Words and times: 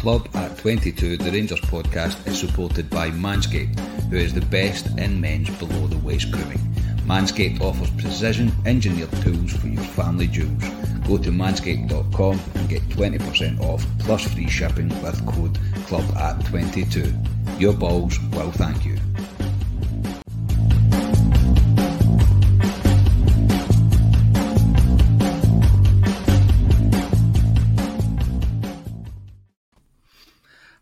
Club 0.00 0.26
at 0.32 0.56
22, 0.56 1.18
the 1.18 1.30
Rangers 1.30 1.60
podcast, 1.60 2.26
is 2.26 2.40
supported 2.40 2.88
by 2.88 3.10
Manscaped, 3.10 3.78
who 4.08 4.16
is 4.16 4.32
the 4.32 4.40
best 4.46 4.86
in 4.98 5.20
men's 5.20 5.50
below 5.58 5.86
the 5.88 5.98
waist 5.98 6.32
grooming. 6.32 6.56
Manscaped 7.04 7.60
offers 7.60 7.90
precision 7.90 8.50
engineered 8.64 9.12
tools 9.20 9.52
for 9.52 9.68
your 9.68 9.82
family 9.82 10.26
jewels. 10.26 10.64
Go 11.06 11.18
to 11.18 11.30
manscaped.com 11.30 12.40
and 12.54 12.68
get 12.70 12.80
20% 12.88 13.60
off 13.60 13.84
plus 13.98 14.26
free 14.32 14.48
shipping 14.48 14.88
with 15.02 15.26
code 15.26 15.58
club 15.84 16.16
at 16.16 16.46
22. 16.46 17.12
Your 17.58 17.74
balls 17.74 18.18
will 18.32 18.52
thank 18.52 18.86
you. 18.86 18.96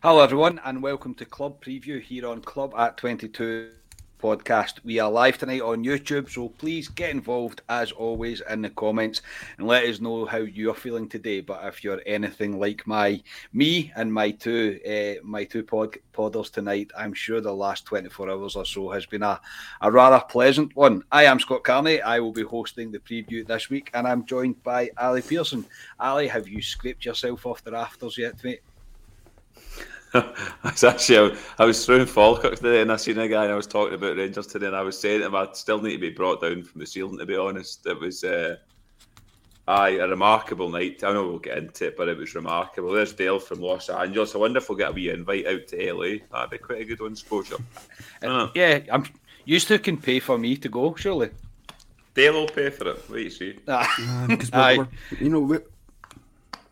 Hello, 0.09 0.23
everyone, 0.23 0.59
and 0.64 0.83
welcome 0.83 1.12
to 1.17 1.27
Club 1.27 1.62
Preview 1.62 2.01
here 2.01 2.27
on 2.27 2.41
Club 2.41 2.73
at 2.78 2.97
22 2.97 3.69
podcast. 4.19 4.83
We 4.83 4.98
are 5.01 5.11
live 5.11 5.36
tonight 5.36 5.61
on 5.61 5.85
YouTube, 5.85 6.30
so 6.30 6.48
please 6.48 6.89
get 6.89 7.11
involved 7.11 7.61
as 7.69 7.92
always 7.92 8.41
in 8.48 8.63
the 8.63 8.70
comments 8.70 9.20
and 9.58 9.67
let 9.67 9.85
us 9.85 10.01
know 10.01 10.24
how 10.24 10.39
you're 10.39 10.73
feeling 10.73 11.11
today. 11.11 11.42
But 11.42 11.63
if 11.67 11.85
you're 11.85 12.01
anything 12.07 12.58
like 12.58 12.86
my 12.86 13.23
me 13.52 13.92
and 13.96 14.11
my 14.11 14.30
two 14.30 14.80
uh, 14.89 15.23
my 15.23 15.45
two 15.45 15.63
pod, 15.63 15.98
podders 16.14 16.51
tonight, 16.51 16.90
I'm 16.96 17.13
sure 17.13 17.42
the 17.42 17.52
last 17.52 17.85
24 17.85 18.30
hours 18.30 18.57
or 18.57 18.64
so 18.64 18.89
has 18.89 19.05
been 19.05 19.23
a, 19.23 19.39
a 19.83 19.92
rather 19.92 20.25
pleasant 20.27 20.75
one. 20.75 21.05
I 21.13 21.25
am 21.25 21.39
Scott 21.39 21.64
Carney. 21.64 22.01
I 22.01 22.19
will 22.20 22.33
be 22.33 22.45
hosting 22.45 22.90
the 22.90 22.98
preview 22.98 23.46
this 23.46 23.69
week, 23.69 23.90
and 23.92 24.08
I'm 24.08 24.25
joined 24.25 24.63
by 24.63 24.89
Ali 24.96 25.20
Pearson. 25.20 25.67
Ali, 26.01 26.29
have 26.29 26.48
you 26.48 26.63
scraped 26.63 27.05
yourself 27.05 27.45
off 27.45 27.63
the 27.63 27.73
rafters 27.73 28.17
yet, 28.17 28.42
mate? 28.42 28.63
I 30.14 30.51
was 30.64 30.85
actually 30.85 31.36
I 31.58 31.64
was 31.64 31.85
throwing 31.85 32.07
Falkirk 32.07 32.57
today, 32.57 32.80
and 32.80 32.91
I 32.91 32.96
seen 32.96 33.19
a 33.19 33.29
guy 33.29 33.45
and 33.45 33.52
I 33.52 33.57
was 33.57 33.67
talking 33.67 33.95
about 33.95 34.17
Rangers 34.17 34.46
today, 34.46 34.67
and 34.67 34.77
I 34.77 34.83
was 34.83 34.98
saying 34.98 35.20
to 35.20 35.27
him 35.27 35.35
I 35.35 35.48
still 35.52 35.83
need 35.83 35.92
to 35.92 35.98
be 35.98 36.11
brought 36.11 36.41
down 36.41 36.63
from 36.63 36.80
the 36.80 36.86
ceiling. 36.86 37.19
To 37.19 37.27
be 37.27 37.36
honest, 37.36 37.86
it 37.86 38.01
was 38.01 38.24
uh, 38.24 38.57
aye 39.67 39.98
a 39.98 40.08
remarkable 40.08 40.70
night. 40.70 41.05
I 41.05 41.13
know 41.13 41.29
we'll 41.29 41.39
get 41.39 41.58
into 41.58 41.89
it, 41.89 41.96
but 41.96 42.08
it 42.08 42.17
was 42.17 42.35
remarkable. 42.35 42.92
There's 42.92 43.13
Dale 43.13 43.39
from 43.39 43.61
Los 43.61 43.91
Angeles. 43.91 44.35
I 44.35 44.39
wonder 44.39 44.58
if 44.58 44.69
we'll 44.69 44.79
get 44.79 44.91
a 44.91 44.92
wee 44.92 45.11
invite 45.11 45.46
out 45.46 45.67
to 45.69 45.92
LA. 45.92 46.19
That'd 46.33 46.51
be 46.51 46.58
quite 46.58 46.80
a 46.80 46.85
good 46.85 47.01
one, 47.01 47.13
exposure. 47.13 47.57
Uh, 48.23 48.48
yeah, 48.55 48.80
I'm 48.90 49.05
used 49.45 49.69
to 49.69 49.79
can 49.79 49.98
pay 49.98 50.20
for 50.20 50.39
me 50.39 50.57
to 50.57 50.69
go. 50.69 50.95
Surely 50.95 51.30
Dale 52.14 52.33
will 52.33 52.48
pay 52.48 52.70
for 52.70 52.89
it. 52.89 53.11
Wait, 53.11 53.33
see. 53.33 53.58
Ah. 53.69 54.25
because 54.27 54.51
we're, 54.52 54.79
we're, 54.79 54.89
you 55.20 55.29
know, 55.29 55.40
we're, 55.40 55.63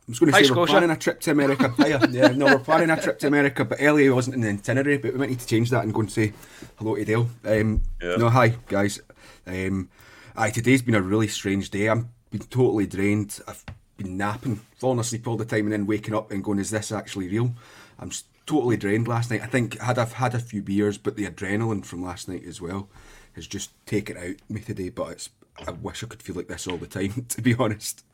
I 0.08 0.12
was 0.12 0.18
going 0.20 0.30
to 0.30 0.36
Hi, 0.36 0.42
say 0.42 0.50
we're 0.50 0.54
Scotia. 0.54 0.70
planning 0.72 0.90
a 0.90 0.96
trip 0.96 1.20
to 1.22 1.30
America. 1.32 1.74
Hiya. 1.76 2.08
yeah, 2.12 2.28
no, 2.28 2.46
we're 2.46 2.58
planning 2.60 2.90
a 2.90 3.00
trip 3.00 3.18
to 3.20 3.26
America, 3.26 3.64
but 3.64 3.80
LA 3.80 4.14
wasn't 4.14 4.36
in 4.36 4.40
the 4.42 4.50
itinerary. 4.50 4.98
But 4.98 5.12
we 5.14 5.18
might 5.18 5.30
need 5.30 5.40
to 5.40 5.46
change 5.46 5.70
that 5.70 5.82
and 5.82 5.92
go 5.92 6.00
and 6.00 6.10
say 6.12 6.32
hello 6.76 6.94
to 6.94 7.04
Dale. 7.04 7.28
Um, 7.44 7.82
Yeah. 8.00 8.14
No, 8.16 8.28
hi 8.30 8.56
guys. 8.68 9.00
Um, 9.48 9.88
aye, 10.36 10.50
today's 10.50 10.82
been 10.82 10.94
a 10.94 11.02
really 11.02 11.26
strange 11.26 11.70
day. 11.70 11.88
I'm 11.88 12.10
been 12.30 12.40
totally 12.42 12.86
drained. 12.86 13.40
I've 13.48 13.64
been 13.96 14.16
napping, 14.16 14.60
falling 14.78 15.00
asleep 15.00 15.26
all 15.26 15.36
the 15.36 15.44
time, 15.44 15.64
and 15.64 15.72
then 15.72 15.86
waking 15.86 16.14
up 16.14 16.30
and 16.30 16.44
going, 16.44 16.60
"Is 16.60 16.70
this 16.70 16.92
actually 16.92 17.28
real?" 17.28 17.52
I'm 17.98 18.12
totally 18.46 18.76
drained 18.76 19.08
last 19.08 19.30
night. 19.32 19.42
I 19.42 19.46
think 19.46 19.76
had 19.80 19.98
I've 19.98 20.12
had 20.12 20.36
a 20.36 20.38
few 20.38 20.62
beers, 20.62 20.98
but 20.98 21.16
the 21.16 21.26
adrenaline 21.26 21.84
from 21.84 22.04
last 22.04 22.28
night 22.28 22.44
as 22.46 22.60
well 22.60 22.88
has 23.34 23.48
just 23.48 23.70
taken 23.86 24.16
out 24.16 24.36
me 24.48 24.60
today. 24.60 24.88
But 24.90 25.10
it's 25.12 25.30
I 25.66 25.72
wish 25.72 26.04
I 26.04 26.06
could 26.06 26.22
feel 26.22 26.36
like 26.36 26.46
this 26.46 26.68
all 26.68 26.76
the 26.76 26.86
time, 26.86 27.24
to 27.30 27.42
be 27.42 27.54
honest. 27.54 28.04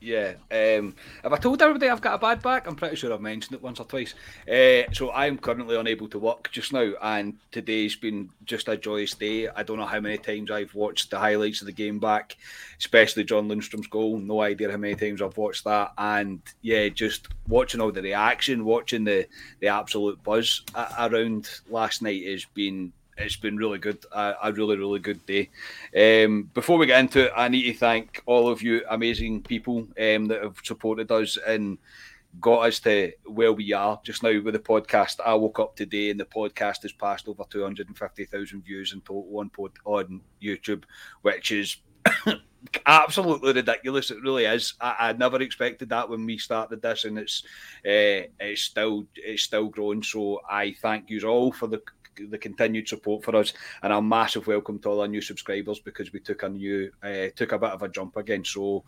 Yeah. 0.00 0.34
Um, 0.50 0.94
have 1.22 1.32
I 1.32 1.36
told 1.36 1.60
everybody 1.60 1.90
I've 1.90 2.00
got 2.00 2.14
a 2.14 2.18
bad 2.18 2.42
back? 2.42 2.66
I'm 2.66 2.74
pretty 2.74 2.96
sure 2.96 3.12
I've 3.12 3.20
mentioned 3.20 3.54
it 3.54 3.62
once 3.62 3.80
or 3.80 3.84
twice. 3.84 4.14
Uh, 4.50 4.90
so 4.92 5.12
I'm 5.12 5.36
currently 5.36 5.76
unable 5.76 6.08
to 6.08 6.18
work 6.18 6.50
just 6.50 6.72
now, 6.72 6.92
and 7.02 7.34
today's 7.52 7.96
been 7.96 8.30
just 8.44 8.68
a 8.68 8.78
joyous 8.78 9.14
day. 9.14 9.48
I 9.48 9.62
don't 9.62 9.78
know 9.78 9.84
how 9.86 10.00
many 10.00 10.16
times 10.16 10.50
I've 10.50 10.74
watched 10.74 11.10
the 11.10 11.18
highlights 11.18 11.60
of 11.60 11.66
the 11.66 11.72
game 11.72 11.98
back, 11.98 12.36
especially 12.78 13.24
John 13.24 13.48
Lundstram's 13.48 13.88
goal. 13.88 14.18
No 14.18 14.40
idea 14.40 14.70
how 14.70 14.78
many 14.78 14.94
times 14.94 15.20
I've 15.20 15.36
watched 15.36 15.64
that, 15.64 15.92
and 15.98 16.40
yeah, 16.62 16.88
just 16.88 17.28
watching 17.46 17.82
all 17.82 17.92
the 17.92 18.02
reaction, 18.02 18.64
watching 18.64 19.04
the 19.04 19.26
the 19.60 19.68
absolute 19.68 20.22
buzz 20.22 20.62
around 20.98 21.50
last 21.68 22.00
night 22.00 22.24
has 22.26 22.46
been 22.54 22.92
it's 23.20 23.36
been 23.36 23.56
really 23.56 23.78
good. 23.78 24.04
A, 24.12 24.34
a 24.44 24.52
really, 24.52 24.76
really 24.76 24.98
good 24.98 25.24
day. 25.26 25.50
Um, 25.96 26.50
before 26.54 26.78
we 26.78 26.86
get 26.86 27.00
into 27.00 27.26
it, 27.26 27.32
I 27.36 27.48
need 27.48 27.64
to 27.64 27.74
thank 27.74 28.22
all 28.26 28.48
of 28.48 28.62
you 28.62 28.82
amazing 28.88 29.42
people 29.42 29.86
um, 30.00 30.26
that 30.26 30.42
have 30.42 30.58
supported 30.62 31.10
us 31.10 31.38
and 31.46 31.78
got 32.40 32.60
us 32.60 32.78
to 32.80 33.12
where 33.24 33.52
we 33.52 33.72
are 33.72 34.00
just 34.04 34.22
now 34.22 34.40
with 34.40 34.54
the 34.54 34.60
podcast. 34.60 35.20
I 35.24 35.34
woke 35.34 35.58
up 35.58 35.74
today 35.74 36.10
and 36.10 36.20
the 36.20 36.24
podcast 36.24 36.82
has 36.82 36.92
passed 36.92 37.28
over 37.28 37.44
250,000 37.48 38.62
views 38.62 38.92
in 38.92 39.00
total 39.00 39.38
on, 39.38 39.50
pod, 39.50 39.72
on 39.84 40.20
YouTube, 40.40 40.84
which 41.22 41.50
is 41.50 41.78
absolutely 42.86 43.52
ridiculous. 43.52 44.10
It 44.10 44.22
really 44.22 44.44
is. 44.44 44.74
I, 44.80 44.96
I 44.98 45.12
never 45.12 45.40
expected 45.42 45.88
that 45.88 46.08
when 46.08 46.24
we 46.24 46.38
started 46.38 46.82
this, 46.82 47.04
and 47.04 47.18
it's 47.18 47.42
uh, 47.84 48.28
it's 48.38 48.62
still 48.62 49.06
it's 49.16 49.42
still 49.42 49.68
growing. 49.68 50.02
So 50.02 50.40
I 50.48 50.74
thank 50.80 51.10
you 51.10 51.20
all 51.28 51.52
for 51.52 51.66
the 51.66 51.82
the 52.28 52.38
continued 52.38 52.88
support 52.88 53.24
for 53.24 53.36
us, 53.36 53.52
and 53.82 53.92
a 53.92 54.02
massive 54.02 54.46
welcome 54.46 54.78
to 54.80 54.88
all 54.88 55.00
our 55.00 55.08
new 55.08 55.20
subscribers 55.20 55.80
because 55.80 56.12
we 56.12 56.20
took 56.20 56.42
a 56.42 56.48
new 56.48 56.90
uh, 57.02 57.28
took 57.36 57.52
a 57.52 57.58
bit 57.58 57.70
of 57.70 57.82
a 57.82 57.88
jump 57.88 58.16
again. 58.16 58.44
So. 58.44 58.84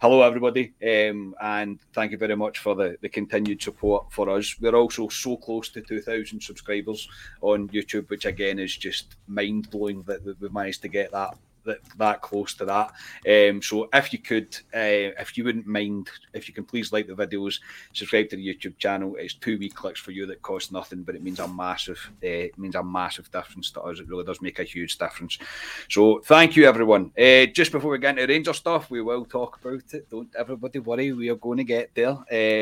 Hello, 0.00 0.22
everybody, 0.22 0.72
um, 0.84 1.32
and 1.40 1.78
thank 1.92 2.10
you 2.10 2.18
very 2.18 2.34
much 2.34 2.58
for 2.58 2.74
the, 2.74 2.96
the 3.02 3.08
continued 3.08 3.62
support 3.62 4.10
for 4.10 4.28
us. 4.30 4.56
We're 4.60 4.74
also 4.74 5.06
so 5.06 5.36
close 5.36 5.68
to 5.68 5.80
2,000 5.80 6.42
subscribers 6.42 7.08
on 7.40 7.68
YouTube, 7.68 8.10
which 8.10 8.24
again 8.24 8.58
is 8.58 8.76
just 8.76 9.14
mind 9.28 9.70
blowing 9.70 10.02
that 10.08 10.24
that 10.24 10.40
we've 10.40 10.52
managed 10.52 10.82
to 10.82 10.88
get 10.88 11.12
that 11.12 11.36
that, 11.64 11.78
that 11.98 12.22
close 12.22 12.54
to 12.54 12.64
that. 12.64 12.92
Um, 13.28 13.62
so 13.62 13.88
if 13.92 14.12
you 14.12 14.18
could, 14.18 14.56
uh, 14.74 15.12
if 15.20 15.36
you 15.36 15.44
wouldn't 15.44 15.66
mind, 15.66 16.10
if 16.32 16.48
you 16.48 16.54
can 16.54 16.64
please 16.64 16.92
like 16.92 17.06
the 17.06 17.14
videos, 17.14 17.60
subscribe 17.92 18.28
to 18.30 18.36
the 18.36 18.46
YouTube 18.46 18.78
channel. 18.78 19.16
It's 19.18 19.34
two 19.34 19.58
wee 19.58 19.68
clicks 19.68 20.00
for 20.00 20.10
you 20.10 20.26
that 20.26 20.42
cost 20.42 20.72
nothing, 20.72 21.02
but 21.02 21.14
it 21.14 21.22
means 21.22 21.40
a 21.40 21.48
massive, 21.48 22.10
uh, 22.22 22.26
it 22.26 22.58
means 22.58 22.74
a 22.74 22.82
massive 22.82 23.30
difference 23.30 23.70
to 23.72 23.82
us. 23.82 24.00
It 24.00 24.08
really 24.08 24.24
does 24.24 24.42
make 24.42 24.58
a 24.58 24.64
huge 24.64 24.98
difference. 24.98 25.38
So 25.88 26.20
thank 26.24 26.56
you, 26.56 26.66
everyone. 26.66 27.12
Uh, 27.18 27.46
just 27.46 27.72
before 27.72 27.90
we 27.90 27.98
get 27.98 28.18
into 28.18 28.32
Ranger 28.32 28.52
stuff, 28.52 28.90
we 28.90 29.02
will 29.02 29.24
talk 29.24 29.58
about 29.60 29.94
it. 29.94 30.08
Don't 30.10 30.34
everybody 30.38 30.78
worry, 30.78 31.12
we 31.12 31.28
are 31.28 31.36
going 31.36 31.58
to 31.58 31.64
get 31.64 31.90
there. 31.94 32.16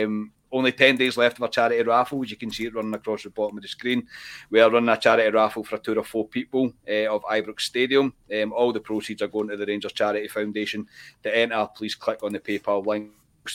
Um, 0.05 0.33
only 0.53 0.73
10 0.73 0.97
days 0.97 1.17
left 1.17 1.39
of 1.39 1.43
our 1.43 1.49
charity 1.49 1.83
raffle. 1.83 2.23
As 2.23 2.31
you 2.31 2.37
can 2.37 2.51
see 2.51 2.67
it 2.67 2.75
running 2.75 2.95
across 2.95 3.23
the 3.23 3.31
bottom 3.31 3.59
of 3.59 3.63
the 3.63 3.69
screen. 3.69 4.07
We 4.51 4.61
are 4.61 4.71
running 4.71 4.89
a 4.89 4.97
charity 4.97 5.31
raffle 5.31 5.65
for 5.65 5.77
a 5.77 5.79
tour 5.79 5.99
of 5.99 6.07
four 6.07 6.27
people 6.27 6.73
uh, 6.89 7.15
of 7.15 7.23
Ibrox 7.25 7.61
Stadium. 7.61 8.13
Um, 8.35 8.53
all 8.53 8.73
the 8.73 8.81
proceeds 8.81 9.23
are 9.23 9.29
going 9.29 9.49
to 9.49 9.57
the 9.57 9.67
Rangers 9.67 9.93
Charity 9.93 10.29
Foundation. 10.29 10.87
To 11.23 11.37
enter, 11.37 11.69
please 11.75 11.95
click 11.95 12.23
on 12.23 12.33
the 12.33 12.41
PayPal 12.41 12.85
link 12.85 13.13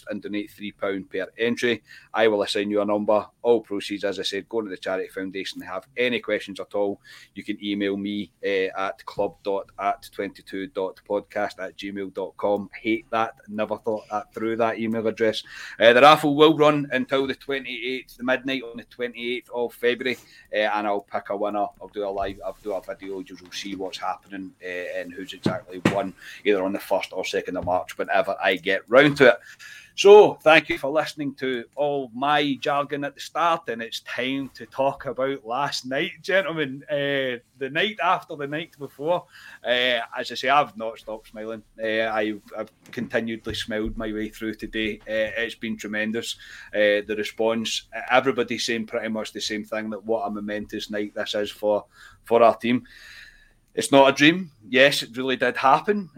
and 0.09 0.21
donate 0.21 0.51
£3 0.51 1.09
per 1.09 1.27
entry. 1.37 1.81
I 2.13 2.27
will 2.27 2.43
assign 2.43 2.69
you 2.69 2.81
a 2.81 2.85
number. 2.85 3.25
All 3.41 3.61
proceeds, 3.61 4.03
as 4.03 4.19
I 4.19 4.23
said, 4.23 4.49
go 4.49 4.61
to 4.61 4.69
the 4.69 4.75
Charity 4.77 5.07
Foundation. 5.09 5.61
If 5.61 5.67
you 5.67 5.73
have 5.73 5.87
any 5.97 6.19
questions 6.19 6.59
at 6.59 6.75
all, 6.75 7.01
you 7.33 7.43
can 7.43 7.57
email 7.63 7.97
me 7.97 8.31
uh, 8.43 8.67
at 8.77 9.03
club.at22.podcast 9.05 11.59
at 11.59 11.77
gmail.com. 11.77 12.69
Hate 12.81 13.05
that. 13.11 13.35
Never 13.47 13.77
thought 13.77 14.03
that 14.11 14.33
through 14.33 14.57
that 14.57 14.79
email 14.79 15.07
address. 15.07 15.43
Uh, 15.79 15.93
the 15.93 16.01
raffle 16.01 16.35
will 16.35 16.57
run 16.57 16.87
until 16.91 17.27
the 17.27 17.35
28th, 17.35 18.17
the 18.17 18.23
midnight 18.23 18.63
on 18.63 18.77
the 18.77 18.85
28th 18.85 19.49
of 19.53 19.71
February, 19.73 20.17
uh, 20.53 20.57
and 20.57 20.87
I'll 20.87 21.01
pick 21.01 21.29
a 21.29 21.37
winner. 21.37 21.67
I'll 21.81 21.91
do 21.93 22.07
a 22.07 22.09
live, 22.09 22.39
I'll 22.45 22.57
do 22.63 22.73
a 22.73 22.81
video. 22.81 23.19
You'll 23.19 23.51
see 23.51 23.75
what's 23.75 23.97
happening 23.97 24.53
and 24.63 25.11
who's 25.13 25.33
exactly 25.33 25.81
won, 25.91 26.13
either 26.43 26.63
on 26.63 26.73
the 26.73 26.79
1st 26.79 27.07
or 27.11 27.23
2nd 27.23 27.57
of 27.57 27.65
March, 27.65 27.97
whenever 27.97 28.35
I 28.41 28.55
get 28.55 28.89
round 28.89 29.17
to 29.17 29.29
it. 29.29 29.39
So, 29.97 30.33
thank 30.33 30.67
you 30.67 30.77
for 30.77 30.91
listening 30.91 31.35
to 31.35 31.63
all 31.73 32.11
my 32.13 32.55
jargon 32.59 33.05
at 33.05 33.15
the 33.15 33.21
start, 33.21 33.69
and 33.69 33.81
it's 33.81 34.01
time 34.01 34.49
to 34.55 34.65
talk 34.65 35.05
about 35.05 35.45
last 35.45 35.85
night, 35.85 36.11
gentlemen. 36.21 36.83
Uh, 36.91 37.39
the 37.59 37.69
night 37.71 37.97
after 38.03 38.35
the 38.35 38.45
night 38.45 38.75
before, 38.77 39.25
uh, 39.63 39.99
as 40.19 40.33
I 40.33 40.35
say, 40.35 40.49
I've 40.49 40.75
not 40.75 40.99
stopped 40.99 41.29
smiling. 41.29 41.63
Uh, 41.81 42.09
I've, 42.09 42.41
I've, 42.57 42.71
continually 42.91 43.53
smiled 43.53 43.95
my 43.95 44.11
way 44.11 44.27
through 44.27 44.55
today. 44.55 44.99
it's 45.07 45.55
been 45.55 45.77
tremendous. 45.77 46.35
the 46.73 47.15
response, 47.17 47.83
everybody's 48.11 48.65
saying 48.65 48.87
pretty 48.87 49.07
much 49.07 49.31
the 49.31 49.39
same 49.39 49.63
thing 49.63 49.89
that 49.91 50.03
what 50.03 50.27
a 50.27 50.29
momentous 50.29 50.89
night 50.89 51.13
this 51.15 51.35
is 51.35 51.51
for 51.51 51.85
for 52.25 52.43
our 52.43 52.57
team. 52.57 52.85
It's 53.73 53.93
not 53.93 54.09
a 54.09 54.11
dream. 54.11 54.51
Yes, 54.67 55.03
it 55.03 55.15
really 55.15 55.37
did 55.37 55.55
happen 55.55 56.09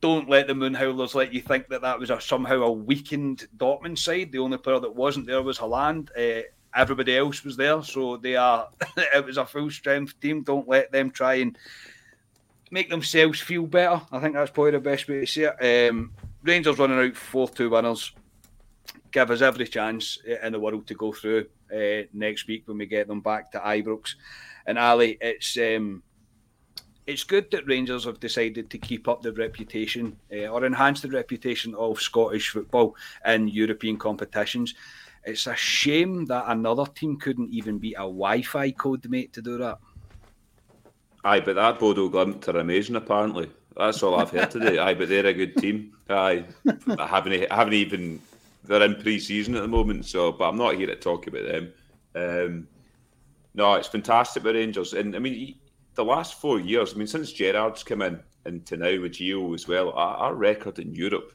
don't 0.00 0.28
let 0.28 0.46
the 0.46 0.54
Moon 0.54 0.74
Howlers 0.74 1.14
let 1.14 1.32
you 1.32 1.40
think 1.40 1.68
that 1.68 1.82
that 1.82 1.98
was 1.98 2.10
a, 2.10 2.20
somehow 2.20 2.62
a 2.62 2.72
weakened 2.72 3.46
Dortmund 3.56 3.98
side. 3.98 4.32
The 4.32 4.38
only 4.38 4.58
player 4.58 4.80
that 4.80 4.94
wasn't 4.94 5.26
there 5.26 5.42
was 5.42 5.58
Haaland. 5.58 6.08
Uh, 6.16 6.42
everybody 6.74 7.16
else 7.16 7.44
was 7.44 7.56
there, 7.56 7.82
so 7.82 8.16
they 8.16 8.36
are. 8.36 8.68
it 8.96 9.24
was 9.24 9.36
a 9.36 9.46
full 9.46 9.70
strength 9.70 10.18
team. 10.20 10.42
Don't 10.42 10.68
let 10.68 10.90
them 10.92 11.10
try 11.10 11.34
and 11.34 11.56
make 12.70 12.90
themselves 12.90 13.40
feel 13.40 13.66
better. 13.66 14.00
I 14.10 14.18
think 14.20 14.34
that's 14.34 14.50
probably 14.50 14.72
the 14.72 14.80
best 14.80 15.08
way 15.08 15.20
to 15.20 15.26
see 15.26 15.44
it. 15.44 15.90
Um, 15.90 16.12
Rangers 16.42 16.78
running 16.78 16.98
out 16.98 17.16
four 17.16 17.48
two 17.48 17.70
winners 17.70 18.12
give 19.14 19.30
us 19.30 19.42
every 19.42 19.66
chance 19.66 20.18
in 20.42 20.52
the 20.52 20.58
world 20.58 20.86
to 20.88 20.94
go 20.94 21.12
through 21.12 21.46
uh, 21.72 22.02
next 22.12 22.48
week 22.48 22.64
when 22.66 22.78
we 22.78 22.84
get 22.84 23.06
them 23.06 23.20
back 23.20 23.50
to 23.52 23.60
Ibrox. 23.60 24.16
And 24.66 24.76
Ali, 24.76 25.16
it's 25.20 25.56
um, 25.56 26.02
it's 27.06 27.24
good 27.24 27.50
that 27.50 27.66
Rangers 27.66 28.04
have 28.04 28.20
decided 28.20 28.70
to 28.70 28.78
keep 28.78 29.08
up 29.08 29.22
the 29.22 29.32
reputation 29.32 30.16
uh, 30.32 30.46
or 30.46 30.64
enhance 30.64 31.02
the 31.02 31.10
reputation 31.10 31.74
of 31.74 32.00
Scottish 32.00 32.50
football 32.50 32.96
in 33.26 33.48
European 33.48 33.98
competitions. 33.98 34.74
It's 35.24 35.46
a 35.46 35.56
shame 35.56 36.26
that 36.26 36.44
another 36.48 36.86
team 36.86 37.18
couldn't 37.18 37.52
even 37.52 37.78
beat 37.78 37.94
a 37.94 38.04
Wi-Fi 38.04 38.72
code 38.72 39.08
mate 39.08 39.32
to 39.34 39.42
do 39.42 39.58
that. 39.58 39.78
Aye, 41.24 41.40
but 41.40 41.56
that 41.56 41.78
Bodo 41.78 42.08
Glimt 42.08 42.46
are 42.48 42.58
amazing. 42.58 42.96
Apparently, 42.96 43.50
that's 43.76 44.02
all 44.02 44.16
I've 44.16 44.30
heard 44.30 44.50
today. 44.50 44.78
Aye, 44.78 44.94
but 44.94 45.08
they're 45.08 45.26
a 45.26 45.32
good 45.32 45.56
team. 45.56 45.96
Aye, 46.10 46.44
I 46.98 47.06
haven't, 47.06 47.50
I 47.50 47.54
haven't 47.54 47.74
even. 47.74 48.20
They're 48.64 48.82
in 48.82 48.94
pre-season 48.94 49.54
at 49.56 49.62
the 49.62 49.68
moment, 49.68 50.06
so 50.06 50.32
but 50.32 50.48
I'm 50.48 50.56
not 50.56 50.76
here 50.76 50.86
to 50.86 50.96
talk 50.96 51.26
about 51.26 51.44
them. 51.44 51.72
Um, 52.14 52.68
no, 53.54 53.74
it's 53.74 53.88
fantastic 53.88 54.42
with 54.42 54.56
Rangers, 54.56 54.92
and 54.92 55.16
I 55.16 55.18
mean 55.18 55.54
the 55.94 56.04
last 56.04 56.40
four 56.40 56.60
years, 56.60 56.92
I 56.92 56.96
mean, 56.96 57.06
since 57.06 57.32
Gerrard's 57.32 57.82
come 57.82 58.02
in 58.02 58.20
and 58.44 58.64
to 58.66 58.76
now 58.76 59.00
with 59.00 59.12
Gio 59.12 59.54
as 59.54 59.68
well, 59.68 59.90
our, 59.90 60.16
our, 60.16 60.34
record 60.34 60.78
in 60.78 60.94
Europe 60.94 61.32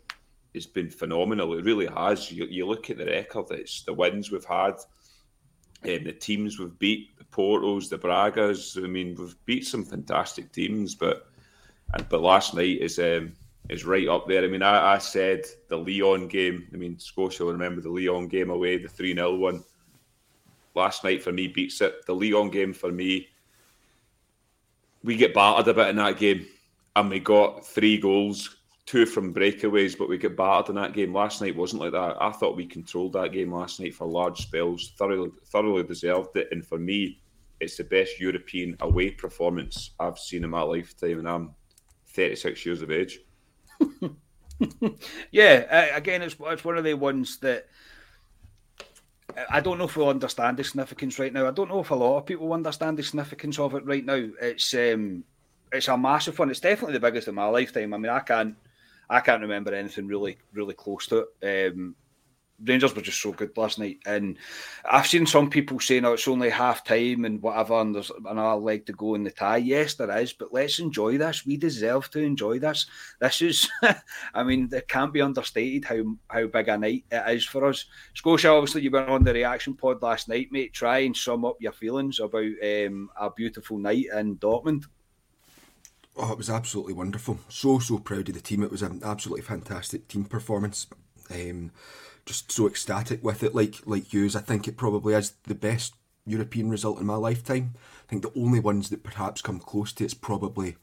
has 0.54 0.66
been 0.66 0.90
phenomenal. 0.90 1.58
It 1.58 1.66
really 1.66 1.88
has. 1.88 2.32
You, 2.32 2.46
you 2.46 2.68
look 2.68 2.90
at 2.90 2.98
the 2.98 3.06
record, 3.06 3.46
it's 3.52 3.84
the 3.84 3.94
wins 3.94 4.32
we've 4.32 4.46
had, 4.46 4.76
and 5.84 6.06
the 6.06 6.12
teams 6.12 6.60
we've 6.60 6.78
beat, 6.78 7.18
the 7.18 7.24
Portos, 7.24 7.90
the 7.90 7.98
Bragas. 7.98 8.84
I 8.84 8.88
mean, 8.88 9.16
we've 9.18 9.36
beat 9.46 9.66
some 9.66 9.86
fantastic 9.86 10.52
teams, 10.52 10.96
but 10.96 11.28
but 12.10 12.22
last 12.22 12.54
night 12.54 12.82
is 12.82 13.00
um, 13.00 13.34
is 13.70 13.86
right 13.86 14.08
up 14.08 14.28
there. 14.28 14.44
I 14.44 14.48
mean, 14.48 14.62
I, 14.62 14.96
I 14.96 14.98
said 14.98 15.46
the 15.70 15.78
Leon 15.78 16.28
game. 16.28 16.68
I 16.74 16.78
mean, 16.78 17.00
Scotia 17.00 17.46
will 17.46 17.54
remember 17.54 17.82
the 17.82 17.90
Leon 17.90 18.28
game 18.28 18.50
away, 18.50 18.78
the 18.78 18.90
3 18.90 19.16
0 19.16 19.36
one. 19.36 19.64
Last 20.76 21.04
night 21.04 21.24
for 21.24 21.32
me 21.32 21.48
beats 21.48 21.82
it. 21.82 22.06
The 22.06 22.14
Leon 22.14 22.50
game 22.52 22.74
for 22.74 22.92
me 22.92 23.28
we 25.04 25.16
get 25.16 25.34
battered 25.34 25.68
a 25.68 25.74
bit 25.74 25.90
in 25.90 25.96
that 25.98 26.18
game, 26.18 26.46
and 26.96 27.10
we 27.10 27.20
got 27.20 27.66
three 27.66 27.98
goals, 27.98 28.58
two 28.86 29.06
from 29.06 29.34
breakaways, 29.34 29.98
but 29.98 30.10
we 30.10 30.18
get 30.18 30.38
battered 30.38 30.70
in 30.70 30.76
that 30.76 30.94
game. 30.94 31.14
Last 31.14 31.42
night 31.42 31.56
wasn't 31.56 31.82
like 31.82 31.92
that. 31.92 32.18
I 32.22 32.32
thought 32.32 32.56
we 32.58 32.66
controlled 32.66 33.14
that 33.14 33.32
game 33.32 33.54
last 33.54 33.80
night 33.80 33.96
for 33.96 34.08
large 34.08 34.40
spells, 34.42 34.94
thoroughly, 34.98 35.32
thoroughly 35.46 35.84
deserved 35.84 36.36
it, 36.36 36.50
and 36.52 36.66
for 36.66 36.78
me, 36.78 37.22
it's 37.60 37.78
the 37.78 37.84
best 37.84 38.20
European 38.20 38.76
away 38.80 39.12
performance 39.12 39.92
I've 40.00 40.18
seen 40.18 40.44
in 40.44 40.50
my 40.50 40.62
lifetime, 40.62 41.20
and 41.20 41.30
I'm 41.30 41.56
36 42.08 42.66
years 42.66 42.82
of 42.82 42.92
age. 42.92 43.20
yeah, 45.32 45.96
again, 45.96 46.22
it's 46.22 46.36
it's 46.40 46.64
one 46.64 46.78
of 46.78 46.84
the 46.84 46.94
ones 46.94 47.38
that 47.40 47.68
I 49.50 49.60
don't 49.62 49.78
know 49.78 49.86
if 49.86 49.96
we'll 49.96 50.10
understand 50.10 50.58
the 50.58 50.64
significance 50.64 51.20
right 51.20 51.32
now. 51.32 51.48
I 51.48 51.52
don't 51.52 51.70
know 51.70 51.80
if 51.80 51.92
a 51.92 51.96
lot 51.96 52.18
of 52.18 52.26
people 52.26 52.52
understand 52.54 52.98
the 52.98 53.04
significance 53.04 53.60
of 53.60 53.76
it 53.76 53.86
right 53.86 54.06
now. 54.06 54.30
It's 54.42 54.74
um, 54.74 55.24
it's 55.72 55.88
a 55.88 55.98
massive 55.98 56.38
one. 56.40 56.50
It's 56.50 56.60
definitely 56.60 56.94
the 56.94 57.00
biggest 57.00 57.28
in 57.28 57.36
my 57.36 57.46
lifetime. 57.46 57.94
I 57.94 57.98
mean, 57.98 58.12
I 58.12 58.20
can't 58.20 58.56
I 59.10 59.20
can't 59.20 59.42
remember 59.42 59.74
anything 59.74 60.08
really 60.08 60.38
really 60.54 60.74
close 60.74 61.08
to 61.08 61.28
it. 61.42 61.74
Um, 61.74 61.96
Rangers 62.64 62.96
were 62.96 63.02
just 63.02 63.22
so 63.22 63.32
good 63.32 63.56
last 63.58 63.80
night, 63.80 64.00
and 64.06 64.38
I've 64.90 65.08
seen 65.08 65.26
some 65.26 65.50
people 65.50 65.80
saying, 65.80 66.06
"Oh, 66.06 66.14
it's 66.14 66.28
only 66.28 66.50
half 66.50 66.84
time 66.84 67.26
and 67.26 67.42
whatever, 67.42 67.76
and 67.76 67.96
there's 67.96 68.12
another 68.26 68.60
leg 68.60 68.86
to 68.88 68.94
go 68.94 69.16
in 69.16 69.24
the 69.24 69.32
tie." 69.32 69.58
Yes, 69.58 69.96
there 69.96 70.16
is, 70.18 70.34
but 70.34 70.54
let's 70.54 70.80
enjoy 70.80 71.18
this. 71.18 71.46
We 71.46 71.58
deserve 71.58 72.10
to 72.12 72.20
enjoy 72.20 72.60
this. 72.60 72.86
This 73.20 73.42
is, 73.42 73.70
I 74.34 74.44
mean, 74.44 74.70
it 74.72 74.88
can't 74.88 75.14
be 75.14 75.22
understated 75.22 75.86
how 75.86 76.16
how 76.28 76.48
big 76.48 76.68
a 76.68 76.78
night 76.78 77.06
it 77.12 77.36
is 77.36 77.46
for 77.46 77.66
us. 77.66 77.86
Scotia, 78.14 78.50
obviously, 78.50 78.82
you 78.82 78.92
went 78.92 79.10
on 79.10 79.24
the 79.24 79.34
reaction 79.34 79.74
pod 79.74 80.02
last 80.02 80.28
night, 80.28 80.48
mate. 80.52 80.74
Try 80.74 81.00
and 81.00 81.16
sum 81.16 81.46
up 81.46 81.58
your 81.60 81.74
feelings 81.74 82.20
about 82.20 82.42
um, 82.42 83.10
a 83.20 83.30
beautiful 83.32 83.78
night 83.78 84.06
in 84.14 84.38
Dortmund. 84.38 84.86
Oh, 86.22 86.34
it 86.34 86.38
was 86.38 86.50
absolutely 86.50 86.94
wonderful. 86.94 87.40
So 87.48 87.80
so 87.80 87.98
proud 87.98 88.28
of 88.28 88.36
the 88.36 88.42
team. 88.42 88.62
It 88.62 88.72
was 88.72 88.82
an 88.82 89.02
absolutely 89.06 89.44
fantastic 89.44 90.08
team 90.10 90.26
performance. 90.26 90.88
Um, 91.32 91.72
just 92.26 92.52
so 92.52 92.68
ecstatic 92.68 93.24
with 93.24 93.44
it, 93.44 93.56
like 93.56 93.76
like 93.86 94.14
yous. 94.14 94.36
I 94.36 94.42
think 94.42 94.68
it 94.68 94.78
probably 94.78 95.14
is 95.14 95.34
the 95.44 95.56
best 95.56 95.96
European 96.26 96.70
result 96.70 97.00
in 97.00 97.06
my 97.06 97.16
lifetime. 97.16 97.74
I 97.76 98.10
think 98.10 98.22
the 98.22 98.40
only 98.40 98.60
ones 98.60 98.90
that 98.90 99.04
perhaps 99.04 99.42
come 99.42 99.60
close 99.60 99.94
to 99.94 100.06
it's 100.06 100.14
probably 100.14 100.78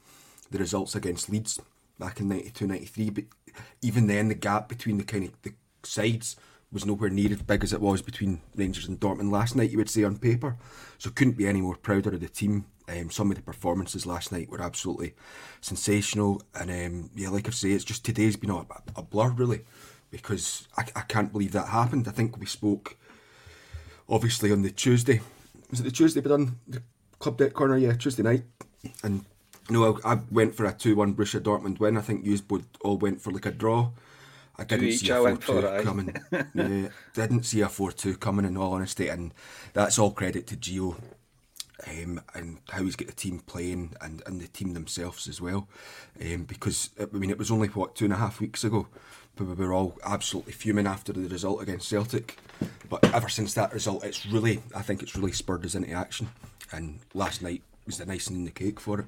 the 0.51 0.59
results 0.59 0.95
against 0.95 1.29
Leeds 1.29 1.59
back 1.99 2.19
in 2.19 2.29
92 2.29 2.67
93 2.67 3.09
but 3.09 3.23
even 3.81 4.07
then 4.07 4.27
the 4.27 4.35
gap 4.35 4.69
between 4.69 4.97
the 4.97 5.03
kind 5.03 5.25
of 5.25 5.41
the 5.41 5.53
sides 5.83 6.35
was 6.71 6.85
nowhere 6.85 7.09
near 7.09 7.31
as 7.31 7.41
big 7.41 7.63
as 7.63 7.73
it 7.73 7.81
was 7.81 8.01
between 8.01 8.41
Rangers 8.55 8.87
and 8.87 8.99
Dortmund 8.99 9.31
last 9.31 9.55
night 9.55 9.71
you 9.71 9.77
would 9.77 9.89
say 9.89 10.03
on 10.03 10.17
paper 10.17 10.57
so 10.97 11.09
couldn't 11.09 11.37
be 11.37 11.47
any 11.47 11.61
more 11.61 11.75
prouder 11.75 12.13
of 12.13 12.19
the 12.19 12.27
team 12.27 12.65
um, 12.89 13.09
some 13.09 13.31
of 13.31 13.35
the 13.35 13.43
performances 13.43 14.05
last 14.05 14.31
night 14.31 14.49
were 14.49 14.61
absolutely 14.61 15.13
sensational 15.61 16.41
and 16.55 16.69
um, 16.69 17.09
yeah 17.15 17.29
like 17.29 17.47
I 17.47 17.51
say 17.51 17.71
it's 17.71 17.83
just 17.83 18.05
today's 18.05 18.35
been 18.35 18.49
a, 18.49 18.65
a 18.95 19.01
blur 19.01 19.29
really 19.29 19.61
because 20.11 20.67
I, 20.77 20.83
I 20.95 21.01
can't 21.01 21.31
believe 21.31 21.51
that 21.51 21.67
happened. 21.67 22.07
I 22.07 22.11
think 22.11 22.37
we 22.37 22.45
spoke 22.45 22.97
obviously 24.09 24.51
on 24.51 24.61
the 24.61 24.71
Tuesday. 24.71 25.21
Was 25.69 25.79
it 25.81 25.83
the 25.83 25.91
Tuesday 25.91 26.21
we 26.21 26.29
done 26.29 26.57
the 26.67 26.81
club 27.19 27.37
deck 27.37 27.53
corner? 27.53 27.77
Yeah, 27.77 27.93
Tuesday 27.93 28.23
night. 28.23 28.43
And 29.03 29.25
you 29.69 29.73
know, 29.73 29.99
I, 30.03 30.13
I 30.13 30.19
went 30.31 30.55
for 30.55 30.65
a 30.65 30.73
two-one 30.73 31.13
Borussia 31.13 31.41
Dortmund 31.41 31.79
win. 31.79 31.97
I 31.97 32.01
think 32.01 32.25
you 32.25 32.37
both 32.39 32.65
all 32.81 32.97
went 32.97 33.21
for 33.21 33.31
like 33.31 33.45
a 33.45 33.51
draw. 33.51 33.91
I 34.59 34.63
didn't 34.63 34.93
see 34.93 35.09
a 35.09 35.35
four-two 35.35 35.83
coming. 35.83 36.15
yeah, 36.31 36.87
didn't 37.13 37.43
see 37.43 37.61
a 37.61 37.69
four-two 37.69 38.17
coming. 38.17 38.45
In 38.45 38.57
all 38.57 38.73
honesty, 38.73 39.07
and 39.07 39.33
that's 39.73 39.99
all 39.99 40.11
credit 40.11 40.47
to 40.47 40.55
Gio 40.55 40.95
um, 41.85 42.21
and 42.33 42.59
how 42.69 42.83
he's 42.83 42.95
got 42.95 43.07
the 43.07 43.13
team 43.13 43.39
playing 43.39 43.93
and, 44.01 44.23
and 44.25 44.41
the 44.41 44.47
team 44.47 44.73
themselves 44.73 45.27
as 45.27 45.39
well. 45.39 45.67
Um, 46.21 46.43
because 46.43 46.89
I 46.99 47.05
mean, 47.15 47.29
it 47.29 47.37
was 47.37 47.51
only 47.51 47.67
what 47.69 47.95
two 47.95 48.05
and 48.05 48.13
a 48.13 48.17
half 48.17 48.39
weeks 48.39 48.63
ago, 48.63 48.87
we 49.43 49.53
were 49.53 49.73
all 49.73 49.97
absolutely 50.03 50.53
fuming 50.53 50.87
after 50.87 51.13
the 51.13 51.27
result 51.27 51.61
against 51.61 51.87
Celtic. 51.87 52.37
But 52.89 53.13
ever 53.13 53.29
since 53.29 53.53
that 53.55 53.73
result, 53.73 54.03
it's 54.03 54.25
really, 54.25 54.61
I 54.75 54.81
think 54.81 55.03
it's 55.03 55.15
really 55.15 55.31
spurred 55.31 55.65
us 55.65 55.75
into 55.75 55.91
action. 55.91 56.29
And 56.71 56.99
last 57.13 57.41
night 57.41 57.61
was 57.85 57.97
the 57.97 58.11
icing 58.11 58.37
in 58.37 58.45
the 58.45 58.51
cake 58.51 58.79
for 58.79 59.01
it. 59.01 59.05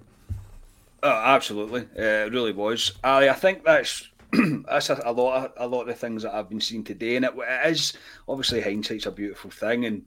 Oh, 1.01 1.09
absolutely, 1.09 1.81
uh, 1.97 2.25
it 2.25 2.33
really 2.33 2.51
was. 2.51 2.91
Ali, 3.03 3.29
I 3.29 3.33
think 3.33 3.63
that's 3.63 4.09
that's 4.67 4.89
a, 4.89 5.01
a, 5.05 5.11
lot 5.11 5.45
of 5.45 5.51
a 5.57 5.67
lot 5.67 5.81
of 5.81 5.87
the 5.87 5.93
things 5.93 6.23
that 6.23 6.33
I've 6.33 6.49
been 6.49 6.61
seeing 6.61 6.83
today, 6.83 7.15
and 7.15 7.25
it, 7.25 7.33
it 7.37 7.71
is 7.71 7.93
obviously 8.27 8.61
hindsight's 8.61 9.05
a 9.05 9.11
beautiful 9.11 9.49
thing, 9.49 9.85
and 9.85 10.03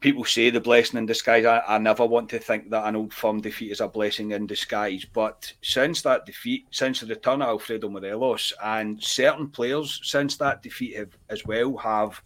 people 0.00 0.24
say 0.24 0.50
the 0.50 0.60
blessing 0.60 0.98
in 0.98 1.06
disguise. 1.06 1.44
I, 1.44 1.60
I, 1.66 1.78
never 1.78 2.04
want 2.04 2.28
to 2.30 2.38
think 2.38 2.70
that 2.70 2.86
an 2.86 2.96
old 2.96 3.12
firm 3.12 3.40
defeat 3.40 3.72
is 3.72 3.80
a 3.80 3.88
blessing 3.88 4.32
in 4.32 4.46
disguise. 4.46 5.04
But 5.04 5.52
since 5.62 6.02
that 6.02 6.26
defeat, 6.26 6.66
since 6.70 7.00
the 7.00 7.06
return 7.06 7.42
of 7.42 7.48
Alfredo 7.48 7.88
Morelos, 7.88 8.52
and 8.62 9.02
certain 9.02 9.48
players 9.48 10.00
since 10.02 10.36
that 10.38 10.62
defeat 10.62 10.96
have, 10.96 11.16
as 11.28 11.44
well 11.44 11.76
have 11.76 12.22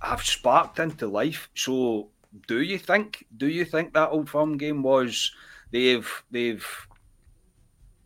have 0.00 0.22
sparked 0.22 0.78
into 0.78 1.06
life. 1.06 1.48
So, 1.54 2.08
do 2.46 2.62
you 2.62 2.78
think? 2.78 3.24
Do 3.36 3.48
you 3.48 3.64
think 3.64 3.94
that 3.94 4.10
old 4.10 4.28
firm 4.28 4.56
game 4.56 4.82
was 4.82 5.32
they've 5.70 6.10
they've 6.30 6.66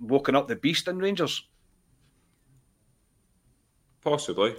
woken 0.01 0.37
up 0.37 0.49
the 0.49 0.57
beast 0.57 0.89
in 0.89 0.99
Rangers? 0.99 1.47
Possibly. 4.03 4.57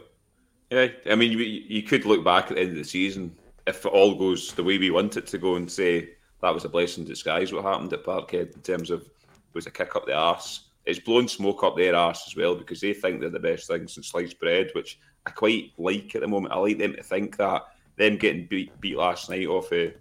Yeah, 0.70 0.88
I 1.06 1.16
mean, 1.16 1.34
you, 1.34 1.40
you 1.40 1.84
could 1.84 2.06
look 2.06 2.24
back 2.24 2.50
at 2.50 2.56
the 2.56 2.62
end 2.62 2.72
of 2.72 2.78
the 2.78 2.84
season 2.84 3.36
if 3.66 3.86
it 3.86 3.92
all 3.92 4.16
goes 4.16 4.54
the 4.54 4.64
way 4.64 4.78
we 4.78 4.92
want 4.92 5.18
it 5.18 5.28
to 5.28 5.38
go 5.38 5.56
and 5.56 5.72
say 5.72 6.10
that 6.42 6.54
was 6.54 6.66
a 6.66 6.70
blessing 6.70 7.04
in 7.04 7.10
disguise 7.10 7.54
what 7.54 7.64
happened 7.64 7.94
at 7.94 8.04
Parkhead 8.04 8.54
in 8.56 8.62
terms 8.62 8.90
of 8.90 9.02
it 9.02 9.10
was 9.54 9.68
a 9.68 9.72
kick 9.72 9.96
up 9.96 10.06
the 10.06 10.14
arse. 10.14 10.70
It's 10.86 11.00
blown 11.00 11.28
smoke 11.28 11.64
up 11.64 11.78
their 11.78 11.96
arse 11.96 12.26
as 12.28 12.36
well 12.36 12.56
because 12.56 12.82
they 12.82 12.94
think 12.94 13.22
they're 13.22 13.30
the 13.30 13.40
best 13.40 13.68
things 13.68 13.96
in 13.96 14.04
sliced 14.04 14.40
bread, 14.40 14.72
which 14.74 15.00
I 15.26 15.30
quite 15.30 15.72
like 15.78 16.14
at 16.16 16.22
the 16.22 16.28
moment. 16.28 16.54
I 16.54 16.58
like 16.58 16.78
them 16.78 16.96
to 16.96 17.04
think 17.04 17.38
that 17.38 17.64
them 17.96 18.18
getting 18.18 18.48
beat, 18.48 18.80
beat 18.82 18.98
last 18.98 19.30
night 19.30 19.48
off 19.48 19.72
of 19.72 19.94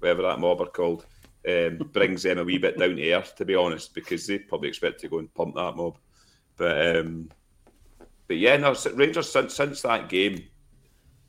whatever 0.00 0.22
that 0.22 0.40
mob 0.40 0.60
are 0.60 0.66
called 0.66 1.06
um, 1.48 1.78
brings 1.92 2.24
them 2.24 2.38
a 2.38 2.44
wee 2.44 2.58
bit 2.58 2.78
down 2.78 2.96
to 2.96 3.12
earth, 3.12 3.36
to 3.36 3.44
be 3.44 3.54
honest, 3.54 3.94
because 3.94 4.26
they 4.26 4.38
probably 4.38 4.68
expect 4.68 5.00
to 5.00 5.08
go 5.08 5.18
and 5.18 5.32
pump 5.34 5.54
that 5.54 5.76
mob. 5.76 5.98
But 6.56 6.96
um, 6.96 7.30
but 8.26 8.38
yeah, 8.38 8.56
no, 8.56 8.74
Rangers 8.94 9.30
since 9.30 9.54
since 9.54 9.82
that 9.82 10.08
game, 10.08 10.42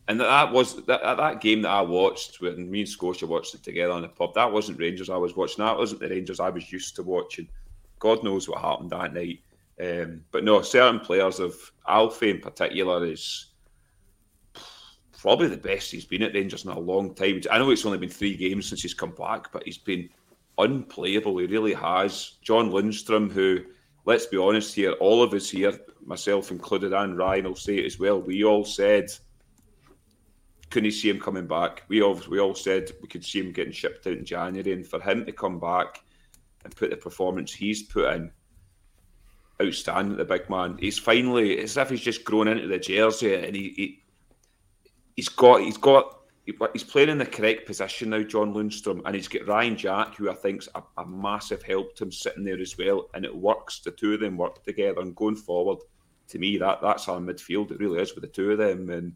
and 0.08 0.20
that 0.22 0.52
was 0.52 0.76
that, 0.86 1.02
that 1.04 1.42
game 1.42 1.62
that 1.64 1.70
I 1.70 1.82
watched 1.82 2.40
when 2.40 2.70
me 2.72 2.82
and 2.82 2.90
Scotia 2.90 3.28
watched 3.28 3.56
it 3.56 3.64
together 3.64 3.92
on 3.92 4.04
the 4.04 4.08
pub. 4.08 4.34
That 4.34 4.52
wasn't 4.52 4.80
Rangers 4.80 5.10
I 5.10 5.18
was 5.18 5.36
watching. 5.36 5.66
That 5.66 5.78
wasn't 5.78 6.02
the 6.02 6.10
Rangers 6.10 6.40
I 6.40 6.50
was 6.50 6.72
used 6.72 6.96
to 6.96 7.04
watching. 7.04 7.50
God 8.00 8.24
knows 8.24 8.48
what 8.48 8.62
happened 8.62 8.92
that 8.92 9.14
night. 9.14 9.40
Um, 9.80 10.22
but 10.32 10.44
no, 10.44 10.62
certain 10.62 11.00
players 11.00 11.40
of 11.40 11.56
Alfie 11.88 12.32
in 12.32 12.40
particular 12.40 13.06
is 13.06 13.48
probably 15.20 15.48
the 15.48 15.58
best 15.58 15.92
he's 15.92 16.06
been 16.06 16.24
at 16.24 16.34
Rangers 16.34 16.64
in 16.64 16.72
a 16.72 16.80
long 16.80 17.14
time. 17.14 17.42
I 17.52 17.58
know 17.58 17.72
it's 17.72 17.86
only 17.86 17.98
been 17.98 18.10
three 18.10 18.36
games 18.36 18.70
since 18.70 18.82
he's 18.82 18.94
come 18.94 19.12
back, 19.12 19.52
but 19.52 19.64
he's 19.64 19.78
been 19.78 20.10
unplayable. 20.58 21.38
He 21.38 21.48
really 21.48 21.74
has. 21.74 22.34
John 22.42 22.72
Lundstram, 22.72 23.32
who, 23.32 23.60
let's 24.06 24.26
be 24.26 24.38
honest 24.38 24.74
here, 24.74 24.94
all 24.94 25.22
of 25.22 25.34
us 25.34 25.50
here, 25.50 25.78
myself 26.06 26.50
included, 26.50 26.94
and 26.94 27.18
Ryan 27.18 27.46
will 27.46 27.56
say 27.56 27.78
it 27.78 27.86
as 27.86 28.00
well. 28.00 28.22
We 28.22 28.46
all 28.46 28.64
said 28.64 29.12
couldn't 30.70 30.92
see 30.92 31.10
him 31.10 31.20
coming 31.20 31.48
back. 31.48 31.84
We 31.88 32.02
all 32.02 32.20
we 32.30 32.40
all 32.40 32.56
said 32.56 32.92
we 33.02 33.08
could 33.08 33.24
see 33.24 33.40
him 33.40 33.52
getting 33.52 33.74
shipped 33.74 34.06
out 34.08 34.14
in 34.14 34.26
January, 34.26 34.74
and 34.74 34.86
for 34.86 35.00
him 35.00 35.26
to 35.26 35.32
come 35.32 35.60
back 35.60 36.04
and 36.64 36.76
put 36.76 36.90
the 36.90 36.98
performance 36.98 37.54
he's 37.54 37.84
put 37.84 38.14
in, 38.14 38.32
outstanding. 39.62 40.18
The 40.18 40.26
big 40.26 40.50
man. 40.50 40.78
He's 40.80 41.00
finally 41.00 41.54
it's 41.54 41.78
as 41.78 41.84
if 41.84 41.90
he's 41.90 42.02
just 42.02 42.26
grown 42.26 42.48
into 42.48 42.68
the 42.68 42.80
jersey, 42.80 43.36
and 43.36 43.56
he, 43.56 43.74
he 43.76 44.04
he's 45.16 45.30
got 45.30 45.62
he's 45.62 45.78
got 45.78 46.18
he's 46.74 46.84
playing 46.84 47.10
in 47.10 47.18
the 47.18 47.26
correct 47.26 47.66
position 47.66 48.10
now, 48.10 48.24
John 48.24 48.54
Lundstram, 48.54 49.02
and 49.06 49.16
he's 49.16 49.28
got 49.28 49.48
Ryan 49.48 49.78
Jack, 49.78 50.16
who 50.16 50.30
I 50.30 50.34
think's 50.34 50.70
a, 50.76 50.84
a 50.98 51.06
massive 51.06 51.64
help 51.64 51.96
to 51.96 52.06
him 52.06 52.12
sitting 52.12 52.44
there 52.44 52.60
as 52.60 52.78
well, 52.78 53.10
and 53.14 53.26
it 53.26 53.36
works. 53.36 53.80
The 53.80 53.92
two 53.92 54.14
of 54.14 54.20
them 54.20 54.38
work 54.38 54.64
together, 54.64 55.02
and 55.02 55.16
going 55.16 55.36
forward, 55.36 55.80
to 56.30 56.40
me, 56.40 56.58
that 56.58 56.82
that's 56.82 57.08
our 57.08 57.20
midfield. 57.20 57.72
It 57.72 57.80
really 57.80 58.02
is 58.02 58.16
with 58.16 58.24
the 58.24 58.30
two 58.30 58.52
of 58.52 58.58
them, 58.58 58.90
and 58.90 59.16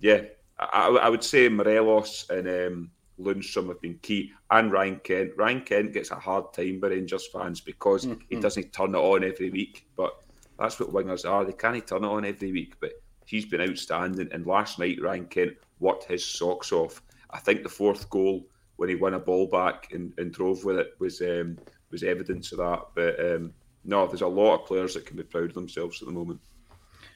yeah, 0.00 0.22
I, 0.58 0.88
I 0.88 1.08
would 1.08 1.24
say 1.24 1.48
Morelos 1.48 2.26
and 2.30 2.48
um, 2.48 2.90
Lundstram 3.20 3.68
have 3.68 3.80
been 3.80 3.98
key, 4.02 4.32
and 4.50 4.72
Ryan 4.72 5.00
Kent. 5.04 5.32
Ryan 5.36 5.62
Kent 5.62 5.92
gets 5.92 6.10
a 6.10 6.16
hard 6.16 6.52
time 6.52 6.80
by 6.80 6.88
Rangers 6.88 7.26
fans 7.26 7.60
because 7.60 8.06
mm-hmm. 8.06 8.20
he 8.28 8.36
doesn't 8.36 8.72
turn 8.72 8.94
it 8.94 8.98
on 8.98 9.24
every 9.24 9.50
week, 9.50 9.86
but 9.96 10.22
that's 10.58 10.78
what 10.80 10.92
wingers 10.92 11.28
are. 11.28 11.44
They 11.44 11.52
can't 11.52 11.86
turn 11.86 12.04
it 12.04 12.08
on 12.08 12.24
every 12.24 12.52
week, 12.52 12.74
but 12.80 12.92
he's 13.26 13.46
been 13.46 13.60
outstanding. 13.60 14.28
And 14.32 14.46
last 14.46 14.78
night, 14.78 15.00
Ryan 15.00 15.26
Kent 15.26 15.52
worked 15.80 16.04
his 16.04 16.24
socks 16.24 16.72
off. 16.72 17.02
I 17.30 17.38
think 17.38 17.62
the 17.62 17.68
fourth 17.68 18.08
goal 18.10 18.46
when 18.76 18.88
he 18.88 18.94
won 18.94 19.14
a 19.14 19.18
ball 19.18 19.46
back 19.46 19.92
and, 19.92 20.12
and 20.18 20.32
drove 20.32 20.64
with 20.64 20.78
it 20.78 20.94
was 20.98 21.20
um, 21.20 21.58
was 21.90 22.02
evidence 22.02 22.52
of 22.52 22.58
that. 22.58 22.82
But 22.94 23.18
um, 23.20 23.52
no, 23.84 24.06
there's 24.06 24.22
a 24.22 24.26
lot 24.26 24.60
of 24.60 24.66
players 24.66 24.94
that 24.94 25.06
can 25.06 25.16
be 25.16 25.22
proud 25.22 25.50
of 25.50 25.54
themselves 25.54 26.00
at 26.00 26.06
the 26.06 26.14
moment. 26.14 26.40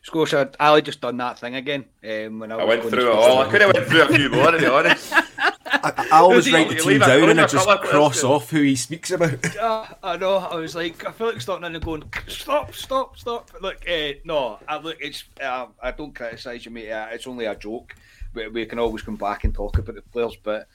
Scotia, 0.03 0.51
Ali 0.59 0.83
just 0.83 1.01
done 1.01 1.17
that 1.19 1.39
thing 1.39 1.55
again. 1.55 1.85
Um, 2.03 2.41
when 2.41 2.51
I, 2.51 2.57
I 2.57 2.65
went 2.65 2.83
through 2.83 3.11
it 3.11 3.17
all. 3.17 3.39
I 3.39 3.49
could 3.49 3.61
have 3.61 3.73
went 3.73 3.87
through 3.87 4.03
a 4.03 4.09
few 4.09 4.31
more, 4.31 4.51
to 4.51 4.59
be 4.59 4.67
honest. 4.67 5.13
I, 5.67 6.09
I 6.13 6.19
always 6.19 6.53
write 6.53 6.69
the 6.69 6.75
team 6.75 6.99
down 6.99 7.31
and 7.31 7.41
I 7.41 7.47
just 7.47 7.67
cross 7.67 8.25
off 8.25 8.51
who 8.51 8.63
he 8.63 8.77
speaks 8.77 9.11
about. 9.11 9.39
Uh, 9.63 9.87
I 10.03 10.17
know. 10.17 10.39
I 10.39 10.57
was 10.57 10.75
like, 10.75 11.07
I 11.07 11.13
feel 11.13 11.29
like 11.29 11.41
stopping 11.41 11.65
in 11.67 11.75
and 11.77 11.85
going, 11.85 12.03
stop, 12.27 12.75
stop, 12.75 13.17
stop. 13.17 13.51
Look, 13.61 13.89
uh, 13.89 14.15
no, 14.25 14.59
I, 14.67 14.79
look, 14.79 14.97
it's. 15.01 15.23
Uh, 15.41 15.67
I 15.81 15.93
don't 15.93 16.15
criticise 16.15 16.65
you, 16.65 16.73
mate. 16.73 16.91
Uh, 16.91 17.09
it's 17.13 17.29
only 17.29 17.45
a 17.45 17.55
joke. 17.55 17.95
We, 18.35 18.49
we 18.49 18.67
can 18.67 18.81
always 18.81 19.03
come 19.03 19.15
back 19.17 19.45
and 19.45 19.55
talk 19.55 19.79
about 19.79 19.95
the 19.95 20.03
players, 20.03 20.37
but 20.43 20.67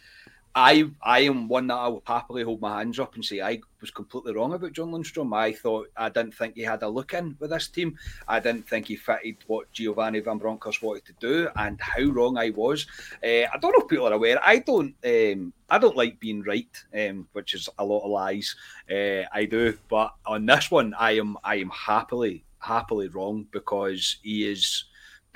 I 0.58 0.86
I 1.04 1.20
am 1.20 1.48
one 1.48 1.68
that 1.68 1.76
I 1.76 1.88
will 1.88 2.02
happily 2.08 2.42
hold 2.42 2.62
my 2.62 2.80
hands 2.80 3.00
up 3.00 3.14
and 3.14 3.24
say 3.24 3.42
I 3.42 3.62
was 3.80 3.92
completely 3.92 4.34
wrong 4.34 4.54
about 4.56 4.74
John 4.74 4.90
Lundstram. 4.90 5.32
I 5.38 5.54
thought 5.54 5.92
I 5.96 6.10
didn't 6.10 6.34
think 6.34 6.56
he 6.56 6.64
had 6.64 6.82
a 6.82 6.90
look 6.90 7.14
in 7.14 7.38
with 7.40 7.52
this 7.52 7.68
team. 7.68 7.96
I 8.28 8.40
didn't 8.40 8.68
think 8.68 8.88
he 8.88 8.96
fitted 8.96 9.38
what 9.46 9.72
Giovanni 9.72 10.20
Van 10.20 10.40
Bronckhorst 10.40 10.82
wanted 10.82 11.06
to 11.06 11.14
do, 11.20 11.48
and 11.58 11.80
how 11.80 12.06
wrong 12.06 12.40
I 12.40 12.50
was. 12.50 12.88
Uh, 13.24 13.46
I 13.54 13.58
don't 13.62 13.72
know 13.72 13.84
if 13.84 13.88
people 13.88 14.08
are 14.08 14.14
aware. 14.14 14.40
I 14.44 14.58
don't 14.58 14.96
um, 15.06 15.54
I 15.70 15.78
don't 15.78 15.96
like 15.96 16.20
being 16.20 16.42
right, 16.42 16.76
um, 16.92 17.28
which 17.34 17.54
is 17.54 17.70
a 17.78 17.86
lot 17.86 18.06
of 18.06 18.10
lies. 18.10 18.56
Uh, 18.90 19.30
I 19.32 19.46
do, 19.46 19.78
but 19.90 20.16
on 20.26 20.48
this 20.48 20.72
one, 20.72 20.96
I 20.98 21.20
am 21.20 21.38
I 21.44 21.58
am 21.58 21.70
happily 21.70 22.46
happily 22.58 23.10
wrong 23.10 23.46
because 23.52 24.18
he 24.24 24.50
is. 24.50 24.86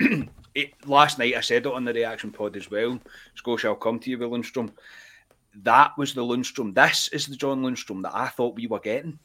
it, 0.54 0.72
last 0.86 1.20
night 1.20 1.36
I 1.36 1.40
said 1.40 1.66
it 1.66 1.72
on 1.72 1.84
the 1.84 1.92
reaction 1.92 2.32
pod 2.32 2.56
as 2.56 2.70
well. 2.72 2.98
Scotia, 3.36 3.68
I'll 3.68 3.76
come 3.76 4.00
to 4.00 4.10
you 4.10 4.18
with 4.18 4.30
that 5.62 5.92
was 5.98 6.14
the 6.14 6.22
Lundstram. 6.22 6.74
This 6.74 7.08
is 7.08 7.26
the 7.26 7.36
John 7.36 7.62
Lundstram 7.62 8.02
that 8.02 8.14
I 8.14 8.28
thought 8.28 8.56
we 8.56 8.66
were 8.66 8.80
getting. 8.80 9.18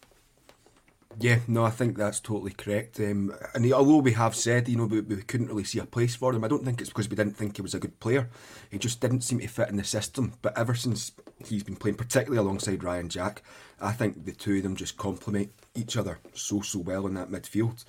Yeah, 1.19 1.39
no, 1.47 1.65
I 1.65 1.71
think 1.71 1.97
that's 1.97 2.19
totally 2.19 2.51
correct. 2.51 2.99
Um, 2.99 3.33
and 3.55 3.73
although 3.73 3.97
we 3.97 4.11
have 4.11 4.35
said, 4.35 4.69
you 4.69 4.77
know, 4.77 4.85
we, 4.85 5.01
we, 5.01 5.15
couldn't 5.23 5.47
really 5.47 5.63
see 5.63 5.79
a 5.79 5.85
place 5.85 6.15
for 6.15 6.31
him, 6.31 6.43
I 6.43 6.47
don't 6.47 6.63
think 6.63 6.79
it's 6.79 6.91
because 6.91 7.09
we 7.09 7.15
didn't 7.15 7.35
think 7.35 7.55
he 7.55 7.63
was 7.63 7.73
a 7.73 7.79
good 7.79 7.99
player. 7.99 8.29
He 8.69 8.77
just 8.77 9.01
didn't 9.01 9.21
seem 9.21 9.39
to 9.39 9.47
fit 9.47 9.69
in 9.69 9.77
the 9.77 9.83
system. 9.83 10.33
But 10.43 10.55
ever 10.55 10.75
since 10.75 11.13
he's 11.43 11.63
been 11.63 11.75
playing, 11.75 11.97
particularly 11.97 12.37
alongside 12.37 12.83
Ryan 12.83 13.09
Jack, 13.09 13.41
I 13.81 13.93
think 13.93 14.25
the 14.25 14.31
two 14.31 14.57
of 14.57 14.63
them 14.63 14.75
just 14.75 14.97
complement 14.97 15.51
each 15.73 15.97
other 15.97 16.19
so, 16.33 16.61
so 16.61 16.79
well 16.79 17.07
in 17.07 17.15
that 17.15 17.31
midfield 17.31 17.83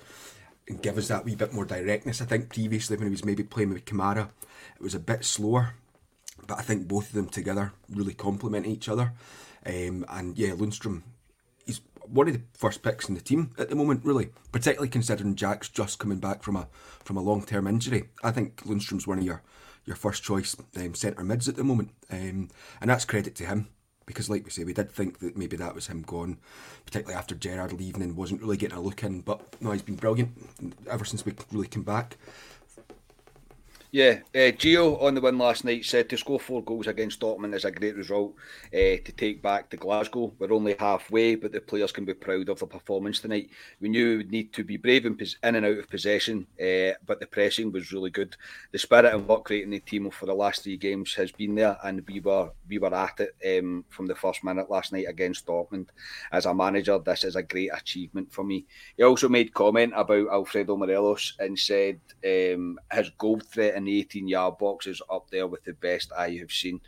and 0.67 0.81
give 0.81 0.97
us 0.97 1.09
that 1.09 1.23
wee 1.23 1.35
bit 1.35 1.53
more 1.53 1.65
directness. 1.65 2.21
I 2.21 2.25
think 2.25 2.49
previously 2.49 2.97
when 2.97 3.07
he 3.07 3.11
was 3.11 3.25
maybe 3.25 3.43
playing 3.43 3.69
with 3.69 3.85
Kamara, 3.85 4.29
it 4.75 4.81
was 4.81 4.95
a 4.95 4.99
bit 4.99 5.23
slower 5.23 5.75
but 6.47 6.59
I 6.59 6.61
think 6.61 6.87
both 6.87 7.07
of 7.07 7.13
them 7.13 7.27
together 7.27 7.73
really 7.89 8.13
complement 8.13 8.65
each 8.65 8.89
other. 8.89 9.13
Um, 9.65 10.05
and 10.09 10.37
yeah, 10.37 10.51
Lundstram, 10.51 11.03
he's 11.65 11.81
one 12.07 12.27
of 12.27 12.33
the 12.33 12.41
first 12.53 12.81
picks 12.81 13.07
in 13.09 13.15
the 13.15 13.21
team 13.21 13.51
at 13.57 13.69
the 13.69 13.75
moment, 13.75 14.03
really, 14.03 14.29
particularly 14.51 14.89
considering 14.89 15.35
Jack's 15.35 15.69
just 15.69 15.99
coming 15.99 16.19
back 16.19 16.43
from 16.43 16.55
a 16.55 16.67
from 17.03 17.17
a 17.17 17.21
long 17.21 17.43
term 17.45 17.67
injury. 17.67 18.09
I 18.23 18.31
think 18.31 18.63
Lundstram's 18.63 19.07
one 19.07 19.19
of 19.19 19.25
your 19.25 19.41
your 19.85 19.95
first 19.95 20.23
choice 20.23 20.55
um, 20.77 20.93
centre 20.93 21.23
mids 21.23 21.47
at 21.47 21.55
the 21.55 21.63
moment, 21.63 21.91
um, 22.11 22.49
and 22.81 22.89
that's 22.89 23.05
credit 23.05 23.35
to 23.35 23.45
him. 23.45 23.67
Because, 24.05 24.27
like 24.27 24.43
we 24.43 24.49
say, 24.49 24.63
we 24.63 24.73
did 24.73 24.91
think 24.91 25.19
that 25.19 25.37
maybe 25.37 25.55
that 25.57 25.75
was 25.75 25.85
him 25.85 26.01
gone, 26.01 26.39
particularly 26.83 27.15
after 27.15 27.35
Gerrard 27.35 27.73
leaving 27.73 28.01
and 28.01 28.17
wasn't 28.17 28.41
really 28.41 28.57
getting 28.57 28.75
a 28.75 28.81
look 28.81 29.03
in. 29.03 29.21
But 29.21 29.61
no, 29.61 29.71
he's 29.71 29.83
been 29.83 29.97
brilliant 29.97 30.31
ever 30.89 31.05
since 31.05 31.25
we 31.25 31.33
really 31.51 31.67
came 31.67 31.83
back. 31.83 32.17
Yeah, 33.91 34.19
uh, 34.35 34.53
Gio 34.53 35.01
on 35.01 35.15
the 35.15 35.21
win 35.21 35.39
last 35.39 35.65
night 35.65 35.83
said 35.83 36.09
to 36.09 36.17
score 36.17 36.39
four 36.39 36.63
goals 36.63 36.85
against 36.85 37.21
Dortmund 37.21 37.55
is 37.55 37.65
a 37.65 37.71
great 37.71 37.95
result 37.95 38.35
uh, 38.67 39.01
to 39.03 39.11
take 39.17 39.41
back 39.41 39.67
to 39.71 39.77
Glasgow. 39.77 40.31
We're 40.37 40.53
only 40.53 40.75
halfway, 40.77 41.33
but 41.33 41.51
the 41.51 41.59
players 41.59 41.91
can 41.91 42.05
be 42.05 42.13
proud 42.13 42.49
of 42.49 42.59
the 42.59 42.67
performance 42.67 43.19
tonight. 43.19 43.49
We 43.81 43.89
knew 43.89 44.09
we 44.09 44.17
would 44.17 44.31
need 44.31 44.53
to 44.53 44.63
be 44.63 44.77
brave 44.77 45.07
in, 45.07 45.17
in 45.41 45.55
and 45.55 45.65
out 45.65 45.79
of 45.79 45.89
possession, 45.89 46.45
uh, 46.61 47.01
but 47.07 47.19
the 47.19 47.25
pressing 47.31 47.71
was 47.71 47.91
really 47.91 48.11
good. 48.11 48.35
The 48.71 48.77
spirit 48.77 49.11
and 49.11 49.27
work 49.27 49.49
rate 49.49 49.63
in 49.63 49.71
the 49.71 49.79
team 49.79 50.07
for 50.11 50.27
the 50.27 50.35
last 50.35 50.61
three 50.61 50.77
games 50.77 51.15
has 51.15 51.31
been 51.31 51.55
there, 51.55 51.75
and 51.83 52.05
we 52.07 52.19
were 52.19 52.51
we 52.67 52.77
were 52.77 52.93
at 52.93 53.19
it 53.19 53.59
um, 53.59 53.85
from 53.89 54.05
the 54.05 54.13
first 54.13 54.43
minute 54.43 54.69
last 54.69 54.93
night 54.93 55.07
against 55.09 55.47
Dortmund. 55.47 55.87
As 56.31 56.45
a 56.45 56.53
manager, 56.53 56.99
this 56.99 57.23
is 57.23 57.35
a 57.35 57.41
great 57.41 57.71
achievement 57.73 58.31
for 58.31 58.43
me. 58.43 58.67
He 58.97 59.03
also 59.03 59.29
made 59.29 59.51
comment 59.51 59.93
about 59.95 60.29
Alfredo 60.31 60.77
Morelos 60.77 61.33
and 61.39 61.57
said 61.57 61.99
um, 62.23 62.79
his 62.93 63.09
goal 63.17 63.39
threat 63.39 63.78
in 63.79 63.85
the 63.85 63.99
18 63.99 64.27
yard 64.27 64.57
box 64.57 64.87
is 64.87 65.01
up 65.09 65.29
there 65.31 65.47
with 65.47 65.63
the 65.63 65.73
best 65.73 66.11
I 66.17 66.31
have 66.37 66.51
seen. 66.51 66.79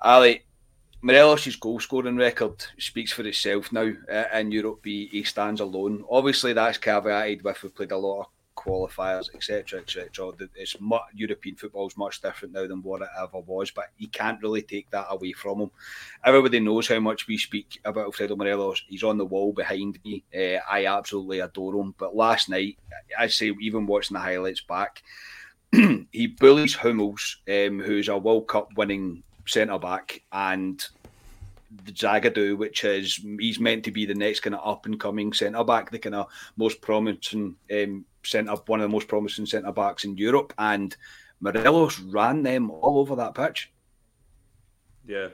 Ali, 0.00 0.42
Morelos' 1.02 1.56
goal 1.56 1.80
scoring 1.80 2.16
record 2.16 2.64
speaks 2.78 3.12
for 3.12 3.26
itself 3.26 3.72
now 3.72 3.92
uh, 4.10 4.24
in 4.38 4.52
Europe. 4.52 4.80
He, 4.84 5.08
he 5.10 5.24
stands 5.24 5.60
alone. 5.60 6.04
Obviously, 6.08 6.52
that's 6.52 6.78
caveated 6.78 7.42
with 7.42 7.62
we've 7.62 7.74
played 7.74 7.92
a 7.92 7.96
lot 7.96 8.20
of 8.20 8.26
qualifiers, 8.54 9.34
etc., 9.34 9.80
etc. 9.80 10.32
It's 10.54 10.80
much, 10.80 11.02
European 11.14 11.56
football 11.56 11.88
is 11.88 11.96
much 11.96 12.20
different 12.20 12.54
now 12.54 12.66
than 12.66 12.82
what 12.82 13.02
it 13.02 13.08
ever 13.20 13.40
was, 13.40 13.70
but 13.70 13.86
you 13.98 14.08
can't 14.08 14.40
really 14.42 14.62
take 14.62 14.90
that 14.90 15.06
away 15.10 15.32
from 15.32 15.60
him. 15.60 15.70
Everybody 16.24 16.60
knows 16.60 16.88
how 16.88 17.00
much 17.00 17.26
we 17.26 17.38
speak 17.38 17.80
about 17.84 18.04
Alfredo 18.04 18.36
Morelos. 18.36 18.84
He's 18.86 19.02
on 19.02 19.18
the 19.18 19.24
wall 19.24 19.52
behind 19.52 19.98
me. 20.04 20.22
Uh, 20.34 20.60
I 20.68 20.86
absolutely 20.86 21.40
adore 21.40 21.80
him. 21.80 21.94
But 21.98 22.14
last 22.14 22.48
night, 22.48 22.78
I 23.18 23.26
say, 23.26 23.52
even 23.60 23.86
watching 23.86 24.14
the 24.14 24.20
highlights 24.20 24.60
back, 24.60 25.02
he 26.12 26.26
bullies 26.26 26.74
Hummels, 26.74 27.38
um, 27.48 27.80
who's 27.80 28.08
a 28.08 28.18
World 28.18 28.48
Cup 28.48 28.76
winning 28.76 29.22
centre 29.46 29.78
back, 29.78 30.22
and 30.32 30.84
the 31.84 31.92
Zagadou, 31.92 32.58
which 32.58 32.84
is 32.84 33.24
he's 33.38 33.58
meant 33.58 33.84
to 33.84 33.90
be 33.90 34.04
the 34.04 34.14
next 34.14 34.40
kind 34.40 34.54
of 34.54 34.66
up 34.66 34.84
and 34.84 35.00
coming 35.00 35.32
centre 35.32 35.64
back, 35.64 35.90
the 35.90 35.98
kind 35.98 36.14
of 36.14 36.26
most 36.56 36.82
promising 36.82 37.56
um, 37.72 38.04
centre, 38.22 38.54
one 38.66 38.80
of 38.80 38.84
the 38.84 38.92
most 38.92 39.08
promising 39.08 39.46
centre 39.46 39.72
backs 39.72 40.04
in 40.04 40.16
Europe, 40.16 40.52
and 40.58 40.96
Morelos 41.40 41.98
ran 42.00 42.42
them 42.42 42.70
all 42.70 42.98
over 42.98 43.16
that 43.16 43.34
pitch. 43.34 43.72
Yeah, 45.06 45.28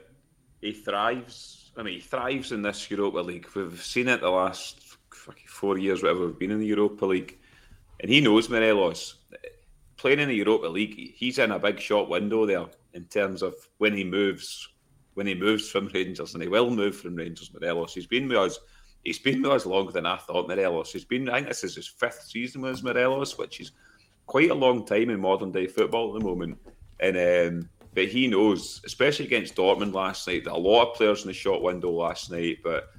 he 0.60 0.72
thrives. 0.72 1.72
I 1.76 1.82
mean, 1.82 1.94
he 1.94 2.00
thrives 2.00 2.52
in 2.52 2.62
this 2.62 2.90
Europa 2.90 3.18
League. 3.18 3.46
We've 3.54 3.82
seen 3.82 4.08
it 4.08 4.20
the 4.20 4.30
last 4.30 4.96
four 5.46 5.78
years, 5.78 6.02
whatever 6.02 6.26
we've 6.26 6.38
been 6.38 6.52
in 6.52 6.60
the 6.60 6.66
Europa 6.66 7.06
League, 7.06 7.38
and 8.00 8.10
he 8.10 8.20
knows 8.20 8.48
Morelos 8.48 9.16
playing 9.98 10.20
in 10.20 10.28
the 10.28 10.34
Europa 10.34 10.66
League, 10.66 11.14
he's 11.14 11.38
in 11.38 11.50
a 11.50 11.58
big 11.58 11.78
shot 11.78 12.08
window 12.08 12.46
there 12.46 12.66
in 12.94 13.04
terms 13.04 13.42
of 13.42 13.54
when 13.78 13.94
he 13.94 14.04
moves, 14.04 14.68
when 15.14 15.26
he 15.26 15.34
moves 15.34 15.68
from 15.68 15.88
Rangers, 15.94 16.34
and 16.34 16.42
he 16.42 16.48
will 16.48 16.70
move 16.70 16.96
from 16.96 17.16
Rangers. 17.16 17.52
Morelos, 17.52 17.94
he's 17.94 18.06
been 18.06 18.28
with 18.28 18.38
us. 18.38 18.58
He's 19.04 19.18
been 19.18 19.42
with 19.42 19.52
us 19.52 19.66
longer 19.66 19.92
than 19.92 20.06
I 20.06 20.16
thought. 20.16 20.48
Morelos, 20.48 20.92
he's 20.92 21.04
been. 21.04 21.28
I 21.28 21.34
think 21.34 21.48
this 21.48 21.64
is 21.64 21.76
his 21.76 21.88
fifth 21.88 22.22
season 22.22 22.62
with 22.62 22.82
Morelos, 22.82 23.36
which 23.36 23.60
is 23.60 23.72
quite 24.26 24.50
a 24.50 24.54
long 24.54 24.86
time 24.86 25.10
in 25.10 25.20
modern 25.20 25.52
day 25.52 25.66
football 25.66 26.14
at 26.14 26.20
the 26.20 26.26
moment. 26.26 26.58
And 27.00 27.16
um, 27.16 27.68
but 27.94 28.06
he 28.06 28.28
knows, 28.28 28.80
especially 28.84 29.26
against 29.26 29.56
Dortmund 29.56 29.92
last 29.92 30.26
night, 30.28 30.44
that 30.44 30.52
a 30.52 30.56
lot 30.56 30.90
of 30.90 30.96
players 30.96 31.22
in 31.22 31.28
the 31.28 31.34
shot 31.34 31.62
window 31.62 31.90
last 31.90 32.30
night. 32.30 32.58
But 32.62 32.90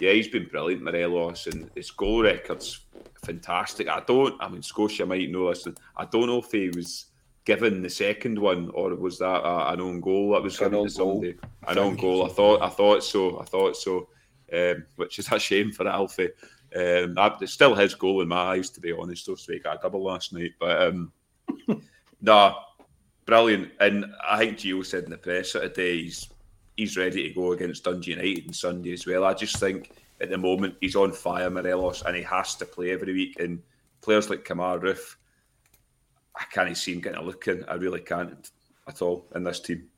yeah, 0.00 0.12
he's 0.12 0.28
been 0.28 0.46
brilliant, 0.46 0.82
Morelos, 0.82 1.46
and 1.46 1.70
his 1.74 1.90
goal 1.90 2.22
records 2.22 2.86
fantastic. 3.24 3.88
I 3.88 4.02
don't. 4.06 4.40
I 4.40 4.48
mean, 4.48 4.62
Scotia 4.62 5.06
might 5.06 5.30
know 5.30 5.48
this. 5.48 5.66
I 5.96 6.04
don't 6.04 6.26
know 6.26 6.38
if 6.38 6.50
he 6.50 6.70
was 6.70 7.06
given 7.44 7.80
the 7.82 7.90
second 7.90 8.38
one 8.38 8.70
or 8.74 8.94
was 8.94 9.18
that 9.18 9.42
a, 9.42 9.72
an 9.72 9.80
own 9.80 10.00
goal 10.00 10.32
that 10.32 10.42
was 10.42 10.58
given 10.58 10.84
to 10.84 10.90
somebody. 10.90 11.32
Goal. 11.32 11.50
An 11.68 11.78
own 11.78 11.96
goal. 11.96 12.24
I 12.24 12.28
thought. 12.28 12.62
I 12.62 12.68
thought 12.68 13.04
so. 13.04 13.40
I 13.40 13.44
thought 13.44 13.76
so. 13.76 14.08
Um, 14.52 14.84
which 14.96 15.18
is 15.18 15.30
a 15.32 15.38
shame 15.38 15.72
for 15.72 15.88
Alfie. 15.88 16.30
Um, 16.74 17.14
that, 17.14 17.38
it's 17.40 17.52
still 17.52 17.74
his 17.74 17.94
goal 17.94 18.20
in 18.22 18.28
my 18.28 18.36
eyes, 18.36 18.70
to 18.70 18.80
be 18.80 18.92
honest. 18.92 19.26
Though, 19.26 19.34
so 19.34 19.52
he 19.52 19.58
got 19.58 19.78
a 19.78 19.82
double 19.82 20.04
last 20.04 20.32
night, 20.32 20.52
but 20.60 20.82
um, 20.82 21.12
nah, 22.20 22.54
brilliant. 23.24 23.70
And 23.80 24.06
I 24.24 24.38
think 24.38 24.58
Gio 24.58 24.84
said 24.84 25.04
in 25.04 25.10
the 25.10 25.16
press 25.16 25.52
today 25.52 26.02
he's 26.02 26.28
he's 26.76 26.96
ready 26.96 27.28
to 27.28 27.34
go 27.34 27.52
against 27.52 27.84
Dundee 27.84 28.12
United 28.12 28.48
on 28.48 28.52
Sunday 28.52 28.92
as 28.92 29.06
well. 29.06 29.24
I 29.24 29.34
just 29.34 29.58
think 29.58 29.90
at 30.20 30.30
the 30.30 30.38
moment 30.38 30.76
he's 30.80 30.96
on 30.96 31.12
fire, 31.12 31.50
Morelos, 31.50 32.02
and 32.02 32.16
he 32.16 32.22
has 32.22 32.54
to 32.56 32.66
play 32.66 32.90
every 32.90 33.12
week. 33.12 33.40
And 33.40 33.62
players 34.02 34.30
like 34.30 34.44
Kemar 34.44 34.80
Roofe, 34.80 35.16
I 36.34 36.44
can't 36.52 36.76
see 36.76 36.94
him 36.94 37.00
getting 37.00 37.20
a 37.20 37.24
look 37.24 37.48
in. 37.48 37.64
I 37.64 37.74
really 37.74 38.00
can't 38.00 38.50
at 38.86 39.02
all 39.02 39.26
in 39.34 39.44
this 39.44 39.60
team. 39.60 39.88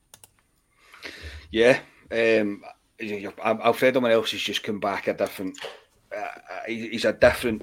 Yeah, 1.50 1.80
um, 2.11 2.62
Alfredo 3.40 4.00
Morelos 4.00 4.32
has 4.32 4.40
just 4.40 4.62
come 4.62 4.80
back 4.80 5.08
a 5.08 5.14
different. 5.14 5.58
Uh, 6.16 6.28
he's 6.66 7.04
a 7.04 7.12
different 7.12 7.62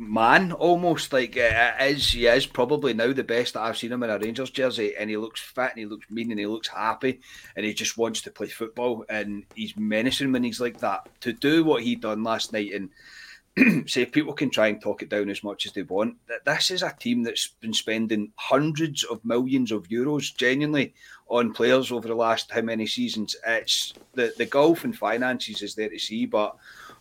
man 0.00 0.50
almost 0.52 1.12
like 1.12 1.36
uh, 1.36 1.72
is 1.78 2.12
he 2.12 2.26
is 2.26 2.46
probably 2.46 2.94
now 2.94 3.12
the 3.12 3.22
best 3.22 3.52
that 3.52 3.60
I've 3.60 3.76
seen 3.76 3.92
him 3.92 4.02
in 4.02 4.08
a 4.08 4.18
Rangers 4.18 4.48
jersey 4.48 4.94
and 4.98 5.10
he 5.10 5.18
looks 5.18 5.42
fit 5.42 5.72
and 5.72 5.78
he 5.78 5.84
looks 5.84 6.10
mean 6.10 6.30
and 6.30 6.40
he 6.40 6.46
looks 6.46 6.68
happy 6.68 7.20
and 7.54 7.66
he 7.66 7.74
just 7.74 7.98
wants 7.98 8.22
to 8.22 8.30
play 8.30 8.48
football 8.48 9.04
and 9.10 9.44
he's 9.54 9.76
menacing 9.76 10.32
when 10.32 10.42
he's 10.42 10.58
like 10.58 10.80
that. 10.80 11.06
To 11.20 11.34
do 11.34 11.64
what 11.64 11.82
he 11.82 11.96
done 11.96 12.24
last 12.24 12.54
night 12.54 12.72
and 12.72 13.88
say 13.90 14.06
people 14.06 14.32
can 14.32 14.48
try 14.48 14.68
and 14.68 14.80
talk 14.80 15.02
it 15.02 15.10
down 15.10 15.28
as 15.28 15.44
much 15.44 15.66
as 15.66 15.72
they 15.72 15.82
want 15.82 16.16
this 16.46 16.70
is 16.70 16.82
a 16.82 16.96
team 16.98 17.22
that's 17.22 17.48
been 17.60 17.74
spending 17.74 18.32
hundreds 18.36 19.04
of 19.04 19.22
millions 19.24 19.70
of 19.70 19.88
euros 19.88 20.34
genuinely 20.34 20.94
on 21.28 21.52
players 21.52 21.92
over 21.92 22.08
the 22.08 22.14
last 22.14 22.50
how 22.50 22.62
many 22.62 22.86
seasons. 22.86 23.36
It's 23.46 23.92
the 24.14 24.32
the 24.38 24.46
golf 24.46 24.84
and 24.84 24.96
finances 24.96 25.60
is 25.60 25.74
there 25.74 25.90
to 25.90 25.98
see 25.98 26.24
but 26.24 26.56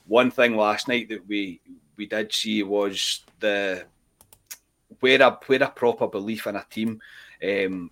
one 0.08 0.32
thing 0.32 0.58
last 0.58 0.88
night 0.88 1.08
that 1.10 1.26
we 1.28 1.62
we 1.99 2.07
did 2.07 2.33
see 2.33 2.63
was 2.63 3.21
the 3.39 3.85
where 5.01 5.21
a 5.21 5.38
where 5.45 5.62
a 5.62 5.69
proper 5.69 6.07
belief 6.07 6.47
in 6.47 6.55
a 6.55 6.65
team. 6.69 6.99
Um, 7.43 7.91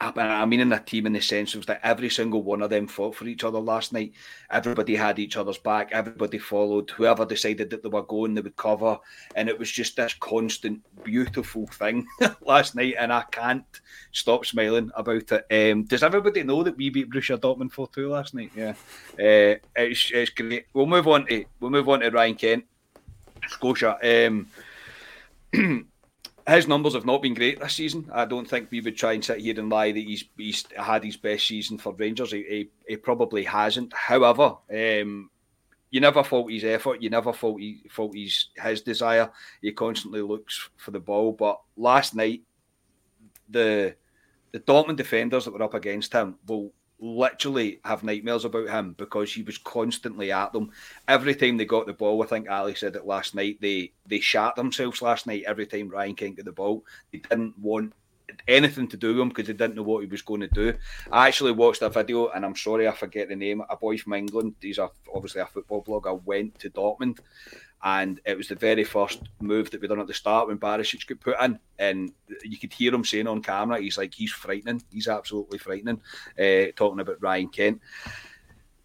I, 0.00 0.46
mean, 0.46 0.60
in 0.60 0.72
a 0.72 0.80
team 0.80 1.04
in 1.04 1.12
the 1.12 1.20
sense 1.20 1.54
of 1.54 1.66
that 1.66 1.80
every 1.82 2.08
single 2.08 2.42
one 2.42 2.62
of 2.62 2.70
them 2.70 2.86
fought 2.86 3.14
for 3.14 3.26
each 3.26 3.44
other 3.44 3.58
last 3.58 3.92
night. 3.92 4.12
Everybody 4.50 4.96
had 4.96 5.18
each 5.18 5.36
other's 5.36 5.58
back. 5.58 5.90
Everybody 5.92 6.38
followed. 6.38 6.90
Whoever 6.90 7.26
decided 7.26 7.68
that 7.68 7.82
they 7.82 7.88
were 7.90 8.02
going, 8.02 8.34
they 8.34 8.40
would 8.40 8.56
cover. 8.56 8.98
And 9.34 9.50
it 9.50 9.58
was 9.58 9.70
just 9.70 9.96
this 9.96 10.14
constant, 10.14 10.80
beautiful 11.04 11.66
thing 11.66 12.06
last 12.40 12.74
night. 12.74 12.94
And 12.98 13.12
I 13.12 13.24
can't 13.30 13.66
stop 14.12 14.46
smiling 14.46 14.90
about 14.96 15.30
it. 15.30 15.72
Um, 15.72 15.84
does 15.84 16.02
everybody 16.02 16.42
know 16.42 16.62
that 16.62 16.78
we 16.78 16.88
beat 16.88 17.10
Borussia 17.10 17.38
Dortmund 17.38 17.72
4 17.72 17.88
2 17.88 18.08
last 18.08 18.32
night? 18.32 18.52
Yeah. 18.56 18.74
Uh, 19.12 19.60
it's, 19.76 20.10
it's 20.10 20.30
great. 20.30 20.66
We'll 20.72 20.86
move 20.86 21.06
on 21.06 21.26
to 21.26 21.44
we'll 21.60 21.70
move 21.70 21.88
on 21.90 22.00
to 22.00 22.10
Ryan 22.10 22.34
Kent. 22.34 22.64
Scotia. 23.48 23.98
Um, 24.02 24.48
his 26.48 26.68
numbers 26.68 26.94
have 26.94 27.06
not 27.06 27.22
been 27.22 27.34
great 27.34 27.60
this 27.60 27.74
season. 27.74 28.08
I 28.12 28.24
don't 28.24 28.48
think 28.48 28.70
we 28.70 28.80
would 28.80 28.96
try 28.96 29.14
and 29.14 29.24
sit 29.24 29.40
here 29.40 29.58
and 29.58 29.70
lie 29.70 29.92
that 29.92 29.98
he's 29.98 30.24
he's 30.36 30.64
had 30.76 31.04
his 31.04 31.16
best 31.16 31.46
season 31.46 31.78
for 31.78 31.94
Rangers. 31.94 32.32
He, 32.32 32.42
he, 32.42 32.70
he 32.88 32.96
probably 32.96 33.44
hasn't. 33.44 33.92
However, 33.92 34.56
um, 34.70 35.30
you 35.90 36.00
never 36.00 36.22
fault 36.22 36.50
his 36.50 36.64
effort. 36.64 37.02
You 37.02 37.10
never 37.10 37.32
fault, 37.32 37.60
he, 37.60 37.82
fault 37.90 38.14
his, 38.14 38.48
his 38.56 38.82
desire. 38.82 39.30
He 39.62 39.72
constantly 39.72 40.20
looks 40.20 40.68
for 40.76 40.90
the 40.90 41.00
ball. 41.00 41.32
But 41.32 41.60
last 41.76 42.14
night, 42.14 42.42
the 43.48 43.94
the 44.52 44.60
Dortmund 44.60 44.96
defenders 44.96 45.44
that 45.44 45.52
were 45.52 45.62
up 45.62 45.74
against 45.74 46.12
him 46.12 46.36
will 46.46 46.72
literally 46.98 47.80
have 47.84 48.02
nightmares 48.02 48.44
about 48.44 48.68
him 48.68 48.94
because 48.96 49.32
he 49.32 49.42
was 49.42 49.58
constantly 49.58 50.32
at 50.32 50.52
them. 50.52 50.70
Every 51.08 51.34
time 51.34 51.56
they 51.56 51.64
got 51.64 51.86
the 51.86 51.92
ball, 51.92 52.22
I 52.22 52.26
think 52.26 52.48
Ali 52.48 52.74
said 52.74 52.96
it 52.96 53.06
last 53.06 53.34
night, 53.34 53.58
they 53.60 53.92
they 54.06 54.20
shot 54.20 54.56
themselves 54.56 55.02
last 55.02 55.26
night 55.26 55.44
every 55.46 55.66
time 55.66 55.88
Ryan 55.88 56.14
Kent 56.14 56.36
got 56.36 56.46
the 56.46 56.52
ball. 56.52 56.84
They 57.12 57.18
didn't 57.18 57.58
want 57.58 57.92
anything 58.48 58.88
to 58.88 58.96
do 58.96 59.08
with 59.08 59.20
him 59.20 59.28
because 59.28 59.46
they 59.46 59.52
didn't 59.52 59.76
know 59.76 59.82
what 59.82 60.00
he 60.00 60.06
was 60.06 60.22
going 60.22 60.40
to 60.40 60.48
do. 60.48 60.74
I 61.10 61.28
actually 61.28 61.52
watched 61.52 61.82
a 61.82 61.88
video, 61.88 62.28
and 62.28 62.44
I'm 62.44 62.56
sorry 62.56 62.88
I 62.88 62.92
forget 62.92 63.28
the 63.28 63.36
name. 63.36 63.62
A 63.68 63.76
boy 63.76 63.98
from 63.98 64.14
England, 64.14 64.54
he's 64.60 64.78
a, 64.78 64.90
obviously 65.14 65.40
a 65.40 65.46
football 65.46 65.84
blogger, 65.84 66.22
went 66.24 66.58
to 66.60 66.70
Dortmund 66.70 67.18
and 67.82 68.20
it 68.24 68.36
was 68.36 68.48
the 68.48 68.54
very 68.54 68.84
first 68.84 69.22
move 69.40 69.70
that 69.70 69.80
we 69.80 69.88
done 69.88 70.00
at 70.00 70.06
the 70.06 70.14
start 70.14 70.48
when 70.48 70.58
Barisic 70.58 71.06
got 71.06 71.20
put 71.20 71.40
in, 71.40 71.58
and 71.78 72.12
you 72.42 72.58
could 72.58 72.72
hear 72.72 72.94
him 72.94 73.04
saying 73.04 73.26
on 73.26 73.42
camera, 73.42 73.80
he's 73.80 73.98
like, 73.98 74.14
he's 74.14 74.32
frightening, 74.32 74.82
he's 74.90 75.08
absolutely 75.08 75.58
frightening, 75.58 76.00
uh, 76.38 76.72
talking 76.74 77.00
about 77.00 77.22
Ryan 77.22 77.48
Kent. 77.48 77.80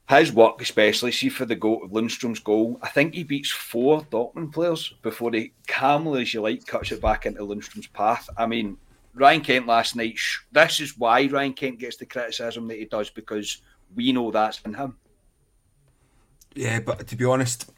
His 0.10 0.34
work, 0.34 0.62
especially, 0.62 1.14
see 1.14 1.30
for 1.30 1.46
the 1.46 1.56
goal, 1.56 1.84
of 1.84 1.92
Lundstram's 1.92 2.40
goal, 2.40 2.78
I 2.82 2.90
think 2.90 3.14
he 3.14 3.24
beats 3.24 3.50
four 3.50 4.02
Dortmund 4.04 4.52
players 4.52 4.94
before 5.02 5.32
he 5.32 5.54
calmly, 5.68 6.24
as 6.24 6.34
you 6.34 6.42
like, 6.42 6.66
cuts 6.66 6.92
it 6.92 7.02
back 7.02 7.26
into 7.26 7.42
Lundstram's 7.42 7.88
path. 7.88 8.30
I 8.38 8.46
mean, 8.46 8.78
Ryan 9.14 9.42
Kent 9.42 9.68
last 9.68 9.96
night, 9.96 10.20
this 10.52 10.80
is 10.82 10.98
why 10.98 11.28
Ryan 11.28 11.54
Kent 11.54 11.80
gets 11.80 11.96
the 11.96 12.06
criticism 12.06 12.68
that 12.68 12.78
he 12.78 12.86
does 12.86 13.10
because 13.10 13.62
we 13.96 14.12
know 14.12 14.32
that's 14.32 14.62
in 14.66 14.74
him. 14.74 14.98
Yeah, 16.56 16.82
but 16.82 17.08
to 17.08 17.16
be 17.16 17.26
honest, 17.26 17.72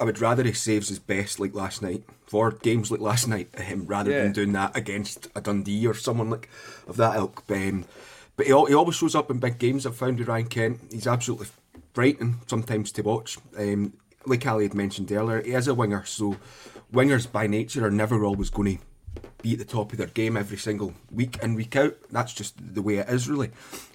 I 0.00 0.04
would 0.04 0.20
rather 0.20 0.44
he 0.44 0.52
saves 0.52 0.88
his 0.88 0.98
best 0.98 1.40
like 1.40 1.54
last 1.54 1.82
night 1.82 2.02
for 2.26 2.50
games 2.52 2.90
like 2.90 3.00
last 3.00 3.26
night, 3.26 3.48
um, 3.70 3.86
rather 3.86 4.10
Yeah. 4.10 4.22
than 4.24 4.32
doing 4.32 4.52
that 4.52 4.76
against 4.76 5.28
a 5.34 5.40
Dundee 5.40 5.86
or 5.86 5.94
someone 5.94 6.30
like 6.30 6.48
of 6.86 6.96
that 6.96 7.16
ilk. 7.16 7.42
Um, 7.50 7.84
but 8.36 8.46
he, 8.46 8.52
he 8.52 8.74
always 8.74 8.94
shows 8.96 9.14
up 9.14 9.30
in 9.30 9.38
big 9.38 9.58
games. 9.58 9.86
I've 9.86 9.96
found 9.96 10.18
with 10.18 10.28
Ryan 10.28 10.46
Kent, 10.46 10.80
he's 10.92 11.06
absolutely 11.06 11.48
frightening 11.94 12.40
sometimes 12.46 12.92
to 12.92 13.02
watch. 13.02 13.38
Um, 13.58 13.94
like 14.26 14.46
Ali 14.46 14.64
had 14.64 14.74
mentioned 14.74 15.10
earlier, 15.10 15.42
he 15.42 15.52
is 15.52 15.66
a 15.68 15.74
winger, 15.74 16.04
so 16.04 16.36
wingers 16.92 17.30
by 17.30 17.46
nature 17.46 17.84
are 17.86 17.90
never 17.90 18.24
always 18.24 18.50
going 18.50 18.76
to 18.78 18.82
be 19.42 19.52
at 19.52 19.58
the 19.58 19.64
top 19.64 19.92
of 19.92 19.98
their 19.98 20.06
game 20.08 20.36
every 20.36 20.56
single 20.56 20.94
week 21.10 21.38
in 21.42 21.54
week 21.54 21.76
out. 21.76 21.96
That's 22.10 22.32
just 22.32 22.54
the 22.74 22.82
way 22.82 22.96
it 22.98 23.08
is, 23.08 23.28
really. 23.28 23.50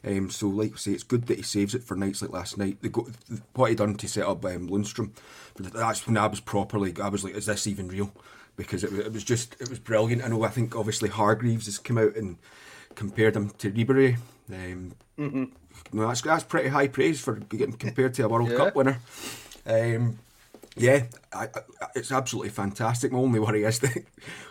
Um, 0.05 0.29
so, 0.29 0.47
like 0.47 0.73
I 0.73 0.77
say, 0.77 0.91
it's 0.91 1.03
good 1.03 1.27
that 1.27 1.37
he 1.37 1.43
saves 1.43 1.75
it 1.75 1.83
for 1.83 1.95
nights 1.95 2.21
like 2.21 2.31
last 2.31 2.57
night. 2.57 2.81
The 2.81 2.89
go- 2.89 3.07
what 3.53 3.69
he 3.69 3.75
done 3.75 3.95
to 3.95 4.07
set 4.07 4.25
up 4.27 4.43
um, 4.45 4.69
Lundstram, 4.69 5.11
but 5.55 5.73
that's 5.73 6.05
when 6.07 6.17
I 6.17 6.27
was 6.27 6.39
properly. 6.39 6.93
I 7.01 7.09
was 7.09 7.23
like, 7.23 7.35
is 7.35 7.45
this 7.47 7.67
even 7.67 7.87
real? 7.87 8.11
Because 8.55 8.83
it, 8.83 8.91
wa- 8.91 8.99
it 8.99 9.13
was 9.13 9.23
just, 9.23 9.55
it 9.59 9.69
was 9.69 9.79
brilliant. 9.79 10.23
I 10.23 10.27
know. 10.27 10.43
I 10.43 10.49
think 10.49 10.75
obviously 10.75 11.09
Hargreaves 11.09 11.65
has 11.65 11.79
come 11.79 11.97
out 11.97 12.15
and 12.15 12.37
compared 12.95 13.35
him 13.35 13.49
to 13.49 13.71
Ribery. 13.71 14.17
Um, 14.51 14.93
no, 15.17 16.07
that's 16.07 16.21
that's 16.21 16.43
pretty 16.43 16.69
high 16.69 16.87
praise 16.87 17.19
for 17.21 17.35
getting 17.35 17.73
compared 17.73 18.13
to 18.15 18.23
a 18.25 18.27
World 18.27 18.49
Yeah. 18.51 18.57
Cup 18.57 18.75
winner. 18.75 18.99
Um, 19.65 20.19
yeah, 20.75 21.05
I, 21.31 21.45
I, 21.45 21.87
it's 21.95 22.11
absolutely 22.11 22.49
fantastic. 22.49 23.11
My 23.11 23.19
only 23.19 23.39
worry 23.39 23.63
is 23.63 23.79
that 23.81 24.03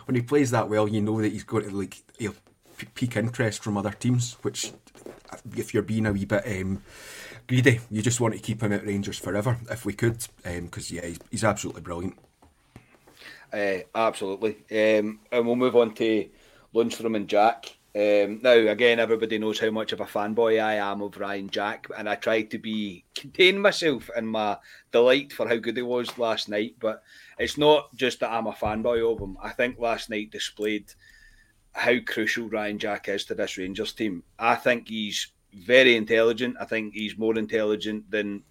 when 0.05 0.15
he 0.15 0.21
plays 0.21 0.51
that 0.51 0.69
well, 0.69 0.87
you 0.87 1.01
know 1.01 1.21
that 1.21 1.31
he's 1.31 1.43
going 1.43 1.69
to 1.69 1.75
like 1.75 2.01
he'll 2.17 2.35
p- 2.77 2.87
pique 2.93 3.17
interest 3.17 3.63
from 3.63 3.77
other 3.77 3.91
teams. 3.91 4.37
Which, 4.41 4.71
if 5.55 5.73
you're 5.73 5.83
being 5.83 6.05
a 6.05 6.13
wee 6.13 6.25
bit 6.25 6.45
um, 6.45 6.81
greedy, 7.47 7.79
you 7.91 8.01
just 8.01 8.21
want 8.21 8.33
to 8.33 8.39
keep 8.39 8.61
him 8.61 8.73
at 8.73 8.85
Rangers 8.85 9.17
forever 9.17 9.57
if 9.69 9.85
we 9.85 9.93
could. 9.93 10.25
Because 10.43 10.91
yeah, 10.91 11.05
he's, 11.05 11.19
he's 11.29 11.43
absolutely 11.43 11.81
brilliant. 11.81 12.17
Uh, 13.51 13.79
absolutely. 13.93 14.57
Um, 14.71 15.19
and 15.31 15.45
we'll 15.45 15.55
move 15.55 15.75
on 15.75 15.93
to 15.95 16.29
Lundstram 16.73 17.15
and 17.15 17.27
Jack. 17.27 17.77
Um, 17.95 18.39
now, 18.41 18.53
again, 18.53 18.99
everybody 18.99 19.37
knows 19.37 19.59
how 19.59 19.69
much 19.69 19.91
of 19.91 19.99
a 19.99 20.05
fanboy 20.05 20.59
I 20.61 20.75
am 20.75 21.01
of 21.01 21.17
Ryan 21.17 21.47
Jack, 21.47 21.87
and 21.95 22.09
I 22.09 22.15
tried 22.15 22.49
to 22.51 22.57
be 22.57 23.05
contain 23.13 23.59
myself 23.59 24.09
in 24.17 24.25
my 24.25 24.57
delight 24.91 25.31
for 25.31 25.47
how 25.47 25.57
good 25.57 25.77
he 25.77 25.83
was 25.83 26.17
last 26.17 26.49
night. 26.49 26.75
But 26.79 27.03
it's 27.37 27.57
not 27.57 27.95
just 27.95 28.19
that 28.21 28.31
I'm 28.31 28.47
a 28.47 28.51
fanboy 28.51 29.11
of 29.11 29.21
him. 29.21 29.37
I 29.41 29.51
think 29.51 29.77
last 29.77 30.09
night 30.09 30.31
displayed 30.31 30.91
how 31.73 31.95
crucial 32.05 32.49
Ryan 32.49 32.79
Jack 32.79 33.09
is 33.09 33.25
to 33.25 33.35
this 33.35 33.57
Rangers 33.57 33.93
team. 33.93 34.23
I 34.39 34.55
think 34.55 34.87
he's 34.87 35.31
very 35.53 35.95
intelligent. 35.95 36.55
I 36.59 36.65
think 36.65 36.95
he's 36.95 37.17
more 37.17 37.37
intelligent 37.37 38.09
than 38.09 38.41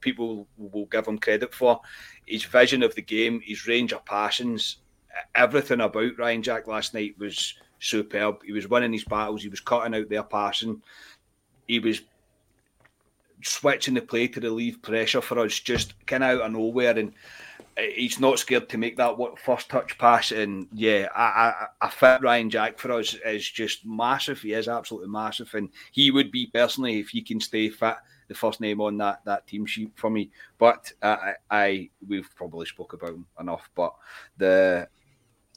people 0.00 0.48
will 0.58 0.86
give 0.86 1.06
him 1.06 1.18
credit 1.18 1.54
for. 1.54 1.80
His 2.26 2.44
vision 2.44 2.82
of 2.82 2.94
the 2.94 3.02
game, 3.02 3.40
his 3.42 3.66
range 3.66 3.92
of 3.92 4.04
passions, 4.04 4.78
everything 5.34 5.80
about 5.80 6.18
Ryan 6.18 6.42
Jack 6.42 6.66
last 6.66 6.92
night 6.92 7.14
was 7.18 7.54
superb. 7.84 8.42
He 8.44 8.52
was 8.52 8.68
winning 8.68 8.92
his 8.92 9.04
battles, 9.04 9.42
he 9.42 9.48
was 9.48 9.60
cutting 9.60 9.94
out 9.94 10.08
their 10.08 10.22
passing, 10.22 10.82
he 11.66 11.78
was 11.78 12.02
switching 13.42 13.94
the 13.94 14.00
play 14.00 14.26
to 14.28 14.40
relieve 14.40 14.82
pressure 14.82 15.20
for 15.20 15.38
us 15.38 15.58
just 15.60 15.94
kind 16.06 16.24
of 16.24 16.40
out 16.40 16.46
of 16.46 16.52
nowhere. 16.52 16.98
And 16.98 17.12
uh, 17.76 17.82
he's 17.94 18.20
not 18.20 18.38
scared 18.38 18.68
to 18.68 18.78
make 18.78 18.96
that 18.96 19.16
first 19.38 19.68
touch 19.68 19.98
pass. 19.98 20.32
And 20.32 20.66
yeah, 20.72 21.08
I, 21.14 21.22
I, 21.22 21.66
I 21.82 21.90
fit 21.90 22.22
Ryan 22.22 22.50
Jack 22.50 22.78
for 22.78 22.92
us 22.92 23.14
is 23.24 23.48
just 23.48 23.84
massive. 23.84 24.40
He 24.40 24.52
is 24.52 24.68
absolutely 24.68 25.10
massive, 25.10 25.52
and 25.54 25.68
he 25.92 26.10
would 26.10 26.30
be 26.30 26.46
personally 26.46 27.00
if 27.00 27.08
he 27.08 27.22
can 27.22 27.40
stay 27.40 27.68
fit. 27.68 27.96
The 28.26 28.34
first 28.34 28.60
name 28.62 28.80
on 28.80 28.96
that 28.98 29.20
that 29.26 29.46
team 29.46 29.66
sheet 29.66 29.90
for 29.96 30.08
me, 30.08 30.30
but 30.56 30.90
uh, 31.02 31.16
I, 31.20 31.34
I 31.50 31.90
we've 32.08 32.30
probably 32.34 32.64
spoke 32.64 32.94
about 32.94 33.10
him 33.10 33.26
enough. 33.38 33.68
But 33.74 33.94
the 34.38 34.88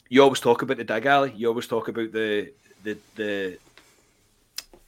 you 0.09 0.23
always 0.23 0.39
talk 0.39 0.61
about 0.61 0.77
the 0.77 0.83
dig 0.83 1.05
alley. 1.05 1.33
You 1.35 1.49
always 1.49 1.67
talk 1.67 1.87
about 1.87 2.11
the 2.11 2.51
the 2.83 2.97
the 3.15 3.57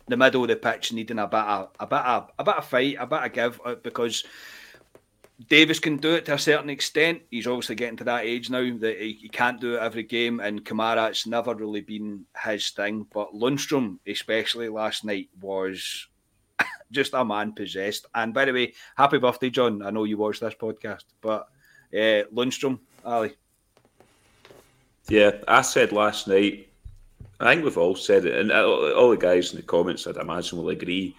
the 0.07 0.17
middle 0.17 0.43
of 0.43 0.47
the 0.47 0.55
pitch 0.55 0.91
needing 0.91 1.19
a 1.19 1.27
bit 1.27 1.39
of 1.39 1.69
a 1.79 1.87
bit 1.87 1.99
of 1.99 2.31
a 2.39 2.43
bit 2.43 2.55
of 2.55 2.65
fight, 2.65 2.97
a 2.99 3.07
bit 3.07 3.23
of 3.23 3.33
give 3.33 3.61
uh, 3.65 3.75
because 3.75 4.23
Davis 5.47 5.79
can 5.79 5.97
do 5.97 6.15
it 6.15 6.25
to 6.25 6.33
a 6.33 6.37
certain 6.37 6.69
extent. 6.69 7.21
He's 7.31 7.47
obviously 7.47 7.75
getting 7.75 7.97
to 7.97 8.03
that 8.05 8.25
age 8.25 8.49
now 8.49 8.75
that 8.79 8.99
he, 8.99 9.13
he 9.13 9.29
can't 9.29 9.61
do 9.61 9.75
it 9.75 9.81
every 9.81 10.03
game. 10.03 10.41
And 10.41 10.65
Kamara, 10.65 11.09
it's 11.09 11.25
never 11.25 11.55
really 11.55 11.79
been 11.79 12.25
his 12.43 12.71
thing. 12.71 13.07
But 13.13 13.33
Lundstram, 13.33 13.99
especially 14.05 14.67
last 14.67 15.05
night, 15.05 15.29
was 15.39 16.07
just 16.91 17.13
a 17.13 17.23
man 17.23 17.53
possessed. 17.53 18.05
And 18.13 18.33
by 18.33 18.45
the 18.45 18.53
way, 18.53 18.73
happy 18.97 19.17
birthday, 19.17 19.49
John. 19.49 19.81
I 19.81 19.91
know 19.91 20.03
you 20.03 20.17
watched 20.17 20.41
this 20.41 20.55
podcast, 20.55 21.05
but 21.21 21.47
uh, 21.93 22.27
Lundstram, 22.33 22.79
Ali. 23.05 23.33
Yeah, 25.09 25.31
I 25.47 25.61
said 25.61 25.91
last 25.91 26.27
night. 26.27 26.69
I 27.39 27.53
think 27.53 27.65
we've 27.65 27.77
all 27.77 27.95
said 27.95 28.25
it, 28.25 28.35
and 28.35 28.51
all 28.51 28.93
all 28.93 29.09
the 29.09 29.17
guys 29.17 29.51
in 29.51 29.57
the 29.57 29.63
comments, 29.63 30.05
I'd 30.05 30.17
imagine, 30.17 30.59
will 30.59 30.69
agree. 30.69 31.15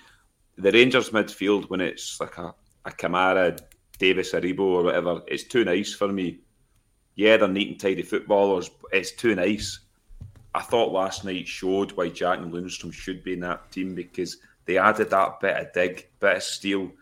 The 0.57 0.71
Rangers 0.71 1.11
midfield, 1.11 1.69
when 1.71 1.81
it's 1.81 2.21
like 2.21 2.39
a, 2.39 2.55
a 2.85 2.91
Kamara, 2.91 3.59
Davis, 3.99 4.33
Aribo, 4.33 4.61
or 4.61 4.83
whatever, 4.85 5.23
it's 5.27 5.45
too 5.45 5.65
nice 5.65 5.93
for 5.95 6.09
me. 6.09 6.39
Yeah, 7.17 7.37
they're 7.37 7.49
neat 7.49 7.69
and 7.69 7.81
tidy 7.81 8.03
footballers, 8.03 8.69
but 8.69 8.93
it's 8.93 9.13
too 9.13 9.35
nice. 9.35 9.81
I 10.55 10.63
thought 10.63 10.93
last 10.93 11.25
night 11.25 11.49
showed 11.49 11.93
why 11.93 12.09
Jack 12.11 12.39
and 12.39 12.53
Lundstram 12.53 12.93
should 12.93 13.25
be 13.25 13.33
in 13.33 13.41
that 13.41 13.71
team 13.73 13.95
because 13.95 14.37
they 14.67 14.79
added 14.79 15.11
that 15.11 15.41
bit 15.41 15.57
of 15.57 15.73
dig, 15.73 16.09
bit 16.21 16.37
of 16.37 16.43
steel, 16.43 16.93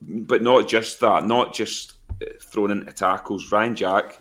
but 0.00 0.42
not 0.42 0.68
just 0.68 1.00
that, 1.00 1.26
not 1.26 1.52
just 1.52 1.94
uh, 2.22 2.26
thrown 2.40 2.70
into 2.70 2.92
tackles. 2.92 3.50
Ryan 3.50 3.74
Jack, 3.74 4.20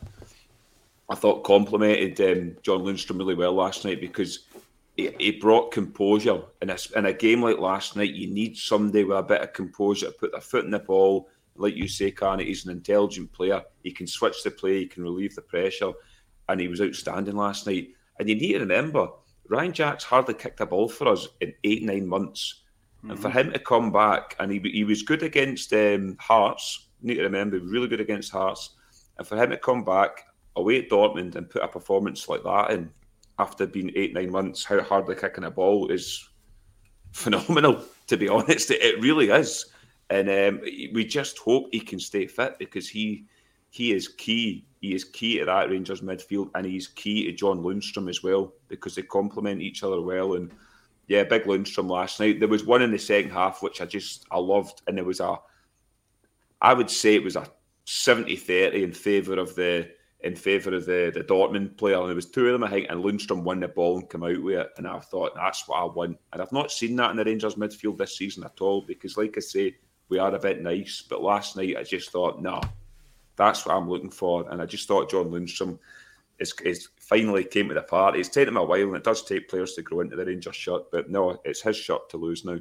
I 1.12 1.16
thought 1.16 1.44
complimented 1.44 2.22
um, 2.22 2.56
John 2.64 2.84
Lundstram 2.84 3.18
really 3.18 3.36
well 3.36 3.52
last 3.52 3.84
night 3.84 4.00
because 4.00 4.48
he, 4.96 5.14
he 5.20 5.32
brought 5.32 5.74
composure 5.74 6.42
in 6.62 6.70
a, 6.70 6.78
in 6.96 7.06
a 7.06 7.12
game 7.12 7.42
like 7.42 7.58
last 7.58 7.98
night. 7.98 8.14
You 8.14 8.28
need 8.28 8.56
somebody 8.56 9.04
with 9.04 9.18
a 9.18 9.24
bit 9.24 9.42
of 9.42 9.52
composure 9.52 10.06
to 10.06 10.14
put 10.14 10.32
their 10.32 10.40
foot 10.40 10.64
in 10.64 10.72
the 10.72 10.80
ball. 10.80 11.28
Like 11.58 11.76
you 11.76 11.90
say, 11.90 12.12
Carney, 12.12 12.46
he's 12.46 12.64
an 12.64 12.72
intelligent 12.72 13.30
player. 13.34 13.62
He 13.84 13.92
can 13.92 14.08
switch 14.08 14.42
the 14.42 14.52
play, 14.52 14.80
he 14.80 14.86
can 14.86 15.04
relieve 15.04 15.36
the 15.36 15.42
pressure, 15.42 15.92
and 16.48 16.62
he 16.62 16.70
was 16.70 16.80
outstanding 16.80 17.36
last 17.36 17.68
night. 17.68 17.90
And 18.18 18.30
you 18.30 18.36
need 18.36 18.54
to 18.54 18.60
remember, 18.60 19.10
Ryan 19.50 19.74
Jack's 19.74 20.06
hardly 20.06 20.34
kicked 20.34 20.62
a 20.62 20.66
ball 20.66 20.88
for 20.88 21.10
us 21.10 21.28
in 21.42 21.54
eight, 21.66 21.84
nine 21.84 22.08
months. 22.08 22.62
And 23.04 23.20
for 23.20 23.32
him 23.32 23.52
to 23.52 23.60
come 23.60 23.92
back, 23.92 24.38
and 24.40 24.50
he, 24.50 24.60
he 24.60 24.86
was 24.86 25.02
good 25.02 25.24
against 25.24 25.74
um, 25.74 26.16
Hearts, 26.22 26.88
you 27.02 27.10
need 27.10 27.16
to 27.16 27.24
remember, 27.24 27.60
really 27.60 27.90
good 27.90 28.00
against 28.00 28.32
Hearts. 28.32 28.76
And 29.18 29.28
for 29.28 29.36
him 29.36 29.50
to 29.50 29.58
come 29.58 29.84
back 29.84 30.24
away 30.56 30.80
at 30.80 30.90
Dortmund 30.90 31.36
and 31.36 31.50
put 31.50 31.64
a 31.64 31.68
performance 31.68 32.28
like 32.28 32.44
that 32.44 32.72
in 32.72 32.92
after 33.40 33.66
being 33.66 33.92
eight, 33.96 34.14
nine 34.14 34.32
months, 34.32 34.64
how 34.64 34.82
hardly 34.82 35.16
kicking 35.16 35.46
a 35.46 35.52
ball 35.52 35.90
is 35.90 36.30
phenomenal, 37.12 37.84
to 38.08 38.18
be 38.18 38.30
honest. 38.30 38.72
It, 38.72 38.82
it 38.82 39.02
really 39.02 39.30
is. 39.30 39.66
And 40.10 40.30
um, 40.30 40.62
we 40.94 41.06
just 41.06 41.40
hope 41.40 41.70
he 41.72 41.80
can 41.80 42.00
stay 42.00 42.28
fit 42.28 42.60
because 42.60 42.88
he 42.88 43.26
he 43.70 43.94
is 43.94 44.10
key. 44.10 44.68
He 44.82 44.94
is 44.94 45.06
key 45.06 45.40
to 45.40 45.46
that 45.46 45.70
Rangers 45.70 46.02
midfield, 46.02 46.52
and 46.56 46.66
he's 46.66 46.88
key 46.88 47.26
to 47.26 47.32
John 47.32 47.64
Lundstram 47.64 48.10
as 48.10 48.22
well 48.22 48.54
because 48.68 48.96
they 48.96 49.04
complement 49.04 49.62
each 49.62 49.84
other 49.84 50.02
well. 50.02 50.34
And 50.34 50.52
yeah, 51.08 51.24
big 51.24 51.44
Lundstram 51.44 51.90
last 51.90 52.20
night. 52.20 52.40
There 52.40 52.50
was 52.50 52.66
one 52.66 52.82
in 52.82 52.92
the 52.92 53.00
second 53.00 53.32
half 53.32 53.64
which 53.64 53.80
I 53.80 53.86
just 53.86 54.26
I 54.30 54.38
loved, 54.38 54.82
and 54.88 54.98
there 54.98 55.06
was 55.06 55.22
a 55.22 55.38
I 56.62 56.74
would 56.74 56.92
say 56.92 57.16
it 57.16 57.24
was 57.24 57.38
a 57.38 57.48
70-30 57.88 58.84
in 58.84 58.92
favour 58.92 59.40
of 59.40 59.56
the 59.56 59.90
in 60.24 60.36
favour 60.36 60.76
of 60.76 60.86
the, 60.86 61.12
the 61.14 61.24
Dortmund 61.24 61.78
player. 61.78 62.00
And 62.00 62.10
there 62.10 62.16
was 62.16 62.30
two 62.30 62.48
of 62.48 62.54
them, 62.54 62.64
I 62.64 62.70
think, 62.70 62.88
and 62.90 63.04
Lundstram 63.04 63.44
won 63.44 63.60
the 63.60 63.68
ball 63.68 64.00
and 64.00 64.10
came 64.10 64.24
out 64.24 64.42
with 64.42 64.60
it. 64.60 64.70
And 64.78 64.88
I 64.88 65.00
thought 65.00 65.36
that's 65.36 65.68
what 65.68 65.78
I 65.78 65.86
want. 65.86 66.18
And 66.32 66.42
I've 66.42 66.52
not 66.52 66.72
seen 66.72 66.96
that 66.98 67.12
in 67.12 67.18
the 67.18 67.26
Rangers 67.26 67.56
midfield 67.56 67.98
this 67.98 68.18
season 68.18 68.44
at 68.44 68.62
all 68.62 68.82
because, 68.82 69.18
like 69.18 69.36
I 69.38 69.42
say, 69.42 69.76
we 70.10 70.20
are 70.20 70.34
a 70.34 70.40
bit 70.40 70.62
nice. 70.62 71.04
But 71.08 71.24
last 71.24 71.58
night 71.58 71.78
I 71.78 71.84
just 71.84 72.12
thought, 72.12 72.42
no, 72.42 72.62
that's 73.36 73.66
what 73.66 73.76
I'm 73.76 73.90
looking 73.90 74.12
for. 74.12 74.50
And 74.50 74.62
I 74.62 74.66
just 74.66 74.88
thought 74.88 75.10
John 75.10 75.32
Lundstram 75.32 75.80
is, 76.40 76.54
is 76.64 76.90
finally 76.98 77.44
came 77.44 77.70
to 77.70 77.74
the 77.74 77.82
party. 77.82 78.20
It's 78.20 78.30
taken 78.30 78.50
him 78.50 78.58
a 78.58 78.66
while, 78.66 78.82
and 78.82 78.96
it 78.96 79.04
does 79.04 79.24
take 79.24 79.50
players 79.50 79.74
to 79.74 79.82
grow 79.82 80.02
into 80.02 80.16
the 80.16 80.26
Rangers 80.26 80.56
shirt. 80.56 80.92
But 80.92 81.10
no, 81.10 81.40
it's 81.46 81.62
his 81.62 81.78
shirt 81.78 82.10
to 82.10 82.18
lose 82.18 82.46
now. 82.46 82.60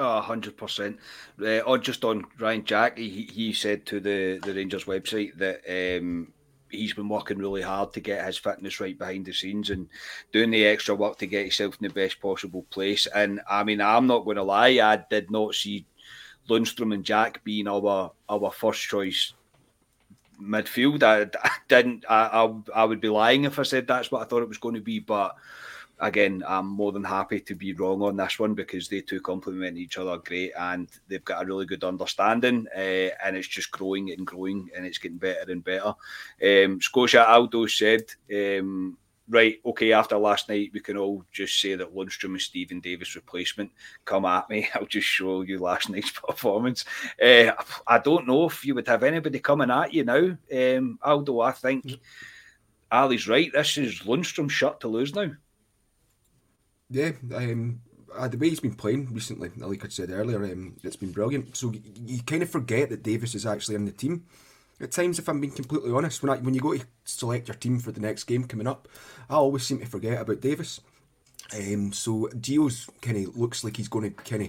Hundred 0.00 0.56
percent. 0.56 0.98
Uh, 1.42 1.58
on 1.66 1.82
just 1.82 2.04
on 2.04 2.24
Ryan 2.38 2.64
Jack, 2.64 2.98
he, 2.98 3.28
he 3.32 3.52
said 3.52 3.84
to 3.86 3.98
the, 3.98 4.38
the 4.44 4.54
Rangers 4.54 4.84
website 4.84 5.36
that 5.38 5.60
um, 5.68 6.32
he's 6.70 6.94
been 6.94 7.08
working 7.08 7.38
really 7.38 7.62
hard 7.62 7.92
to 7.92 8.00
get 8.00 8.24
his 8.24 8.38
fitness 8.38 8.80
right 8.80 8.98
behind 8.98 9.26
the 9.26 9.32
scenes 9.32 9.70
and 9.70 9.88
doing 10.32 10.50
the 10.50 10.66
extra 10.66 10.94
work 10.94 11.18
to 11.18 11.26
get 11.26 11.42
himself 11.42 11.76
in 11.80 11.88
the 11.88 11.94
best 11.94 12.20
possible 12.20 12.64
place. 12.70 13.06
And 13.06 13.40
I 13.48 13.64
mean, 13.64 13.80
I'm 13.80 14.06
not 14.06 14.24
going 14.24 14.36
to 14.36 14.42
lie, 14.42 14.80
I 14.82 15.04
did 15.10 15.30
not 15.30 15.54
see 15.54 15.86
Lundstram 16.48 16.94
and 16.94 17.04
Jack 17.04 17.44
being 17.44 17.68
our 17.68 18.12
our 18.28 18.50
first 18.50 18.82
choice 18.82 19.34
midfield. 20.40 21.02
I, 21.02 21.22
I 21.42 21.50
didn't. 21.68 22.04
I, 22.08 22.26
I 22.74 22.82
I 22.82 22.84
would 22.84 23.00
be 23.00 23.08
lying 23.08 23.44
if 23.44 23.58
I 23.58 23.62
said 23.62 23.86
that's 23.86 24.10
what 24.10 24.22
I 24.22 24.24
thought 24.24 24.42
it 24.42 24.48
was 24.48 24.58
going 24.58 24.74
to 24.74 24.80
be, 24.80 24.98
but 24.98 25.36
again, 26.00 26.42
I'm 26.46 26.66
more 26.66 26.92
than 26.92 27.04
happy 27.04 27.40
to 27.40 27.54
be 27.54 27.72
wrong 27.72 28.02
on 28.02 28.16
this 28.16 28.38
one 28.38 28.54
because 28.54 28.88
they 28.88 29.00
two 29.00 29.20
complement 29.20 29.76
each 29.76 29.98
other 29.98 30.16
great 30.18 30.52
and 30.58 30.88
they've 31.08 31.24
got 31.24 31.42
a 31.42 31.46
really 31.46 31.66
good 31.66 31.84
understanding 31.84 32.66
uh, 32.74 33.10
and 33.24 33.36
it's 33.36 33.48
just 33.48 33.70
growing 33.70 34.10
and 34.12 34.26
growing 34.26 34.70
and 34.76 34.86
it's 34.86 34.98
getting 34.98 35.18
better 35.18 35.50
and 35.50 35.64
better. 35.64 35.94
Um, 36.42 36.80
Scotia 36.80 37.28
Aldo 37.28 37.66
said, 37.66 38.02
um, 38.34 38.96
right, 39.28 39.60
okay, 39.64 39.92
after 39.92 40.16
last 40.16 40.48
night, 40.48 40.70
we 40.72 40.80
can 40.80 40.96
all 40.96 41.24
just 41.32 41.60
say 41.60 41.74
that 41.74 41.94
Lundstram 41.94 42.36
is 42.36 42.44
Stephen 42.44 42.80
Davis' 42.80 43.16
replacement. 43.16 43.70
Come 44.04 44.24
at 44.24 44.48
me, 44.48 44.68
I'll 44.74 44.86
just 44.86 45.06
show 45.06 45.42
you 45.42 45.58
last 45.58 45.90
night's 45.90 46.10
performance. 46.10 46.84
Uh, 47.22 47.52
I 47.86 47.98
don't 47.98 48.26
know 48.26 48.46
if 48.46 48.64
you 48.64 48.74
would 48.74 48.88
have 48.88 49.02
anybody 49.02 49.40
coming 49.40 49.70
at 49.70 49.92
you 49.92 50.04
now, 50.04 50.36
um, 50.54 50.98
Aldo. 51.02 51.40
I 51.40 51.52
think 51.52 51.98
Ali's 52.90 53.28
right. 53.28 53.52
This 53.52 53.76
is 53.78 54.00
Lundstram's 54.00 54.52
shot 54.52 54.80
to 54.80 54.88
lose 54.88 55.14
now. 55.14 55.32
Yeah, 56.90 57.12
um, 57.34 57.80
uh, 58.16 58.28
the 58.28 58.38
way 58.38 58.48
he's 58.48 58.60
been 58.60 58.74
playing 58.74 59.12
recently, 59.12 59.50
like 59.56 59.84
I 59.84 59.88
said 59.88 60.10
earlier, 60.10 60.42
um, 60.44 60.76
it's 60.82 60.96
been 60.96 61.12
brilliant. 61.12 61.56
So 61.56 61.72
you, 61.72 61.82
you 62.06 62.22
kind 62.22 62.42
of 62.42 62.50
forget 62.50 62.88
that 62.88 63.02
Davis 63.02 63.34
is 63.34 63.44
actually 63.44 63.74
in 63.74 63.84
the 63.84 63.92
team 63.92 64.24
at 64.80 64.92
times, 64.92 65.18
if 65.18 65.28
I'm 65.28 65.40
being 65.40 65.52
completely 65.52 65.92
honest. 65.92 66.22
When 66.22 66.30
I, 66.30 66.36
when 66.36 66.54
you 66.54 66.60
go 66.60 66.74
to 66.74 66.84
select 67.04 67.48
your 67.48 67.56
team 67.56 67.78
for 67.78 67.92
the 67.92 68.00
next 68.00 68.24
game 68.24 68.44
coming 68.44 68.66
up, 68.66 68.88
I 69.28 69.34
always 69.34 69.64
seem 69.64 69.80
to 69.80 69.86
forget 69.86 70.20
about 70.20 70.40
Davis. 70.40 70.80
Um, 71.54 71.92
so 71.92 72.28
Gio's 72.34 72.88
kind 73.00 73.16
of 73.16 73.36
looks 73.36 73.64
like 73.64 73.76
he's 73.76 73.88
going 73.88 74.12
to 74.12 74.22
kind 74.22 74.42
of 74.42 74.48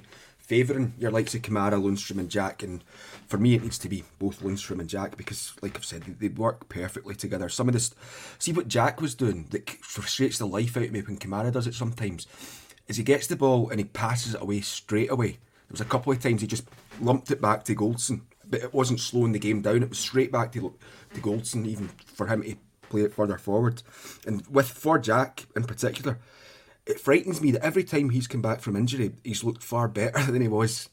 favouring 0.50 0.96
your 0.98 1.12
likes 1.12 1.36
of 1.36 1.44
Kamara, 1.44 1.80
Lundstram, 1.80 2.18
and 2.18 2.28
Jack. 2.28 2.64
And 2.64 2.84
for 3.28 3.38
me, 3.38 3.54
it 3.54 3.62
needs 3.62 3.78
to 3.78 3.88
be 3.88 4.04
both 4.18 4.42
Lundstram 4.42 4.80
and 4.80 4.90
Jack 4.90 5.16
because, 5.16 5.54
like 5.62 5.78
I've 5.78 5.86
said, 5.86 6.02
they, 6.02 6.28
they 6.28 6.34
work 6.34 6.68
perfectly 6.70 7.14
together. 7.14 7.50
Some 7.50 7.70
of 7.70 7.74
this, 7.74 7.94
see 8.40 8.52
what 8.52 8.68
Jack 8.68 9.00
was 9.00 9.14
doing 9.14 9.46
that 9.52 9.70
frustrates 9.70 10.40
the 10.40 10.48
life 10.48 10.76
out 10.76 10.84
of 10.84 10.92
me 10.92 11.02
when 11.04 11.18
Kamara 11.18 11.54
does 11.54 11.68
it 11.68 11.76
sometimes, 11.76 12.26
is 12.88 12.98
he 12.98 13.04
gets 13.04 13.28
the 13.28 13.36
ball 13.36 13.70
and 13.70 13.80
he 13.80 13.86
passes 13.86 14.34
it 14.34 14.42
away 14.42 14.62
straight 14.62 15.12
away. 15.12 15.34
There 15.34 15.74
was 15.74 15.82
a 15.82 15.86
couple 15.86 16.12
of 16.12 16.20
times 16.20 16.42
he 16.42 16.48
just 16.48 16.68
lumped 17.00 17.30
it 17.30 17.40
back 17.40 17.64
to 17.66 17.76
Goldson, 17.76 18.22
but 18.50 18.64
it 18.64 18.74
wasn't 18.74 19.02
slowing 19.02 19.34
the 19.34 19.40
game 19.40 19.62
down. 19.62 19.84
It 19.84 19.90
was 19.90 20.00
straight 20.00 20.32
back 20.32 20.52
to 20.54 20.74
to 21.14 21.22
Goldson, 21.22 21.68
even 21.68 21.90
for 21.90 22.26
him 22.26 22.42
to 22.42 22.56
play 22.90 23.02
it 23.02 23.14
further 23.14 23.38
forward. 23.38 23.84
And 24.26 24.46
with 24.48 24.68
for 24.68 24.98
Jack 24.98 25.46
in 25.56 25.66
particular, 25.66 26.18
it 26.90 27.00
frightens 27.00 27.40
me 27.40 27.52
that 27.52 27.64
every 27.64 27.84
time 27.84 28.10
he's 28.10 28.28
come 28.28 28.42
back 28.42 28.62
from 28.62 28.76
injury, 28.76 29.14
he's 29.24 29.44
looked 29.44 29.64
far 29.64 29.88
better 29.88 30.20
than 30.32 30.42
he 30.42 30.48
was 30.48 30.90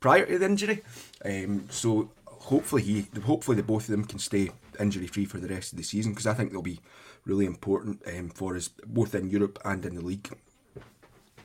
prior 0.00 0.26
to 0.26 0.38
the 0.38 0.44
injury. 0.44 0.82
Um, 1.24 1.66
so 1.70 2.10
hopefully 2.26 2.82
he, 2.82 3.06
hopefully 3.24 3.56
the 3.56 3.62
both 3.62 3.84
of 3.84 3.92
them 3.92 4.04
can 4.04 4.18
stay 4.18 4.50
injury 4.80 5.06
free 5.06 5.24
for 5.24 5.38
the 5.38 5.48
rest 5.48 5.72
of 5.72 5.78
the 5.78 5.84
season 5.84 6.12
because 6.12 6.26
I 6.26 6.34
think 6.34 6.50
they'll 6.50 6.62
be 6.62 6.80
really 7.24 7.46
important 7.46 8.02
um, 8.08 8.30
for 8.30 8.56
us 8.56 8.68
both 8.86 9.14
in 9.14 9.30
Europe 9.30 9.60
and 9.64 9.86
in 9.86 9.94
the 9.94 10.04
league. 10.04 10.28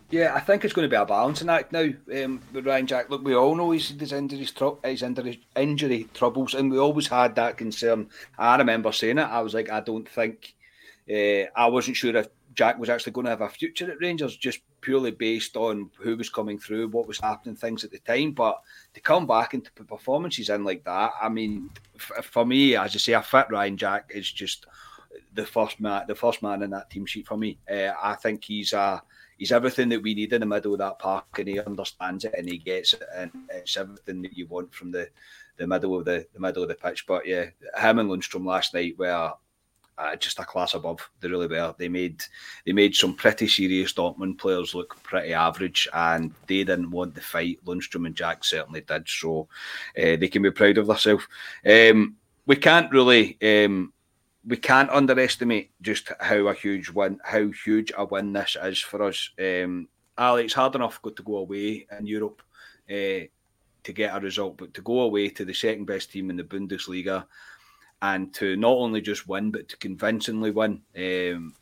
Yeah, 0.10 0.34
I 0.34 0.40
think 0.40 0.64
it's 0.64 0.74
going 0.74 0.90
to 0.90 0.96
be 0.96 1.00
a 1.00 1.06
balancing 1.06 1.50
act 1.50 1.72
now 1.72 1.88
um, 2.24 2.42
with 2.54 2.66
Ryan 2.66 2.88
Jack. 2.88 3.10
Look, 3.10 3.24
we 3.24 3.36
all 3.36 3.56
know 3.56 3.72
he's 3.72 3.90
his 3.90 4.14
injuries, 4.14 4.54
his 4.84 5.04
injury, 5.04 5.46
injury 5.56 6.08
troubles, 6.14 6.54
and 6.56 6.72
we 6.72 6.78
always 6.80 7.08
had 7.08 7.36
that 7.36 7.58
concern. 7.58 8.10
I 8.38 8.56
remember 8.56 8.92
saying 8.92 9.18
it. 9.18 9.24
I 9.24 9.42
was 9.42 9.54
like, 9.54 9.72
I 9.72 9.80
don't 9.82 10.08
think, 10.08 10.56
uh, 11.10 11.50
I 11.56 11.68
wasn't 11.68 11.98
sure 11.98 12.16
if 12.16 12.28
Jack 12.56 12.80
was 12.80 12.90
actually 12.90 13.14
going 13.14 13.26
to 13.26 13.32
have 13.32 13.42
a 13.42 13.50
future 13.50 13.92
at 13.92 14.00
Rangers, 14.00 14.36
just 14.38 14.60
purely 14.82 15.12
based 15.12 15.56
on 15.56 15.90
who 16.00 16.16
was 16.16 16.30
coming 16.30 16.58
through, 16.58 16.88
what 16.88 17.08
was 17.08 17.20
happening, 17.20 17.56
things 17.56 17.84
at 17.84 17.92
the 17.92 18.00
time. 18.00 18.32
But 18.32 18.62
to 18.94 19.02
come 19.02 19.28
back 19.28 19.54
and 19.54 19.64
to 19.64 19.72
put 19.74 19.88
performances 19.88 20.50
in 20.50 20.64
like 20.64 20.84
that, 20.86 21.12
I 21.22 21.30
mean, 21.30 21.70
f- 21.96 22.26
for 22.26 22.46
me, 22.46 22.76
as 22.76 22.96
I 22.96 23.00
say, 23.00 23.14
a 23.14 23.22
fit 23.22 23.48
Ryan 23.50 23.78
Jack 23.78 24.12
is 24.14 24.32
just 24.32 24.66
the 25.34 25.46
first 25.46 25.80
man, 25.80 26.06
the 26.08 26.16
first 26.16 26.42
man 26.42 26.64
in 26.64 26.70
that 26.72 26.90
team 26.90 27.06
sheet 27.06 27.28
for 27.28 27.38
me. 27.38 27.60
Uh, 27.70 27.92
I 28.02 28.16
think 28.16 28.44
he's 28.44 28.74
a 28.74 29.02
he's 29.38 29.52
everything 29.52 29.90
that 29.90 30.02
we 30.02 30.14
need 30.14 30.34
in 30.34 30.42
the 30.42 30.46
middle 30.46 30.74
of 30.74 30.80
that 30.80 31.00
park, 31.00 31.26
and 31.38 31.48
he 31.48 31.60
understands 31.60 32.26
it 32.26 32.34
and 32.38 32.50
he 32.50 32.58
gets 32.58 32.94
it, 32.94 33.04
and 33.16 33.32
it's 33.50 33.78
everything 33.78 34.22
that 34.22 34.38
you 34.38 34.48
want 34.48 34.74
from 34.74 34.92
the 34.92 35.10
the 35.58 35.68
middle 35.68 35.98
of 35.98 36.06
the 36.06 36.26
the 36.34 36.40
middle 36.40 36.64
of 36.64 36.70
the 36.70 36.76
pitch. 36.76 37.06
But 37.06 37.26
yeah, 37.26 37.46
him 37.78 38.00
and 38.00 38.10
Lundstram 38.10 38.46
last 38.46 38.74
night 38.74 38.98
were 38.98 39.34
uh, 39.98 40.16
just 40.16 40.40
a 40.40 40.46
class 40.46 40.74
above. 40.74 41.10
They 41.20 41.30
really 41.30 41.48
were. 41.48 41.76
They 41.78 41.90
made 41.90 42.24
they 42.66 42.74
made 42.74 42.96
some 42.96 43.14
pretty 43.14 43.48
serious 43.48 43.94
Dortmund 43.94 44.38
players 44.38 44.76
look 44.76 45.02
pretty 45.04 45.34
average, 45.34 45.88
and 45.94 46.34
they 46.48 46.64
didn't 46.64 46.92
want 46.92 47.16
the 47.16 47.22
fight. 47.22 47.60
Lundstram 47.66 48.06
and 48.06 48.16
Jack 48.16 48.44
certainly 48.44 48.82
did, 48.82 49.08
so 49.08 49.48
uh, 49.98 50.16
they 50.18 50.28
can 50.28 50.42
be 50.42 50.52
proud 50.52 50.78
of 50.78 50.88
themselves. 50.88 51.26
Um, 51.66 52.16
we 52.46 52.56
can't 52.56 52.92
really. 52.92 53.38
Um, 53.42 53.94
we 54.48 54.58
can't 54.58 54.92
underestimate 54.92 55.72
just 55.82 56.12
how 56.20 56.48
a 56.48 56.54
huge 56.54 56.92
win, 56.92 57.20
how 57.24 57.50
huge 57.64 57.92
a 57.98 58.06
win 58.06 58.32
this 58.32 58.56
is 58.62 58.80
for 58.80 59.02
us. 59.02 59.32
Um, 59.40 59.88
Ali, 60.18 60.48
hard 60.48 60.76
enough 60.76 61.02
to 61.02 61.24
go 61.24 61.38
away 61.38 61.88
in 61.98 62.06
Europe 62.06 62.44
uh, 62.90 63.26
to 63.84 63.94
get 63.94 64.16
a 64.16 64.20
result, 64.20 64.58
but 64.58 64.74
to 64.76 64.82
go 64.82 65.02
away 65.02 65.30
to 65.30 65.46
the 65.46 65.54
second 65.54 65.86
best 65.86 66.12
team 66.12 66.30
in 66.30 66.38
the 66.38 66.44
Bundesliga 66.44 67.26
and 68.14 68.34
to 68.36 68.56
not 68.56 68.78
only 68.78 69.02
just 69.02 69.28
win, 69.28 69.52
but 69.52 69.68
to 69.70 69.78
convincingly 69.78 70.52
win. 70.52 70.82
Um, 70.96 71.56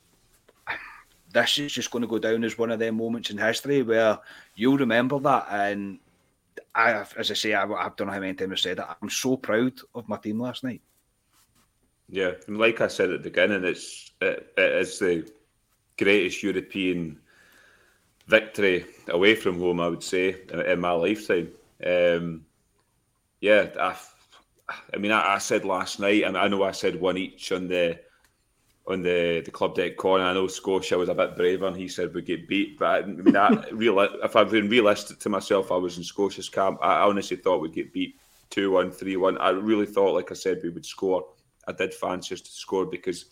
this 1.33 1.57
is 1.57 1.71
just 1.71 1.89
going 1.91 2.01
to 2.01 2.07
go 2.07 2.19
down 2.19 2.43
as 2.43 2.57
one 2.57 2.71
of 2.71 2.79
them 2.79 2.97
moments 2.97 3.29
in 3.29 3.37
history 3.37 3.81
where 3.81 4.19
you'll 4.55 4.77
remember 4.77 5.19
that. 5.19 5.47
And 5.49 5.99
I, 6.75 7.05
as 7.17 7.31
I 7.31 7.33
say, 7.33 7.53
I, 7.53 7.63
I 7.63 7.89
don't 7.95 8.07
know 8.07 8.13
how 8.13 8.19
many 8.19 8.33
times 8.33 8.51
I've 8.51 8.59
said 8.59 8.79
it. 8.79 8.85
I'm 9.01 9.09
so 9.09 9.37
proud 9.37 9.73
of 9.95 10.07
my 10.07 10.17
team 10.17 10.39
last 10.39 10.63
night. 10.63 10.81
Yeah, 12.09 12.33
and 12.47 12.57
like 12.57 12.81
I 12.81 12.87
said 12.87 13.09
at 13.09 13.23
the 13.23 13.29
beginning, 13.29 13.63
it's 13.63 14.11
it, 14.21 14.53
it 14.57 14.71
is 14.73 14.99
the 14.99 15.31
greatest 15.97 16.43
European 16.43 17.19
victory 18.27 18.85
away 19.07 19.35
from 19.35 19.59
home, 19.59 19.79
I 19.79 19.87
would 19.87 20.03
say, 20.03 20.41
in, 20.51 20.59
in 20.59 20.79
my 20.79 20.91
lifetime. 20.91 21.51
Um, 21.85 22.45
yeah, 23.41 23.69
I, 23.79 23.95
I 24.93 24.97
mean, 24.97 25.11
I, 25.11 25.35
I, 25.35 25.37
said 25.37 25.65
last 25.65 25.99
night, 25.99 26.23
and 26.23 26.37
I 26.37 26.47
know 26.47 26.63
I 26.63 26.71
said 26.71 26.99
one 26.99 27.17
each 27.17 27.51
on 27.51 27.67
the 27.67 27.99
on 28.85 29.01
the, 29.01 29.41
the 29.45 29.51
club 29.51 29.75
deck 29.75 29.95
corner. 29.95 30.25
I 30.25 30.33
know 30.33 30.47
Scotia 30.47 30.97
was 30.97 31.09
a 31.09 31.15
bit 31.15 31.37
braver, 31.37 31.67
and 31.67 31.77
he 31.77 31.87
said 31.87 32.13
we'd 32.13 32.25
get 32.25 32.47
beat. 32.47 32.77
But 32.77 32.87
I, 32.87 32.97
I 32.99 33.05
mean, 33.05 33.35
I, 33.35 33.49
real, 33.71 33.99
if 33.99 34.35
I've 34.35 34.51
been 34.51 34.69
realistic 34.69 35.19
to 35.19 35.29
myself, 35.29 35.71
I 35.71 35.77
was 35.77 35.97
in 35.97 36.03
Scotia's 36.03 36.49
camp. 36.49 36.79
I 36.81 37.01
honestly 37.01 37.37
thought 37.37 37.61
we'd 37.61 37.73
get 37.73 37.93
beat 37.93 38.19
2 38.49 38.71
1, 38.71 38.91
3 38.91 39.17
1. 39.17 39.37
I 39.37 39.49
really 39.49 39.85
thought, 39.85 40.15
like 40.15 40.31
I 40.31 40.35
said, 40.35 40.59
we 40.63 40.69
would 40.69 40.85
score. 40.85 41.25
I 41.67 41.71
did 41.71 41.93
fancy 41.93 42.35
us 42.35 42.41
to 42.41 42.51
score 42.51 42.85
because 42.85 43.25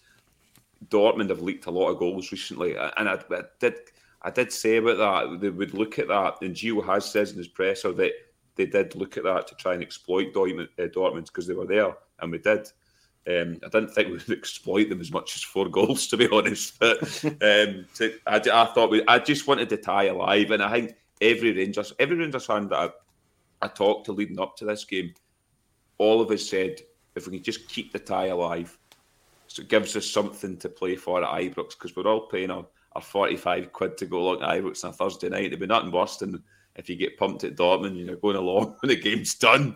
Dortmund 0.88 1.30
have 1.30 1.42
leaked 1.42 1.66
a 1.66 1.72
lot 1.72 1.90
of 1.90 2.00
goals 2.00 2.32
recently, 2.32 2.76
and 2.76 3.10
I, 3.10 3.20
I 3.32 3.42
did 3.60 3.76
I 4.24 4.30
did 4.30 4.52
say 4.52 4.78
about 4.78 4.98
that 4.98 5.42
they 5.42 5.50
would 5.50 5.74
look 5.74 6.00
at 6.00 6.08
that, 6.08 6.42
and 6.42 6.56
Gio 6.56 6.86
has 6.86 7.12
says 7.12 7.32
in 7.32 7.38
his 7.38 7.48
presser 7.48 7.92
that 7.94 8.12
they 8.56 8.66
did 8.66 8.96
look 8.96 9.18
at 9.18 9.24
that 9.24 9.48
to 9.48 9.56
try 9.56 9.74
and 9.74 9.82
exploit 9.82 10.34
Dortmund 10.34 10.70
uh, 10.80 11.22
because 11.22 11.48
they 11.48 11.54
were 11.54 11.68
there, 11.68 11.96
and 12.20 12.32
we 12.32 12.38
did. 12.38 12.68
Um, 13.28 13.60
I 13.64 13.70
didn't 13.70 13.90
think 13.90 14.08
we 14.08 14.14
would 14.14 14.30
exploit 14.38 14.90
them 14.90 15.00
as 15.00 15.12
much 15.12 15.36
as 15.36 15.44
four 15.44 15.70
goals, 15.70 16.08
to 16.10 16.18
be 16.18 16.30
honest. 16.32 16.80
But 16.80 17.02
um, 17.26 17.86
to, 17.96 18.14
I, 18.28 18.38
I, 18.38 18.66
thought 18.74 18.92
we, 18.92 19.04
I 19.08 19.20
just 19.20 19.48
wanted 19.48 19.70
to 19.70 19.78
tie 19.78 20.06
alive, 20.06 20.52
and 20.52 20.64
I 20.64 20.72
think 20.72 20.96
every 21.22 21.54
Rangers, 21.54 21.94
every 22.00 22.18
Rangers 22.18 22.46
fan 22.46 22.68
that 22.70 22.78
I, 22.80 22.90
I 23.62 23.68
talked 23.68 24.06
to 24.06 24.12
leading 24.12 24.40
up 24.40 24.58
to 24.58 24.66
this 24.66 24.86
game, 24.86 25.14
all 25.98 26.22
of 26.22 26.32
us 26.32 26.50
said 26.50 26.82
if 27.16 27.28
we 27.28 27.38
can 27.38 27.44
just 27.44 27.70
keep 27.70 27.94
the 27.94 28.00
tie 28.00 28.28
alive, 28.28 28.78
so 29.48 29.62
it 29.62 29.68
gives 29.68 29.96
us 29.96 30.10
something 30.10 30.58
to 30.58 30.70
play 30.70 30.96
for 30.96 31.24
at 31.24 31.30
Ibrox 31.30 31.72
because 31.72 31.96
we're 31.96 32.08
all 32.08 32.28
paying 32.28 32.50
our, 32.50 32.66
our 32.94 33.02
45 33.02 33.72
quid 33.74 33.98
to 33.98 34.06
go 34.06 34.20
along 34.20 34.40
to 34.40 34.46
Ibrox 34.46 34.84
on 34.84 34.92
a 34.92 34.94
Thursday 34.94 35.30
night. 35.30 35.46
It'd 35.46 35.60
be 35.60 35.68
nothing 35.68 35.92
worse 35.92 36.18
than 36.18 36.42
if 36.76 36.90
you 36.90 36.96
get 36.96 37.18
pumped 37.18 37.44
at 37.44 37.56
Dortmund, 37.56 37.98
you're 37.98 38.16
going 38.16 38.36
along 38.36 38.76
when 38.82 38.90
the 38.90 38.96
game's 38.96 39.36
done. 39.36 39.76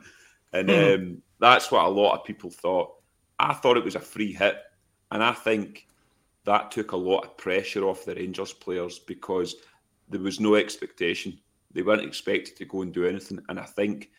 And 0.54 0.70
mm. 0.70 0.96
um, 0.96 1.22
that's 1.40 1.72
what 1.72 1.86
a 1.86 1.90
lot 1.90 2.16
of 2.16 2.26
people 2.26 2.50
thought. 2.50 2.94
I 3.40 3.54
thought 3.54 3.78
it 3.78 3.84
was 3.84 3.96
a 3.96 4.00
free 4.00 4.34
hit. 4.34 4.58
And 5.12 5.24
I 5.24 5.34
think 5.34 5.88
that 6.46 6.72
took 6.72 6.92
a 6.92 6.98
lot 6.98 7.26
of 7.26 7.38
pressure 7.38 7.86
off 7.86 8.06
the 8.06 8.16
Rangers 8.16 8.54
players 8.54 9.00
because 9.00 9.56
there 10.10 10.22
was 10.22 10.40
no 10.40 10.56
expectation. 10.56 11.40
They 11.72 11.82
weren't 11.82 12.04
expected 12.04 12.56
to 12.58 12.66
go 12.66 12.82
and 12.82 12.94
do 12.94 13.06
anything. 13.06 13.40
And 13.50 13.60
I 13.60 13.66
think 13.66 14.12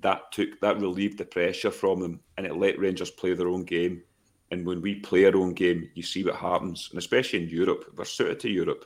that 0.00 0.32
took 0.32 0.60
that 0.60 0.80
relieved 0.80 1.18
the 1.18 1.24
pressure 1.24 1.70
from 1.70 2.00
them 2.00 2.20
and 2.36 2.46
it 2.46 2.56
let 2.56 2.78
Rangers 2.78 3.10
play 3.10 3.34
their 3.34 3.48
own 3.48 3.64
game. 3.64 4.02
And 4.50 4.64
when 4.66 4.80
we 4.80 4.96
play 4.96 5.24
our 5.24 5.36
own 5.36 5.54
game, 5.54 5.90
you 5.94 6.02
see 6.02 6.22
what 6.24 6.36
happens. 6.36 6.88
And 6.90 6.98
especially 6.98 7.42
in 7.42 7.48
Europe, 7.48 7.92
we're 7.96 8.04
suited 8.04 8.38
to 8.40 8.50
Europe. 8.50 8.84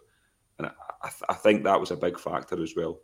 And 0.59 0.68
I, 0.68 0.70
I, 1.03 1.09
th- 1.09 1.22
I 1.29 1.35
think 1.35 1.64
that 1.64 1.79
was 1.79 1.90
a 1.90 1.96
big 1.96 2.18
factor 2.18 2.62
as 2.62 2.74
well. 2.77 3.01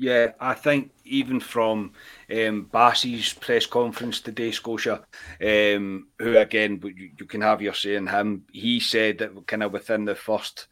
Yeah, 0.00 0.28
I 0.38 0.54
think 0.54 0.92
even 1.04 1.40
from 1.40 1.92
um, 2.30 2.70
Bassey's 2.72 3.32
press 3.32 3.66
conference 3.66 4.20
today, 4.20 4.52
Scotia, 4.52 5.04
um, 5.44 6.06
who 6.20 6.38
again, 6.38 6.80
you, 6.84 7.10
you 7.18 7.26
can 7.26 7.40
have 7.40 7.60
your 7.60 7.74
say 7.74 7.96
in 7.96 8.06
him, 8.06 8.44
he 8.52 8.78
said 8.78 9.18
that 9.18 9.46
kind 9.48 9.64
of 9.64 9.72
within 9.72 10.04
the 10.04 10.14
first 10.14 10.68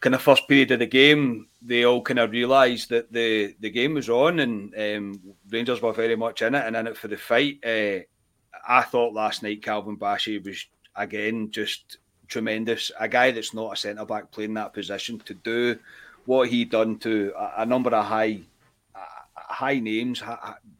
kind 0.00 0.16
of 0.16 0.20
first 0.20 0.48
period 0.48 0.72
of 0.72 0.80
the 0.80 0.86
game, 0.86 1.46
they 1.62 1.84
all 1.84 2.02
kind 2.02 2.18
of 2.18 2.32
realised 2.32 2.90
that 2.90 3.12
the, 3.12 3.54
the 3.60 3.70
game 3.70 3.94
was 3.94 4.08
on 4.08 4.40
and 4.40 4.74
um, 4.74 5.20
Rangers 5.48 5.80
were 5.80 5.92
very 5.92 6.16
much 6.16 6.42
in 6.42 6.56
it 6.56 6.66
and 6.66 6.74
in 6.74 6.88
it 6.88 6.96
for 6.96 7.06
the 7.06 7.16
fight. 7.16 7.60
Uh, 7.64 8.00
I 8.66 8.82
thought 8.82 9.14
last 9.14 9.44
night 9.44 9.62
Calvin 9.62 9.96
Bassey 9.96 10.44
was 10.44 10.66
again 10.96 11.52
just 11.52 11.98
tremendous. 12.26 12.90
A 12.98 13.06
guy 13.06 13.30
that's 13.30 13.54
not 13.54 13.74
a 13.74 13.76
centre 13.76 14.04
back 14.04 14.32
playing 14.32 14.54
that 14.54 14.74
position 14.74 15.20
to 15.20 15.34
do 15.34 15.78
what 16.26 16.48
he 16.48 16.64
done 16.64 16.98
to 16.98 17.32
a, 17.36 17.62
a 17.62 17.66
number 17.66 17.90
of 17.90 18.04
high 18.04 18.42
high 19.52 19.78
names, 19.78 20.22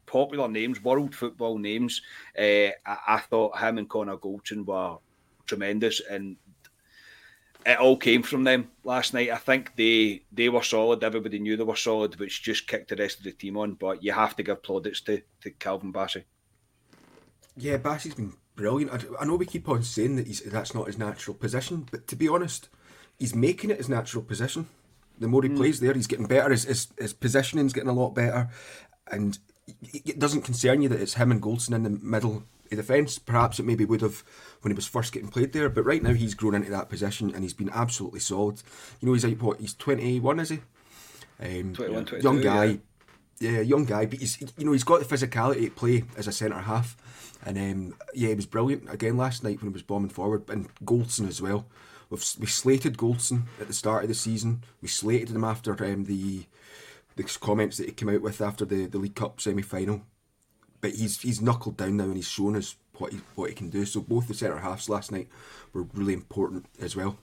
popular 0.05 0.47
names, 0.47 0.83
world 0.83 1.15
football 1.15 1.57
names. 1.57 2.01
Uh, 2.37 2.73
I, 2.85 2.97
I, 3.07 3.23
thought 3.29 3.59
him 3.59 3.77
and 3.77 3.89
Connor 3.89 4.17
Goldson 4.17 4.65
were 4.65 4.97
tremendous, 5.45 6.01
and 6.01 6.37
it 7.65 7.79
all 7.79 7.97
came 7.97 8.23
from 8.23 8.43
them 8.43 8.69
last 8.83 9.13
night. 9.13 9.29
I 9.29 9.37
think 9.37 9.75
they 9.75 10.23
they 10.31 10.49
were 10.49 10.63
solid. 10.63 11.03
Everybody 11.03 11.39
knew 11.39 11.55
they 11.55 11.63
were 11.63 11.75
solid, 11.75 12.19
which 12.19 12.43
just 12.43 12.67
kicked 12.67 12.89
the 12.89 12.95
rest 12.95 13.19
of 13.19 13.23
the 13.23 13.31
team 13.31 13.57
on. 13.57 13.73
But 13.73 14.03
you 14.03 14.11
have 14.11 14.35
to 14.37 14.43
give 14.43 14.63
plaudits 14.63 15.01
to 15.01 15.21
to 15.41 15.51
Calvin 15.51 15.93
Bassey. 15.93 16.23
Yeah, 17.55 17.77
Bassey's 17.77 18.15
been 18.15 18.33
brilliant. 18.55 18.91
I, 18.91 19.21
I 19.21 19.25
know 19.25 19.35
we 19.35 19.45
keep 19.45 19.69
on 19.69 19.83
saying 19.83 20.15
that 20.15 20.27
he's, 20.27 20.41
that's 20.41 20.73
not 20.73 20.87
his 20.87 20.97
natural 20.97 21.35
position, 21.35 21.87
but 21.91 22.07
to 22.07 22.15
be 22.15 22.27
honest, 22.27 22.69
he's 23.19 23.35
making 23.35 23.69
it 23.69 23.77
his 23.77 23.89
natural 23.89 24.23
position. 24.23 24.67
The 25.23 25.29
more 25.29 25.41
he 25.41 25.49
mm. 25.49 25.57
plays 25.57 25.79
there, 25.79 25.93
he's 25.93 26.07
getting 26.07 26.25
better. 26.25 26.49
His, 26.51 26.65
his, 26.65 26.87
his 26.97 27.13
positioning's 27.13 27.73
getting 27.73 27.89
a 27.89 27.93
lot 27.93 28.11
better. 28.11 28.49
And 29.11 29.39
it 29.81 30.19
doesn't 30.19 30.41
concern 30.41 30.81
you 30.81 30.89
that 30.89 30.99
it's 30.99 31.15
him 31.15 31.31
and 31.31 31.41
Goldson 31.41 31.73
in 31.73 31.83
the 31.83 31.89
middle 31.89 32.37
of 32.37 32.43
the 32.69 32.75
defence. 32.75 33.19
Perhaps 33.19 33.59
it 33.59 33.65
maybe 33.65 33.85
would 33.85 34.01
have 34.01 34.23
when 34.61 34.71
he 34.71 34.75
was 34.75 34.85
first 34.85 35.13
getting 35.13 35.29
played 35.29 35.53
there. 35.53 35.69
But 35.69 35.85
right 35.85 36.03
now, 36.03 36.13
he's 36.13 36.33
grown 36.33 36.55
into 36.55 36.71
that 36.71 36.89
position 36.89 37.33
and 37.33 37.43
he's 37.43 37.53
been 37.53 37.69
absolutely 37.73 38.19
solid. 38.19 38.61
You 38.99 39.07
know, 39.07 39.13
he's 39.13 39.25
like, 39.25 39.41
what, 39.41 39.59
he's 39.59 39.73
21, 39.73 40.39
is 40.39 40.49
he? 40.49 40.59
Um, 41.39 41.73
21, 41.73 42.21
young 42.21 42.41
guy. 42.41 42.65
Yeah. 42.65 42.77
Yeah, 43.39 43.59
young 43.59 43.83
guy, 43.83 44.05
but 44.05 44.19
he's 44.19 44.39
you 44.57 44.63
know 44.63 44.71
he's 44.71 44.85
got 44.85 44.99
the 44.99 45.05
physicality 45.05 45.65
to 45.65 45.71
play 45.71 46.03
as 46.15 46.27
a 46.27 46.31
centre 46.31 46.59
half, 46.59 46.95
and 47.43 47.57
um, 47.57 47.97
yeah, 48.13 48.29
he 48.29 48.35
was 48.35 48.45
brilliant 48.45 48.89
again 48.93 49.17
last 49.17 49.43
night 49.43 49.59
when 49.59 49.71
he 49.71 49.73
was 49.73 49.81
bombing 49.81 50.11
forward, 50.11 50.47
and 50.49 50.73
Goldson 50.85 51.27
as 51.27 51.41
well. 51.41 51.65
We've 52.13 52.35
we 52.39 52.45
slated 52.45 52.95
Goldson 52.95 53.45
at 53.59 53.65
the 53.65 53.73
start 53.73 54.03
of 54.03 54.07
the 54.07 54.13
season. 54.13 54.63
We 54.83 54.87
slated 54.87 55.31
him 55.31 55.43
after 55.43 55.71
um, 55.83 56.05
the 56.05 56.45
the 57.15 57.23
comments 57.23 57.77
that 57.77 57.87
he 57.87 57.91
came 57.91 58.09
out 58.09 58.21
with 58.21 58.39
after 58.39 58.65
the, 58.65 58.85
the 58.85 58.99
League 58.99 59.15
Cup 59.15 59.41
semi 59.41 59.63
final. 59.63 60.03
But 60.79 60.91
he's 60.91 61.19
he's 61.21 61.41
knuckled 61.41 61.75
down 61.75 61.97
now 61.97 62.03
and 62.03 62.15
he's 62.15 62.27
shown 62.27 62.55
us 62.55 62.75
what 62.99 63.13
he 63.13 63.21
what 63.33 63.49
he 63.49 63.55
can 63.55 63.71
do. 63.71 63.83
So 63.85 63.99
both 63.99 64.27
the 64.27 64.35
centre 64.35 64.59
halves 64.59 64.89
last 64.89 65.11
night 65.11 65.27
were 65.73 65.87
really 65.95 66.13
important 66.13 66.67
as 66.79 66.95
well. 66.95 67.17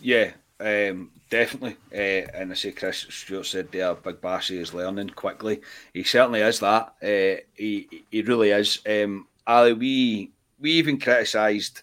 Yeah, 0.00 0.32
um, 0.58 1.12
definitely. 1.30 1.76
Uh, 1.94 2.26
and 2.34 2.50
I 2.50 2.54
say 2.56 2.72
Chris 2.72 3.06
Stewart 3.08 3.46
said 3.46 3.70
there, 3.70 3.94
Big 3.94 4.20
Bassey 4.20 4.58
is 4.58 4.74
learning 4.74 5.10
quickly. 5.10 5.60
He 5.94 6.02
certainly 6.02 6.40
is 6.40 6.58
that. 6.58 6.94
Uh, 7.00 7.40
he 7.54 8.04
he 8.10 8.22
really 8.22 8.50
is. 8.50 8.80
Um, 8.84 9.28
Ali, 9.46 9.74
we 9.74 10.32
we 10.58 10.72
even 10.72 10.98
criticised, 10.98 11.82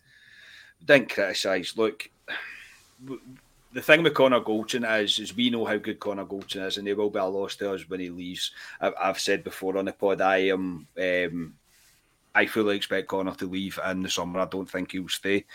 didn't 0.89 1.13
criticise. 1.13 1.77
Look, 1.77 2.09
the 3.71 3.81
thing 3.81 4.01
with 4.01 4.15
Connor 4.15 4.41
Goldson 4.41 4.83
is, 5.01 5.19
is 5.19 5.35
we 5.35 5.51
know 5.51 5.63
how 5.65 5.77
good 5.77 5.99
Connor 5.99 6.25
Goldson 6.25 6.65
is, 6.65 6.77
and 6.77 6.87
there 6.87 6.95
will 6.95 7.11
be 7.11 7.19
a 7.19 7.25
loss 7.25 7.55
to 7.57 7.73
us 7.73 7.87
when 7.87 7.99
he 7.99 8.09
leaves. 8.09 8.51
I've, 8.81 8.93
I've 8.99 9.19
said 9.19 9.43
before 9.43 9.77
on 9.77 9.85
the 9.85 9.93
pod, 9.93 10.21
I 10.21 10.49
am. 10.49 10.87
Um, 10.99 11.53
I 12.33 12.45
fully 12.45 12.75
expect 12.75 13.07
Connor 13.07 13.35
to 13.35 13.47
leave 13.47 13.79
in 13.89 14.03
the 14.03 14.09
summer. 14.09 14.39
I 14.39 14.45
don't 14.45 14.69
think 14.69 14.91
he'll 14.91 15.09
stay. 15.09 15.45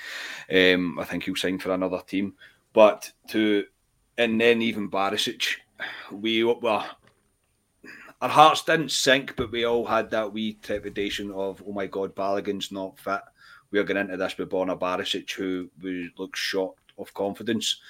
Um, 0.53 0.99
I 0.99 1.05
think 1.05 1.25
he'll 1.25 1.37
sign 1.37 1.59
for 1.59 1.73
another 1.73 2.01
team. 2.07 2.35
But 2.73 3.11
to 3.29 3.65
and 4.19 4.41
then 4.41 4.63
even 4.63 4.91
Barisic, 4.91 5.57
we 6.13 6.45
well, 6.45 6.87
our 8.21 8.29
hearts 8.29 8.63
didn't 8.63 8.91
sink, 8.93 9.35
but 9.37 9.51
we 9.51 9.65
all 9.65 9.85
had 9.85 10.11
that 10.11 10.33
wee 10.33 10.59
trepidation 10.63 11.31
of, 11.33 11.63
oh 11.67 11.73
my 11.73 11.87
God, 11.87 12.15
Balogun's 12.15 12.71
not 12.71 12.99
fit. 12.99 13.21
We 13.75 13.81
are 13.81 13.83
going 13.83 13.97
into 13.97 14.17
this 14.17 14.39
with 14.39 14.51
Borna 14.51 14.79
Barisic, 14.79 15.33
who 15.33 15.69
looks 16.17 16.39
short 16.39 16.77
of 16.97 17.13
confidence. 17.13 17.81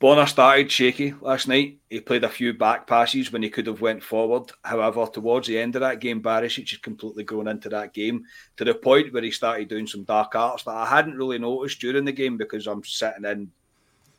Borna 0.00 0.26
started 0.26 0.72
shaky 0.72 1.12
last 1.20 1.46
night. 1.46 1.76
He 1.90 2.00
played 2.00 2.24
a 2.24 2.30
few 2.30 2.54
back 2.54 2.86
passes 2.86 3.30
when 3.30 3.42
he 3.42 3.50
could 3.50 3.66
have 3.66 3.82
went 3.82 4.02
forward. 4.02 4.50
However, 4.64 5.06
towards 5.12 5.46
the 5.46 5.58
end 5.58 5.76
of 5.76 5.80
that 5.82 6.00
game, 6.00 6.22
Barisic 6.22 6.70
had 6.70 6.80
completely 6.80 7.22
grown 7.22 7.48
into 7.48 7.68
that 7.68 7.92
game 7.92 8.24
to 8.56 8.64
the 8.64 8.74
point 8.74 9.12
where 9.12 9.22
he 9.22 9.30
started 9.30 9.68
doing 9.68 9.86
some 9.86 10.04
dark 10.04 10.34
arts 10.34 10.62
that 10.62 10.70
I 10.70 10.86
hadn't 10.86 11.18
really 11.18 11.38
noticed 11.38 11.78
during 11.82 12.06
the 12.06 12.12
game 12.12 12.38
because 12.38 12.66
I'm 12.66 12.82
sitting 12.82 13.26
in 13.26 13.50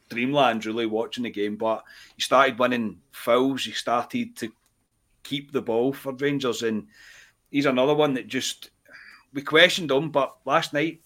dreamland 0.09 0.67
really 0.67 0.85
watching 0.85 1.23
the 1.23 1.31
game. 1.31 1.55
But 1.55 1.83
he 2.15 2.21
started 2.21 2.59
winning 2.59 2.99
fouls. 3.11 3.65
He 3.65 3.71
started 3.71 4.35
to 4.35 4.51
keep 5.23 5.51
the 5.51 5.63
ball 5.63 5.93
for 5.93 6.13
Rangers, 6.13 6.61
and 6.61 6.85
he's 7.49 7.65
another 7.65 7.95
one 7.95 8.13
that 8.13 8.27
just 8.27 8.69
we 9.33 9.41
questioned 9.41 9.91
him. 9.91 10.11
But 10.11 10.35
last 10.45 10.73
night, 10.73 11.01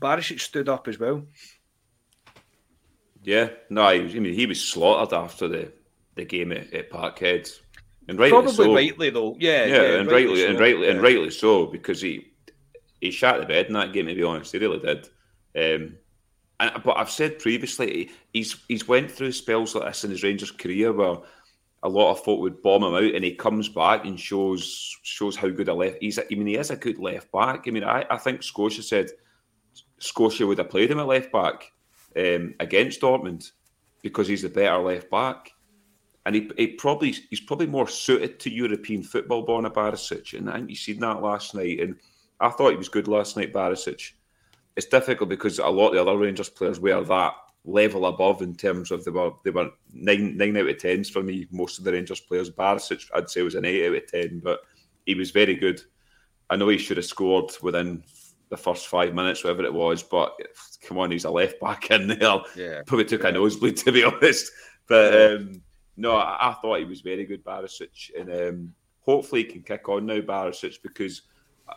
Barisic 0.00 0.40
stood 0.40 0.68
up 0.68 0.88
as 0.88 0.98
well. 0.98 1.24
Yeah, 3.22 3.50
no, 3.70 3.82
I, 3.82 3.94
I 3.94 4.02
mean 4.02 4.34
he 4.34 4.46
was 4.46 4.60
slaughtered 4.60 5.14
after 5.14 5.48
the, 5.48 5.72
the 6.14 6.24
game 6.24 6.52
at, 6.52 6.72
at 6.74 6.90
Parkhead, 6.90 7.50
and 8.06 8.18
rightly 8.18 8.30
Probably 8.30 8.52
so. 8.52 8.74
rightly 8.74 9.10
though, 9.10 9.36
yeah, 9.40 9.64
yeah, 9.64 9.74
yeah 9.74 9.98
and 9.98 10.10
rightly, 10.10 10.26
rightly 10.26 10.40
so. 10.42 10.48
and 10.50 10.60
rightly 10.60 10.86
yeah. 10.86 10.92
and 10.92 11.02
rightly 11.02 11.30
so 11.30 11.66
because 11.66 12.02
he 12.02 12.30
he 13.00 13.10
shot 13.10 13.40
the 13.40 13.46
bed 13.46 13.66
in 13.66 13.72
that 13.72 13.92
game. 13.94 14.06
To 14.06 14.14
be 14.14 14.22
honest, 14.22 14.52
he 14.52 14.58
really 14.58 14.78
did. 14.78 15.08
Um, 15.56 15.96
and, 16.60 16.82
but 16.84 16.98
I've 16.98 17.10
said 17.10 17.38
previously 17.38 18.10
he's 18.32 18.56
he's 18.68 18.86
went 18.86 19.10
through 19.10 19.32
spells 19.32 19.74
like 19.74 19.86
this 19.86 20.04
in 20.04 20.10
his 20.10 20.22
Rangers 20.22 20.50
career 20.50 20.92
where 20.92 21.16
a 21.84 21.88
lot 21.88 22.10
of 22.10 22.24
folk 22.24 22.40
would 22.40 22.62
bomb 22.62 22.82
him 22.82 22.94
out, 22.94 23.14
and 23.14 23.22
he 23.22 23.34
comes 23.34 23.68
back 23.68 24.06
and 24.06 24.18
shows 24.18 24.98
shows 25.02 25.36
how 25.36 25.48
good 25.48 25.68
a 25.68 25.74
left. 25.74 25.98
He's 26.00 26.18
I 26.18 26.24
mean 26.30 26.46
he 26.46 26.56
is 26.56 26.70
a 26.70 26.76
good 26.76 26.98
left 26.98 27.30
back. 27.30 27.64
I 27.66 27.70
mean 27.70 27.84
I, 27.84 28.04
I 28.10 28.16
think 28.16 28.42
Scotia 28.42 28.82
said 28.82 29.10
Scotia 29.98 30.46
would 30.46 30.58
have 30.58 30.70
played 30.70 30.90
him 30.90 30.98
at 30.98 31.06
left 31.06 31.30
back 31.30 31.72
um, 32.16 32.54
against 32.58 33.00
Dortmund 33.00 33.52
because 34.02 34.26
he's 34.26 34.42
the 34.42 34.48
better 34.48 34.78
left 34.78 35.10
back. 35.10 35.50
And 36.26 36.34
he, 36.34 36.50
he 36.56 36.68
probably 36.68 37.14
he's 37.30 37.40
probably 37.40 37.66
more 37.66 37.86
suited 37.86 38.40
to 38.40 38.50
European 38.50 39.02
football, 39.02 39.46
Borna 39.46 39.72
Barisic. 39.72 40.36
And 40.38 40.48
I 40.48 40.54
think 40.54 40.70
you 40.70 40.76
seen 40.76 41.00
that 41.00 41.22
last 41.22 41.54
night. 41.54 41.80
And 41.80 41.96
I 42.40 42.48
thought 42.48 42.70
he 42.70 42.76
was 42.76 42.88
good 42.88 43.08
last 43.08 43.36
night, 43.36 43.52
Barisic. 43.52 44.12
It's 44.76 44.86
difficult 44.86 45.28
because 45.28 45.58
a 45.58 45.66
lot 45.68 45.88
of 45.88 45.94
the 45.94 46.00
other 46.00 46.16
Rangers 46.16 46.48
players 46.48 46.80
wear 46.80 47.02
that 47.04 47.34
level 47.64 48.06
above 48.06 48.42
in 48.42 48.54
terms 48.54 48.90
of 48.90 49.04
they 49.04 49.10
were 49.10 49.32
they 49.42 49.50
were 49.50 49.70
nine 49.92 50.36
nine 50.36 50.56
out 50.56 50.68
of 50.68 50.78
tens 50.78 51.08
for 51.08 51.22
me. 51.22 51.46
Most 51.50 51.78
of 51.78 51.84
the 51.84 51.92
Rangers 51.92 52.20
players, 52.20 52.50
Barisic, 52.50 53.08
I'd 53.14 53.30
say 53.30 53.42
was 53.42 53.54
an 53.54 53.64
eight 53.64 53.88
out 53.88 53.96
of 53.96 54.06
ten, 54.06 54.40
but 54.40 54.60
he 55.06 55.14
was 55.14 55.30
very 55.30 55.54
good. 55.54 55.80
I 56.50 56.56
know 56.56 56.68
he 56.68 56.78
should 56.78 56.98
have 56.98 57.06
scored 57.06 57.52
within 57.62 58.04
the 58.50 58.56
first 58.56 58.88
five 58.88 59.14
minutes, 59.14 59.42
whatever 59.42 59.64
it 59.64 59.72
was. 59.72 60.02
But 60.02 60.38
come 60.82 60.98
on, 60.98 61.10
he's 61.10 61.24
a 61.24 61.30
left 61.30 61.58
back 61.60 61.90
in 61.90 62.06
there. 62.08 62.40
Yeah, 62.54 62.82
probably 62.86 63.06
took 63.06 63.22
yeah. 63.22 63.30
a 63.30 63.32
nosebleed 63.32 63.76
to 63.78 63.92
be 63.92 64.04
honest. 64.04 64.52
But 64.86 65.32
um, 65.32 65.62
no, 65.96 66.16
I, 66.16 66.50
I, 66.50 66.52
thought 66.54 66.80
he 66.80 66.84
was 66.84 67.00
very 67.00 67.24
good, 67.24 67.42
Barisic, 67.42 68.10
and 68.18 68.30
um, 68.30 68.74
hopefully 69.00 69.44
he 69.44 69.48
can 69.48 69.62
kick 69.62 69.88
on 69.88 70.04
now, 70.04 70.20
Barisic, 70.20 70.82
because 70.82 71.22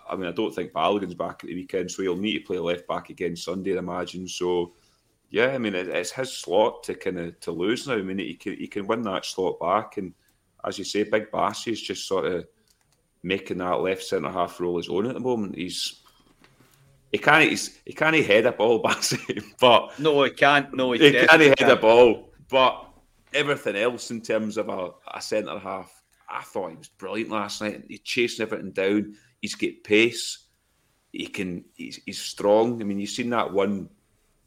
I 0.09 0.17
mean 0.17 0.27
I 0.27 0.33
don't 0.33 0.53
think 0.53 0.73
Balogun's 0.73 1.13
back 1.13 1.43
at 1.43 1.47
the 1.47 1.55
weekend, 1.55 1.89
so 1.89 2.01
he'll 2.01 2.17
need 2.17 2.39
to 2.39 2.45
play 2.45 2.59
left 2.59 2.87
back 2.87 3.09
again 3.09 3.37
Sunday, 3.37 3.75
I 3.75 3.79
imagine. 3.79 4.27
So. 4.27 4.73
Yeah, 5.29 5.47
I 5.47 5.57
mean 5.57 5.75
it, 5.75 5.89
it's 5.89 6.11
his 6.11 6.31
slot 6.31 6.83
to 6.83 6.95
kind 6.95 7.19
of 7.19 7.39
to 7.41 7.51
lose 7.51 7.87
now. 7.87 7.95
I 7.95 8.01
mean 8.01 8.19
he 8.19 8.35
can 8.35 8.55
he 8.55 8.67
can 8.67 8.87
win 8.87 9.01
that 9.03 9.25
slot 9.25 9.59
back, 9.59 9.97
and 9.97 10.13
as 10.65 10.77
you 10.77 10.83
say, 10.83 11.03
Big 11.03 11.31
Bassey 11.31 11.71
is 11.71 11.81
just 11.81 12.07
sort 12.07 12.25
of 12.25 12.45
making 13.23 13.57
that 13.57 13.81
left 13.81 14.03
centre 14.03 14.29
half 14.29 14.59
role 14.59 14.77
his 14.77 14.89
own 14.89 15.07
at 15.07 15.13
the 15.13 15.19
moment. 15.19 15.55
He's 15.55 16.01
he 17.11 17.17
can't 17.17 17.51
he 17.85 17.93
can't 17.93 18.15
head 18.25 18.45
a 18.45 18.51
ball, 18.51 18.81
Bassey, 18.83 19.43
but 19.59 19.97
no, 19.99 20.23
he 20.23 20.31
can't. 20.31 20.73
No, 20.73 20.91
he, 20.91 20.99
he 20.99 21.11
can't 21.11 21.41
head 21.41 21.57
can't. 21.57 21.71
a 21.71 21.75
ball. 21.75 22.31
But 22.49 22.85
everything 23.33 23.75
else 23.75 24.11
in 24.11 24.21
terms 24.21 24.57
of 24.57 24.69
a, 24.69 24.91
a 25.13 25.21
centre 25.21 25.59
half, 25.59 26.01
I 26.29 26.43
thought 26.43 26.71
he 26.71 26.77
was 26.77 26.87
brilliant 26.89 27.31
last 27.31 27.61
night. 27.61 27.83
He's 27.87 27.99
chasing 28.01 28.43
everything 28.43 28.71
down. 28.71 29.15
He's 29.41 29.55
got 29.55 29.71
pace. 29.83 30.45
He 31.11 31.27
can. 31.27 31.65
He's, 31.75 31.99
he's 32.05 32.21
strong. 32.21 32.81
I 32.81 32.85
mean, 32.85 32.99
you've 32.99 33.09
seen 33.09 33.29
that 33.31 33.51
one 33.51 33.89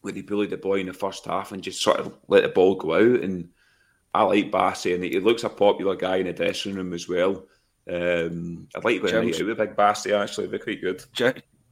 where 0.02 0.14
he 0.14 0.22
bullied 0.22 0.50
the 0.50 0.56
boy 0.56 0.80
in 0.80 0.86
the 0.86 0.92
first 0.92 1.24
half 1.26 1.52
and 1.52 1.62
just 1.62 1.82
sort 1.82 2.00
of 2.00 2.16
let 2.28 2.42
the 2.42 2.48
ball 2.48 2.74
go 2.74 2.94
out. 2.94 3.22
And 3.22 3.48
I 4.14 4.22
like 4.22 4.50
Bassey, 4.50 4.94
and 4.94 5.04
he 5.04 5.18
looks 5.20 5.44
a 5.44 5.48
popular 5.48 5.96
guy 5.96 6.16
in 6.16 6.26
the 6.26 6.32
dressing 6.32 6.74
room 6.74 6.92
as 6.92 7.08
well. 7.08 7.46
Um, 7.88 8.68
I'd 8.74 8.84
like 8.84 9.02
to 9.02 9.10
go 9.10 9.18
out 9.18 9.24
with 9.24 9.58
Big 9.58 9.76
Bassey. 9.76 10.12
Actually, 10.12 10.48
they're 10.48 10.58
quite 10.58 10.80
good. 10.80 11.04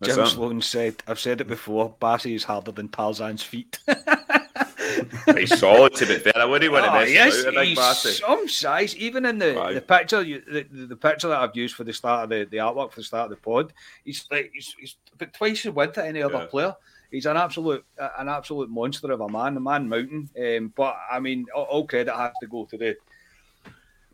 Jim 0.02 0.26
Sloan 0.26 0.62
said, 0.62 0.96
I've 1.06 1.18
said 1.18 1.40
it 1.40 1.48
before, 1.48 1.94
Bassey 2.00 2.34
is 2.34 2.44
harder 2.44 2.70
than 2.70 2.88
Tarzan's 2.88 3.42
feet. 3.42 3.78
he's 5.36 5.58
solid 5.58 5.94
to 5.96 6.06
be 6.06 6.18
fair. 6.18 6.36
I 6.36 6.44
wouldn't 6.44 6.72
want 6.72 6.84
to 6.84 6.92
oh, 6.92 7.00
yes, 7.02 7.44
he's 7.44 8.18
some 8.18 8.48
size. 8.48 8.96
Even 8.96 9.26
in 9.26 9.38
the, 9.38 9.72
the 9.74 9.80
picture, 9.80 10.22
you, 10.22 10.42
the, 10.46 10.66
the 10.86 10.96
picture 10.96 11.28
that 11.28 11.40
I've 11.40 11.56
used 11.56 11.74
for 11.74 11.84
the 11.84 11.92
start 11.92 12.24
of 12.24 12.30
the, 12.30 12.44
the 12.44 12.58
artwork 12.58 12.92
for 12.92 13.00
the 13.00 13.04
start 13.04 13.24
of 13.24 13.30
the 13.30 13.42
pod, 13.42 13.72
he's 14.04 14.26
like 14.30 14.50
he's, 14.54 14.74
he's 14.78 14.96
about 15.14 15.32
twice 15.32 15.64
the 15.64 15.72
width 15.72 15.98
of 15.98 16.04
any 16.04 16.22
other 16.22 16.46
player. 16.46 16.74
He's 17.10 17.26
an 17.26 17.36
absolute 17.36 17.84
an 18.18 18.28
absolute 18.28 18.68
monster 18.68 19.10
of 19.12 19.20
a 19.20 19.28
man, 19.28 19.56
a 19.56 19.60
man 19.60 19.88
mountain. 19.88 20.28
Um, 20.38 20.72
but 20.76 20.96
I 21.10 21.20
mean, 21.20 21.46
all, 21.54 21.64
all 21.64 21.86
credit 21.86 22.14
has 22.14 22.32
to 22.40 22.46
go 22.46 22.66
to 22.66 22.76
the 22.76 22.96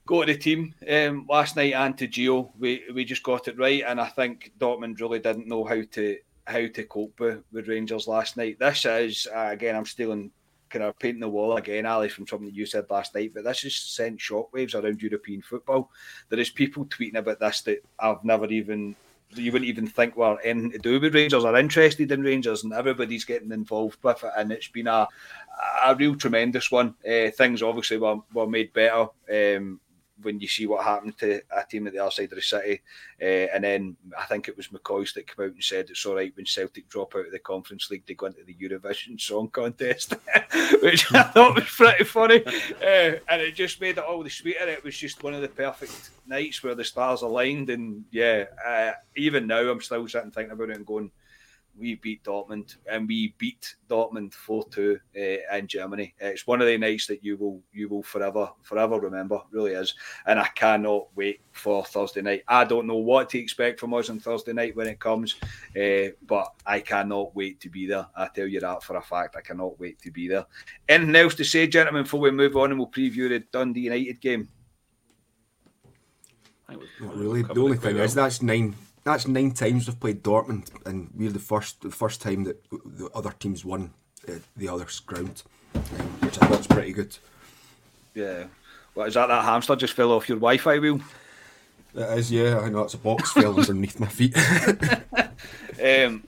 go 0.07 0.25
to 0.25 0.33
the 0.33 0.39
team 0.39 0.75
um, 0.89 1.27
last 1.29 1.57
night 1.57 1.75
and 1.75 1.97
to 1.99 2.09
Gio. 2.09 2.51
We 2.59 2.85
we 2.95 3.05
just 3.05 3.23
got 3.23 3.49
it 3.49 3.59
right, 3.59 3.83
and 3.87 4.01
I 4.01 4.07
think 4.07 4.53
Dortmund 4.59 5.01
really 5.01 5.19
didn't 5.19 5.49
know 5.49 5.65
how 5.65 5.83
to 5.93 6.19
how 6.47 6.67
to 6.67 6.85
cope 6.85 7.19
with, 7.21 7.43
with 7.53 7.69
Rangers 7.69 8.07
last 8.07 8.37
night. 8.37 8.59
This 8.59 8.85
is 8.85 9.27
uh, 9.35 9.49
again, 9.51 9.77
I'm 9.77 9.87
stealing 9.87 10.31
kind 10.71 10.85
of 10.85 10.99
painting 10.99 11.21
the 11.21 11.29
wall 11.29 11.57
again, 11.57 11.87
Ali, 11.87 12.09
from 12.09 12.27
something 12.27 12.49
that 12.49 12.55
you 12.55 12.67
said 12.67 12.87
last 12.91 13.15
night. 13.15 13.33
But 13.35 13.45
this 13.45 13.63
has 13.63 13.77
sent 13.77 14.19
shockwaves 14.19 14.75
around 14.75 15.03
European 15.03 15.41
football. 15.41 15.91
There 16.29 16.39
is 16.39 16.51
people 16.51 16.85
tweeting 16.87 17.17
about 17.17 17.41
this 17.41 17.63
that 17.63 17.85
I've 17.99 18.25
never 18.25 18.47
even 18.47 18.97
you 19.37 19.53
wouldn't 19.53 19.69
even 19.69 19.87
think 19.87 20.17
were 20.17 20.39
anything 20.43 20.73
to 20.73 20.79
do 20.79 21.01
with 21.01 21.15
Rangers 21.15 21.45
are 21.45 21.57
interested 21.57 22.11
in 22.11 22.23
Rangers, 22.23 22.65
and 22.65 22.73
everybody's 22.73 23.25
getting 23.25 23.53
involved 23.53 23.99
with 24.03 24.23
it. 24.25 24.31
And 24.37 24.53
it's 24.53 24.69
been 24.69 24.87
a 24.87 25.09
a 25.85 25.95
real 25.95 26.17
tremendous 26.17 26.71
one. 26.71 26.95
Uh, 27.07 27.31
things 27.31 27.63
obviously 27.63 27.99
were, 27.99 28.19
were 28.33 28.47
made 28.47 28.73
better. 28.73 29.07
Um, 29.31 29.81
when 30.23 30.41
you 30.41 30.49
see 30.49 30.67
what 30.67 30.85
happened 30.85 31.19
to 31.19 31.43
a 31.51 31.65
team 31.69 31.87
at 31.87 31.93
the 31.93 31.99
other 31.99 32.11
side 32.11 32.31
of 32.33 32.37
the 32.37 32.43
city. 32.43 32.81
Uh, 33.21 33.47
and 33.55 33.65
then 33.65 33.97
I 34.19 34.25
think 34.27 34.49
it 34.49 34.57
was 34.57 34.69
McCoist 34.69 35.15
that 35.15 35.27
came 35.27 35.47
out 35.47 35.55
and 35.55 35.63
said 35.63 35.91
it's 35.91 36.07
all 36.07 36.15
right 36.15 36.33
when 36.37 36.47
Celtic 36.47 36.89
drop 36.89 37.15
out 37.17 37.27
of 37.27 37.33
the 37.33 37.39
Conference 37.39 37.91
League, 37.91 38.05
they 38.07 38.15
go 38.15 38.27
into 38.27 38.45
the 38.45 38.55
Eurovision 38.55 39.21
Song 39.21 39.49
Contest, 39.49 40.13
which 40.83 41.13
I 41.13 41.23
thought 41.25 41.57
was 41.57 41.65
pretty 41.65 42.05
funny. 42.05 42.45
Uh, 42.47 43.19
and 43.29 43.43
it 43.43 43.55
just 43.55 43.81
made 43.81 43.99
it 43.99 44.05
all 44.05 44.23
the 44.23 44.31
sweeter. 44.31 44.69
It 44.69 44.85
was 44.85 44.97
just 44.97 45.23
one 45.23 45.35
of 45.35 45.43
the 45.43 45.49
perfect 45.49 46.11
nights 46.27 46.63
where 46.63 46.75
the 46.75 46.85
stars 46.85 47.23
aligned. 47.23 47.71
And 47.71 48.05
yeah, 48.11 48.45
uh, 48.65 48.93
even 49.17 49.47
now 49.47 49.69
I'm 49.69 49.81
still 49.81 50.07
sitting 50.09 50.31
thinking 50.31 50.53
about 50.53 50.71
it 50.71 50.77
and 50.77 50.87
going, 50.87 51.11
we 51.79 51.97
beat 51.97 52.23
Dortmund 52.23 52.77
and 52.91 53.09
we 53.09 53.35
beat 53.39 53.77
Dortmund 53.89 54.33
4-2 54.33 54.97
uh, 54.97 55.57
in 55.57 55.67
Germany. 55.67 56.15
It's 56.19 56.47
one 56.47 56.61
of 56.61 56.67
the 56.67 56.79
nights 56.79 57.07
that 57.07 57.25
you 57.25 57.37
will 57.37 57.61
you 57.73 57.89
will 57.89 58.03
forever 58.03 58.51
forever 58.63 59.01
remember, 59.01 59.41
really 59.51 59.73
is. 59.73 59.95
And 60.27 60.39
I 60.39 60.49
cannot 60.49 61.09
wait 61.15 61.41
for 61.53 61.85
Thursday 61.85 62.23
night. 62.23 62.45
I 62.49 62.65
don't 62.65 62.87
know 62.87 62.97
what 62.97 63.29
to 63.31 63.39
expect 63.39 63.81
from 63.81 63.95
us 63.95 64.11
on 64.11 64.21
Thursday 64.21 64.53
night 64.53 64.77
when 64.77 64.87
it 64.87 65.01
comes, 65.01 65.37
uh, 65.81 66.11
but 66.27 66.53
I 66.67 66.81
cannot 66.81 67.35
wait 67.35 67.61
to 67.61 67.69
be 67.69 67.87
there. 67.87 68.07
I 68.17 68.29
tell 68.29 68.47
you 68.47 68.61
that 68.61 68.83
for 68.83 68.97
a 68.97 69.03
fact. 69.03 69.37
I 69.37 69.41
cannot 69.41 69.79
wait 69.81 70.01
to 70.03 70.11
be 70.11 70.29
there. 70.29 70.47
Anything 70.89 71.17
else 71.17 71.35
to 71.37 71.45
say, 71.45 71.67
gentlemen, 71.67 72.05
before 72.05 72.21
we 72.21 72.31
move 72.31 72.57
on 72.57 72.71
and 72.71 72.79
we'll 72.79 72.89
preview 72.89 73.29
the 73.29 73.41
Dundee 73.53 73.81
United 73.81 74.21
game? 74.21 74.49
Not 77.01 77.17
really. 77.17 77.43
The 77.43 77.61
only 77.61 77.77
thing 77.77 77.97
is 77.99 78.15
that's 78.15 78.43
nine 78.43 78.75
that's 79.05 79.29
nine 79.29 79.53
times 79.53 79.87
we've 79.87 80.01
played 80.01 80.23
Dortmund, 80.23 80.71
and 80.87 81.11
we're 81.15 81.31
the 81.31 81.39
first 81.39 81.83
the 81.83 81.91
first 81.91 82.21
time 82.21 82.45
that 82.45 82.63
the 82.71 83.09
other 83.15 83.33
teams 83.39 83.65
won 83.65 83.93
uh, 84.29 84.33
the 84.57 84.69
other's 84.69 85.01
ground, 85.01 85.43
um, 85.75 85.81
which 86.21 86.41
I 86.43 86.47
thought's 86.47 86.67
pretty 86.67 86.93
good. 86.93 87.17
Yeah. 88.15 88.45
What 88.95 89.09
is 89.09 89.15
that? 89.15 89.27
That 89.27 89.45
hamster 89.45 89.77
just 89.77 89.95
fell 89.95 90.13
off 90.13 90.29
your 90.29 90.39
Wi-Fi 90.39 90.79
wheel. 90.79 91.01
It 91.95 92.19
is, 92.19 92.33
yeah. 92.33 92.61
I 92.61 92.69
know 92.69 92.83
it's 92.83 92.95
a 92.95 92.99
box 92.99 93.33
fell 93.33 93.59
underneath 93.59 94.01
my 94.01 94.07
feet. 94.07 94.37
um, 95.83 96.25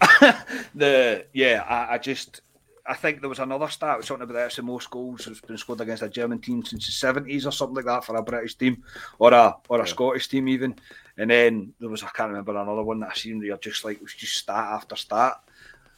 the 0.74 1.24
yeah, 1.32 1.64
I, 1.68 1.94
I 1.94 1.98
just 1.98 2.40
I 2.88 2.94
think 2.94 3.20
there 3.20 3.28
was 3.28 3.38
another 3.38 3.68
stat 3.68 3.98
was 3.98 4.06
talking 4.06 4.22
about 4.22 4.50
the 4.50 4.62
most 4.62 4.90
goals 4.90 5.26
has 5.26 5.42
been 5.42 5.58
scored 5.58 5.82
against 5.82 6.02
a 6.02 6.08
German 6.08 6.38
team 6.38 6.64
since 6.64 6.86
the 6.86 6.92
seventies 6.92 7.44
or 7.44 7.52
something 7.52 7.76
like 7.76 7.84
that 7.84 8.04
for 8.04 8.16
a 8.16 8.22
British 8.22 8.54
team 8.54 8.82
or 9.18 9.34
a 9.34 9.54
or 9.68 9.76
a 9.76 9.80
yeah. 9.80 9.84
Scottish 9.84 10.28
team 10.28 10.48
even. 10.48 10.74
And 11.18 11.30
then 11.30 11.74
there 11.78 11.90
was 11.90 12.02
I 12.02 12.08
can't 12.08 12.30
remember 12.30 12.52
another 12.52 12.82
one 12.82 13.00
that 13.00 13.10
I 13.10 13.14
seen 13.14 13.40
where 13.40 13.58
just 13.58 13.84
like 13.84 13.98
it 13.98 14.02
was 14.02 14.14
just 14.14 14.36
stat 14.36 14.56
after 14.56 14.96
stat. 14.96 15.38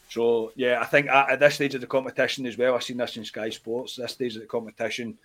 So 0.09 0.51
yeah, 0.57 0.81
I 0.81 0.85
think 0.87 1.09
at, 1.09 1.31
at, 1.31 1.41
this 1.41 1.55
stage 1.55 1.77
of 1.77 1.81
the 1.81 1.87
competition 1.87 2.45
as 2.45 2.59
well, 2.59 2.75
I've 2.75 2.83
seen 2.83 2.97
this 2.97 3.17
in 3.17 3.25
Sky 3.25 3.51
Sports. 3.51 3.95
This 3.95 4.13
stage 4.13 4.35
of 4.35 4.43
the 4.43 4.49
competition, 4.49 5.17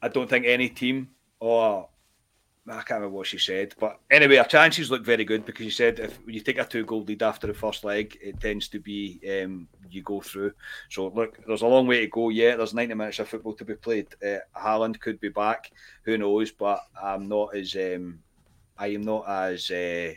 I 0.00 0.06
don't 0.06 0.30
think 0.30 0.46
any 0.46 0.68
team 0.68 1.08
or 1.40 1.88
I 2.70 2.82
can't 2.82 3.00
remember 3.00 3.16
what 3.16 3.26
she 3.26 3.38
said, 3.38 3.74
but 3.78 4.00
anyway, 4.10 4.36
our 4.36 4.44
chances 4.44 4.90
look 4.90 5.04
very 5.04 5.24
good 5.24 5.44
because 5.44 5.64
she 5.64 5.70
said 5.70 6.00
if 6.00 6.18
you 6.26 6.40
take 6.40 6.58
a 6.58 6.64
two 6.64 6.84
goal 6.84 7.02
lead 7.02 7.22
after 7.22 7.46
the 7.46 7.54
first 7.54 7.84
leg, 7.84 8.18
it 8.20 8.40
tends 8.40 8.68
to 8.68 8.78
be 8.78 9.20
um, 9.42 9.68
you 9.90 10.02
go 10.02 10.20
through. 10.20 10.52
So 10.90 11.08
look, 11.08 11.38
there's 11.46 11.62
a 11.62 11.66
long 11.66 11.86
way 11.86 12.00
to 12.00 12.06
go 12.08 12.28
yet. 12.28 12.58
There's 12.58 12.74
90 12.74 12.94
minutes 12.94 13.18
of 13.18 13.28
football 13.28 13.54
to 13.54 13.64
be 13.64 13.74
played. 13.74 14.08
Uh, 14.22 14.38
Haaland 14.56 15.00
could 15.00 15.20
be 15.20 15.30
back, 15.30 15.70
who 16.02 16.18
knows? 16.18 16.50
But 16.50 16.80
I'm 17.02 17.28
not 17.28 17.56
as 17.56 17.74
um, 17.74 18.18
I 18.76 18.88
am 18.88 19.02
not 19.02 19.28
as 19.28 19.70
uh, 19.70 20.12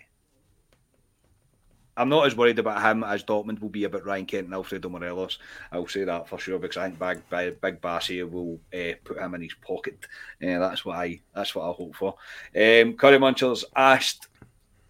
I'm 1.98 2.10
not 2.10 2.26
as 2.26 2.36
worried 2.36 2.60
about 2.60 2.82
him 2.82 3.04
as 3.04 3.24
Dortmund 3.24 3.62
will 3.62 3.70
be 3.70 3.84
about 3.84 4.06
Ryan 4.06 4.26
Kent 4.26 4.46
and 4.46 4.54
Alfredo 4.54 4.90
Morelos. 4.90 5.40
I'll 5.72 5.88
say 5.88 6.04
that 6.06 6.28
for 6.28 6.40
sure 6.40 6.58
because 6.58 6.78
I 6.78 6.88
think 6.88 7.00
Big, 7.00 7.30
Big, 7.30 7.62
Big 7.62 7.82
Bassey 7.82 8.30
will 8.30 8.60
uh, 8.74 8.96
put 9.04 9.18
him 9.18 9.36
in 9.36 9.42
his 9.42 9.54
pocket. 9.56 9.98
Uh, 10.42 10.60
that's 10.60 10.86
what 10.86 10.98
I 10.98 11.22
that's 11.36 11.54
what 11.54 11.70
I 11.70 11.74
hope 11.74 11.96
for. 11.96 12.16
Um, 12.56 12.94
Curry 12.94 13.18
Munchers 13.18 13.64
asked 13.76 14.28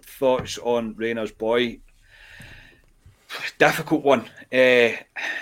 thoughts 0.02 0.58
on 0.60 0.95
Reinier's 0.95 1.32
boy. 1.32 1.80
Difficult 3.58 4.04
one. 4.04 4.26
Uh, 4.54 4.91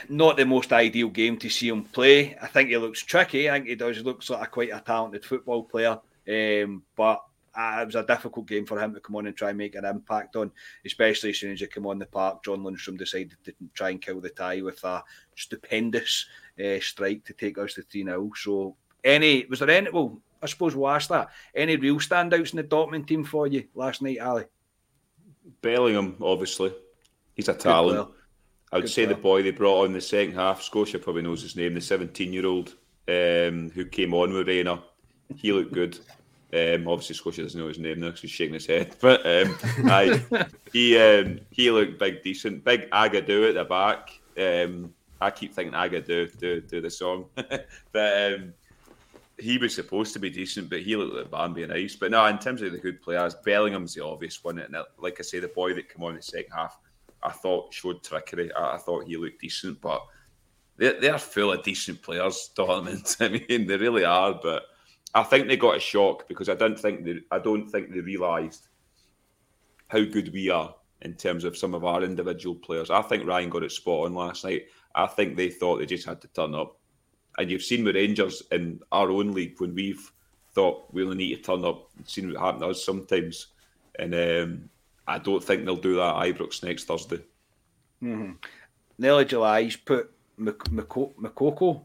not 0.07 0.37
the 0.37 0.45
most 0.45 0.71
ideal 0.71 1.09
game 1.09 1.37
to 1.37 1.49
see 1.49 1.69
him 1.69 1.83
play. 1.83 2.37
I 2.39 2.47
think 2.47 2.69
he 2.69 2.77
looks 2.77 3.01
tricky. 3.03 3.49
I 3.49 3.53
think 3.53 3.67
he 3.67 3.75
does. 3.75 3.97
He 3.97 4.03
looks 4.03 4.29
like 4.29 4.43
a 4.43 4.49
quite 4.49 4.69
a 4.71 4.79
talented 4.79 5.25
football 5.25 5.63
player. 5.63 5.99
Um, 6.27 6.83
but 6.95 7.23
uh, 7.55 7.79
it 7.81 7.85
was 7.85 7.95
a 7.95 8.03
difficult 8.03 8.47
game 8.47 8.65
for 8.65 8.79
him 8.79 8.93
to 8.93 8.99
come 8.99 9.15
on 9.15 9.27
and 9.27 9.35
try 9.35 9.49
and 9.49 9.57
make 9.57 9.75
an 9.75 9.85
impact 9.85 10.35
on, 10.35 10.51
especially 10.85 11.31
as 11.31 11.39
soon 11.39 11.51
as 11.51 11.59
he 11.59 11.67
came 11.67 11.85
on 11.85 11.99
the 11.99 12.05
park. 12.05 12.43
John 12.43 12.59
Lundstram 12.59 12.97
decided 12.97 13.35
to 13.45 13.53
try 13.73 13.89
and 13.89 14.01
kill 14.01 14.21
the 14.21 14.29
tie 14.29 14.61
with 14.61 14.83
a 14.83 15.03
stupendous 15.35 16.25
uh, 16.63 16.79
strike 16.79 17.23
to 17.25 17.33
take 17.33 17.57
us 17.57 17.73
to 17.75 17.81
3 17.81 18.03
0. 18.03 18.31
So, 18.35 18.75
any, 19.03 19.45
was 19.49 19.59
there 19.59 19.69
any, 19.69 19.89
well, 19.89 20.19
I 20.41 20.45
suppose 20.45 20.75
we'll 20.75 20.89
ask 20.89 21.09
that. 21.09 21.29
Any 21.53 21.75
real 21.75 21.97
standouts 21.97 22.51
in 22.51 22.57
the 22.57 22.63
Dortmund 22.63 23.07
team 23.07 23.23
for 23.23 23.47
you 23.47 23.65
last 23.75 24.01
night, 24.01 24.19
Ali? 24.19 24.45
Bellingham, 25.61 26.17
obviously. 26.21 26.73
He's 27.35 27.49
a 27.49 27.53
talent. 27.53 28.09
I 28.71 28.77
would 28.77 28.83
Good 28.83 28.91
say 28.91 29.05
player. 29.05 29.15
the 29.15 29.21
boy 29.21 29.43
they 29.43 29.51
brought 29.51 29.85
on 29.85 29.93
the 29.93 30.01
second 30.01 30.35
half, 30.35 30.61
Scotia 30.61 30.99
probably 30.99 31.23
knows 31.23 31.41
his 31.41 31.55
name, 31.55 31.73
the 31.73 31.81
17 31.81 32.31
year 32.31 32.45
old 32.45 32.75
um, 33.07 33.71
who 33.71 33.85
came 33.85 34.13
on 34.13 34.31
with 34.33 34.47
Reinier. 34.47 34.81
He 35.35 35.51
looked 35.51 35.73
good. 35.73 35.97
Um, 36.51 36.87
obviously, 36.87 37.15
Scotia 37.15 37.43
doesn't 37.43 37.59
know 37.59 37.67
his 37.67 37.77
name 37.77 37.99
now 37.99 38.07
because 38.07 38.21
he's 38.21 38.31
shaking 38.31 38.55
his 38.55 38.65
head. 38.65 38.95
But 39.01 39.25
um, 39.25 39.55
I, 39.85 40.47
he 40.73 40.97
um, 40.97 41.39
he 41.51 41.69
looked 41.71 41.99
big, 41.99 42.23
decent. 42.23 42.63
Big 42.63 42.89
Agadoo 42.91 43.49
at 43.49 43.55
the 43.55 43.65
back. 43.65 44.19
Um, 44.37 44.93
I 45.21 45.31
keep 45.31 45.53
thinking 45.53 45.73
Agadoo 45.73 46.37
do 46.37 46.61
do 46.61 46.81
the 46.81 46.89
song, 46.89 47.25
but 47.91 48.33
um, 48.33 48.53
he 49.37 49.57
was 49.57 49.75
supposed 49.75 50.13
to 50.13 50.19
be 50.19 50.29
decent, 50.29 50.69
but 50.69 50.81
he 50.81 50.95
looked 50.95 51.15
like 51.15 51.31
Bambi 51.31 51.63
and 51.63 51.73
Ice. 51.73 51.95
But 51.95 52.11
no, 52.11 52.25
in 52.25 52.39
terms 52.39 52.61
of 52.61 52.71
the 52.71 52.77
good 52.77 53.01
players, 53.01 53.35
Bellingham's 53.45 53.93
the 53.93 54.03
obvious 54.03 54.43
one. 54.43 54.59
And 54.59 54.75
like 54.97 55.19
I 55.19 55.23
say, 55.23 55.39
the 55.39 55.47
boy 55.47 55.73
that 55.73 55.93
came 55.93 56.03
on 56.03 56.11
in 56.11 56.17
the 56.17 56.23
second 56.23 56.51
half, 56.51 56.77
I 57.23 57.31
thought 57.31 57.73
showed 57.73 58.03
trickery. 58.03 58.51
I, 58.53 58.75
I 58.75 58.77
thought 58.77 59.07
he 59.07 59.17
looked 59.17 59.41
decent, 59.41 59.81
but 59.81 60.03
they're, 60.77 60.99
they're 60.99 61.17
full 61.17 61.53
of 61.53 61.63
decent 61.63 62.01
players, 62.01 62.51
Dortmund. 62.57 63.15
I 63.21 63.29
mean, 63.29 63.67
they 63.67 63.77
really 63.77 64.05
are, 64.05 64.33
but 64.33 64.63
I 65.15 65.23
think 65.23 65.47
they 65.47 65.57
got 65.57 65.77
a 65.77 65.79
shock 65.79 66.27
because 66.27 66.49
I 66.49 66.55
don't 66.55 66.79
think 66.79 67.03
they 67.03 67.21
I 67.31 67.39
don't 67.39 67.67
think 67.67 67.91
they 67.91 67.99
realised 67.99 68.67
how 69.87 70.03
good 70.03 70.31
we 70.33 70.49
are 70.49 70.75
in 71.01 71.13
terms 71.15 71.43
of 71.43 71.57
some 71.57 71.73
of 71.73 71.83
our 71.85 72.03
individual 72.03 72.55
players. 72.55 72.89
I 72.89 73.01
think 73.01 73.25
Ryan 73.25 73.49
got 73.49 73.63
it 73.63 73.71
spot 73.71 74.05
on 74.05 74.13
last 74.13 74.43
night. 74.43 74.67
I 74.93 75.07
think 75.07 75.35
they 75.35 75.49
thought 75.49 75.77
they 75.77 75.85
just 75.85 76.07
had 76.07 76.21
to 76.21 76.27
turn 76.29 76.53
up. 76.53 76.77
And 77.37 77.49
you've 77.49 77.63
seen 77.63 77.85
with 77.85 77.95
Rangers 77.95 78.43
in 78.51 78.81
our 78.91 79.09
own 79.09 79.33
league 79.33 79.59
when 79.59 79.73
we've 79.73 80.11
thought 80.51 80.93
we 80.93 81.03
only 81.03 81.17
need 81.17 81.35
to 81.35 81.41
turn 81.41 81.63
up, 81.63 81.89
seen 82.05 82.31
what 82.31 82.41
happened 82.41 82.63
to 82.63 82.69
us 82.69 82.83
sometimes. 82.83 83.47
And 83.97 84.13
um, 84.13 84.69
I 85.07 85.19
don't 85.19 85.43
think 85.43 85.63
they'll 85.63 85.75
do 85.75 85.95
that 85.95 86.15
at 86.15 86.35
Ibrox 86.35 86.63
next 86.63 86.85
Thursday. 86.85 87.21
Mm-hmm. 88.03 88.33
Nearly 88.97 89.25
July's 89.25 89.75
put 89.75 90.11
Moukoko 90.39 91.81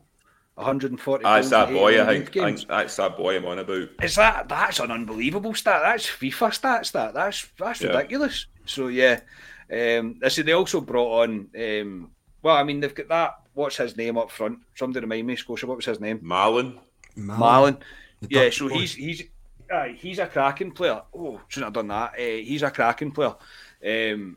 140. 0.57 1.25
That's 1.25 1.51
that 1.51 1.71
boy, 1.71 2.01
I 2.01 2.07
think. 2.07 2.37
I 2.37 2.53
think. 2.53 2.69
That's 2.69 2.97
that 2.97 3.17
boy 3.17 3.37
I'm 3.37 3.45
on 3.47 3.59
about. 3.59 3.89
Is 4.03 4.15
that 4.15 4.49
that's 4.49 4.79
an 4.79 4.91
unbelievable 4.91 5.55
stat? 5.55 5.83
That's 5.83 6.07
FIFA 6.07 6.49
stats. 6.51 6.93
That 6.93 7.15
that's 7.15 7.49
that's 7.59 7.83
yeah. 7.83 7.89
ridiculous. 7.89 8.47
So 8.65 8.89
yeah, 8.89 9.21
um, 9.73 10.21
I 10.23 10.29
see 10.29 10.43
they 10.43 10.53
also 10.53 10.81
brought 10.81 11.23
on. 11.23 11.49
Um, 11.59 12.11
well, 12.43 12.57
I 12.57 12.63
mean 12.63 12.81
they've 12.81 12.95
got 12.95 13.09
that. 13.09 13.35
What's 13.55 13.79
his 13.79 13.97
name 13.97 14.17
up 14.17 14.31
front? 14.31 14.61
Somebody 14.75 15.05
remind 15.05 15.27
me, 15.27 15.37
Scotia. 15.37 15.67
What 15.67 15.77
was 15.77 15.87
his 15.87 16.01
name? 16.01 16.21
Marlon. 16.21 16.79
Marlon. 17.17 17.81
Yeah. 18.29 18.51
So 18.51 18.69
he's 18.69 18.95
he's 18.95 19.23
uh, 19.73 19.85
he's 19.85 20.21
a 20.21 20.27
cracking 20.27 20.71
player. 20.71 21.03
Oh, 21.13 21.41
shouldn't 21.49 21.67
have 21.67 21.75
done 21.75 21.89
that. 21.89 22.13
Uh, 22.15 22.43
he's 22.45 22.63
a 22.63 22.71
cracking 22.71 23.11
player. 23.11 23.35
Um, 23.85 24.37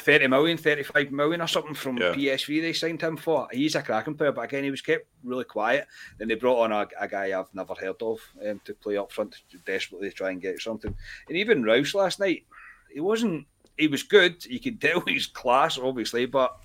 30 0.00 0.28
million, 0.28 0.56
35 0.56 1.12
million 1.12 1.40
or 1.40 1.46
something 1.46 1.74
from 1.74 1.96
yeah. 1.98 2.12
PSV 2.12 2.60
they 2.60 2.72
signed 2.72 3.00
him 3.00 3.16
for. 3.16 3.48
He's 3.52 3.74
a 3.74 3.82
cracking 3.82 4.14
player, 4.14 4.32
but 4.32 4.42
again, 4.44 4.64
he 4.64 4.70
was 4.70 4.82
kept 4.82 5.06
really 5.24 5.44
quiet. 5.44 5.86
Then 6.18 6.28
they 6.28 6.34
brought 6.34 6.64
on 6.64 6.72
a, 6.72 6.86
a 7.00 7.08
guy 7.08 7.38
I've 7.38 7.54
never 7.54 7.74
heard 7.74 8.00
of 8.02 8.18
um, 8.46 8.60
to 8.64 8.74
play 8.74 8.96
up 8.96 9.12
front, 9.12 9.36
to 9.50 9.58
desperately 9.58 10.10
try 10.10 10.30
and 10.30 10.40
get 10.40 10.60
something. 10.60 10.94
And 11.28 11.36
even 11.36 11.64
Rouse 11.64 11.94
last 11.94 12.20
night, 12.20 12.44
he 12.92 13.00
wasn't, 13.00 13.46
he 13.76 13.88
was 13.88 14.02
good. 14.02 14.44
You 14.44 14.60
can 14.60 14.76
tell 14.78 15.00
he's 15.00 15.26
class, 15.26 15.78
obviously, 15.78 16.26
but 16.26 16.56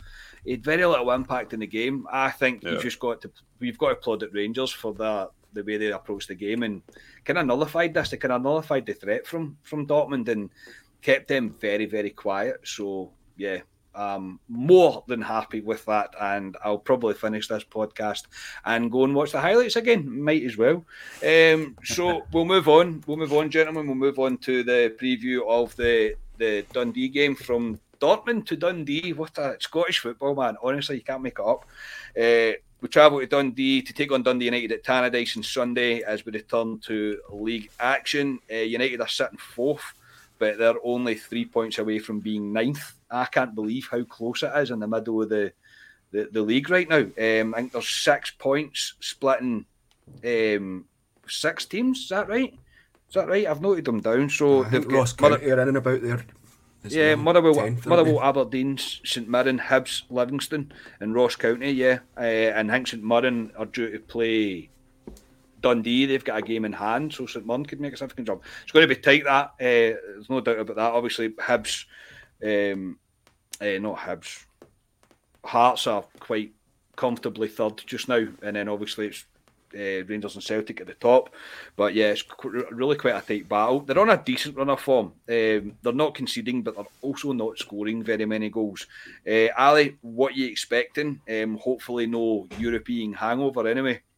he 0.43 0.51
had 0.51 0.63
very 0.63 0.85
little 0.85 1.11
impact 1.11 1.53
in 1.53 1.59
the 1.59 1.67
game. 1.67 2.07
I 2.11 2.31
think 2.31 2.63
yeah. 2.63 2.71
you've 2.71 2.83
just 2.83 2.99
got 2.99 3.21
to, 3.21 3.31
we've 3.59 3.77
got 3.77 3.89
to 3.89 3.93
applaud 3.93 4.23
at 4.23 4.33
Rangers 4.33 4.71
for 4.71 4.93
that 4.95 5.31
the 5.53 5.63
way 5.63 5.77
they 5.77 5.91
approached 5.91 6.29
the 6.29 6.35
game 6.35 6.63
and 6.63 6.81
kind 7.25 7.37
of 7.37 7.45
nullified 7.45 7.93
this. 7.93 8.09
They 8.09 8.17
kind 8.17 8.31
of 8.33 8.41
nullified 8.41 8.87
the 8.87 8.93
threat 8.93 9.27
from 9.27 9.55
from 9.61 9.85
Dortmund 9.85 10.27
and 10.27 10.49
kept 11.03 11.27
them 11.27 11.51
very, 11.51 11.85
very 11.85 12.09
quiet. 12.09 12.61
So 12.63 13.11
yeah, 13.37 13.59
I'm 13.95 14.39
more 14.49 15.03
than 15.07 15.21
happy 15.21 15.61
with 15.61 15.85
that, 15.85 16.15
and 16.19 16.57
I'll 16.63 16.79
probably 16.79 17.13
finish 17.13 17.47
this 17.47 17.63
podcast 17.63 18.23
and 18.65 18.91
go 18.91 19.03
and 19.03 19.13
watch 19.13 19.31
the 19.31 19.41
highlights 19.41 19.75
again. 19.75 20.21
Might 20.21 20.43
as 20.43 20.57
well. 20.57 20.83
Um, 21.23 21.77
so 21.83 22.25
we'll 22.33 22.45
move 22.45 22.67
on. 22.67 23.03
We'll 23.05 23.17
move 23.17 23.33
on, 23.33 23.49
gentlemen. 23.49 23.87
We'll 23.87 23.95
move 23.95 24.19
on 24.19 24.37
to 24.39 24.63
the 24.63 24.95
preview 24.99 25.47
of 25.47 25.75
the 25.75 26.15
the 26.37 26.65
Dundee 26.73 27.09
game 27.09 27.35
from 27.35 27.79
Dortmund 27.99 28.47
to 28.47 28.55
Dundee. 28.55 29.13
What 29.13 29.37
a 29.37 29.57
Scottish 29.59 29.99
football 29.99 30.35
man! 30.35 30.57
Honestly, 30.63 30.97
you 30.97 31.03
can't 31.03 31.21
make 31.21 31.39
it 31.39 31.45
up. 31.45 31.65
Uh, 32.19 32.57
we 32.81 32.89
travel 32.89 33.19
to 33.19 33.27
Dundee 33.27 33.81
to 33.81 33.93
take 33.93 34.11
on 34.11 34.23
Dundee 34.23 34.45
United 34.45 34.73
at 34.73 34.83
Tannadice 34.83 35.37
on 35.37 35.43
Sunday 35.43 36.01
as 36.01 36.25
we 36.25 36.33
return 36.33 36.79
to 36.79 37.19
league 37.29 37.69
action. 37.79 38.39
Uh, 38.51 38.55
United 38.55 38.99
are 38.99 39.07
sitting 39.07 39.37
fourth, 39.37 39.93
but 40.37 40.57
they're 40.57 40.75
only 40.83 41.15
three 41.15 41.45
points 41.45 41.77
away 41.77 41.99
from 41.99 42.19
being 42.19 42.51
ninth. 42.51 42.93
I 43.13 43.25
can't 43.25 43.55
believe 43.55 43.87
how 43.89 44.03
close 44.03 44.43
it 44.43 44.51
is 44.55 44.71
in 44.71 44.79
the 44.79 44.87
middle 44.87 45.21
of 45.21 45.29
the 45.29 45.53
the, 46.11 46.29
the 46.31 46.41
league 46.41 46.69
right 46.69 46.87
now. 46.87 46.97
Um, 46.99 47.53
I 47.55 47.59
think 47.59 47.71
there's 47.71 47.89
six 47.89 48.31
points 48.31 48.93
splitting 48.99 49.65
um, 50.23 50.85
six 51.27 51.65
teams. 51.65 51.99
Is 51.99 52.09
that 52.09 52.29
right? 52.29 52.53
Is 53.07 53.15
that 53.15 53.27
right? 53.27 53.47
I've 53.47 53.61
noted 53.61 53.85
them 53.85 54.01
down. 54.01 54.29
So 54.29 54.63
I 54.63 54.69
they've 54.69 54.87
got 54.87 54.97
Ross 54.97 55.19
Mother- 55.19 55.37
County 55.37 55.51
are 55.51 55.61
in 55.61 55.67
and 55.69 55.77
about 55.77 56.01
there. 56.01 56.25
as 56.83 56.95
yeah. 56.95 57.15
Motherwell, 57.15 57.69
Motherwell. 57.85 58.21
Aberdeen, 58.21 58.77
St 58.77 59.27
Mirren, 59.29 59.59
Hibs, 59.59 60.03
Livingston, 60.09 60.71
and 60.99 61.15
Ross 61.15 61.35
County. 61.35 61.71
Yeah, 61.71 61.99
uh, 62.17 62.21
and 62.21 62.71
I 62.71 62.75
think 62.75 62.87
St 62.87 63.03
Mirren 63.03 63.51
are 63.57 63.65
due 63.65 63.91
to 63.91 63.99
play 63.99 64.69
Dundee. 65.61 66.05
They've 66.05 66.23
got 66.23 66.39
a 66.39 66.41
game 66.41 66.65
in 66.65 66.73
hand, 66.73 67.13
so 67.13 67.25
St 67.25 67.45
Mirren 67.45 67.65
could 67.65 67.79
make 67.81 67.93
a 67.93 67.97
significant 67.97 68.27
job. 68.27 68.41
It's 68.63 68.71
going 68.71 68.87
to 68.87 68.93
be 68.95 69.01
tight. 69.01 69.23
That 69.23 69.45
uh, 69.45 69.53
there's 69.59 70.29
no 70.29 70.41
doubt 70.41 70.59
about 70.59 70.75
that. 70.75 70.91
Obviously, 70.91 71.29
Hibs, 71.29 71.85
um, 72.43 72.97
uh, 73.61 73.79
not 73.79 73.97
Hibs, 73.97 74.45
Hearts 75.45 75.87
are 75.87 76.05
quite 76.19 76.53
comfortably 76.95 77.49
third 77.49 77.81
just 77.85 78.07
now, 78.07 78.25
and 78.41 78.55
then 78.55 78.69
obviously 78.69 79.07
it's 79.07 79.25
uh, 79.75 80.05
Rangers 80.05 80.35
and 80.35 80.43
Celtic 80.43 80.79
at 80.81 80.87
the 80.87 80.93
top. 80.93 81.33
But 81.75 81.93
yeah, 81.93 82.11
it's 82.11 82.21
qu- 82.21 82.65
really 82.71 82.95
quite 82.95 83.15
a 83.15 83.21
tight 83.21 83.49
battle. 83.49 83.81
They're 83.81 83.99
on 83.99 84.09
a 84.09 84.17
decent 84.17 84.55
run 84.55 84.69
of 84.69 84.79
form. 84.79 85.07
Um, 85.27 85.73
they're 85.81 85.93
not 85.93 86.15
conceding, 86.15 86.61
but 86.61 86.75
they're 86.75 86.85
also 87.01 87.33
not 87.33 87.57
scoring 87.57 88.03
very 88.03 88.25
many 88.25 88.49
goals. 88.49 88.87
Uh, 89.27 89.47
Ali, 89.57 89.97
what 90.01 90.33
are 90.33 90.37
you 90.37 90.47
expecting? 90.47 91.19
Um, 91.29 91.57
hopefully, 91.57 92.07
no 92.07 92.47
European 92.57 93.13
hangover 93.13 93.67
anyway. 93.67 94.01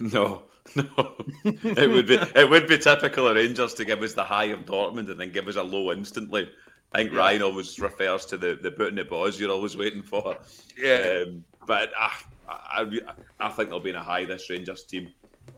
No, 0.00 0.42
no. 0.74 1.14
it 1.44 1.88
would 1.88 2.08
be 2.08 2.18
it 2.34 2.50
would 2.50 2.66
be 2.66 2.78
typical 2.78 3.28
of 3.28 3.36
Rangers 3.36 3.74
to 3.74 3.84
give 3.84 4.02
us 4.02 4.14
the 4.14 4.24
high 4.24 4.46
of 4.46 4.66
Dortmund 4.66 5.08
and 5.08 5.20
then 5.20 5.30
give 5.30 5.46
us 5.46 5.54
a 5.54 5.62
low 5.62 5.92
instantly. 5.92 6.50
I 6.94 6.98
think 6.98 7.12
Ryan 7.12 7.42
always 7.42 7.78
refers 7.80 8.24
to 8.26 8.36
the 8.36 8.54
the 8.54 8.70
boot 8.70 8.88
in 8.88 8.94
the 8.94 9.04
balls 9.04 9.38
you're 9.40 9.50
always 9.50 9.76
waiting 9.76 10.02
for. 10.02 10.36
Yeah. 10.78 11.24
Um, 11.26 11.44
but 11.66 11.90
I, 11.98 12.12
I, 12.48 13.00
I, 13.40 13.48
think 13.48 13.70
they'll 13.70 13.80
be 13.80 13.90
in 13.90 13.96
a 13.96 14.02
high 14.02 14.24
this 14.24 14.48
Rangers 14.48 14.84
team. 14.84 15.12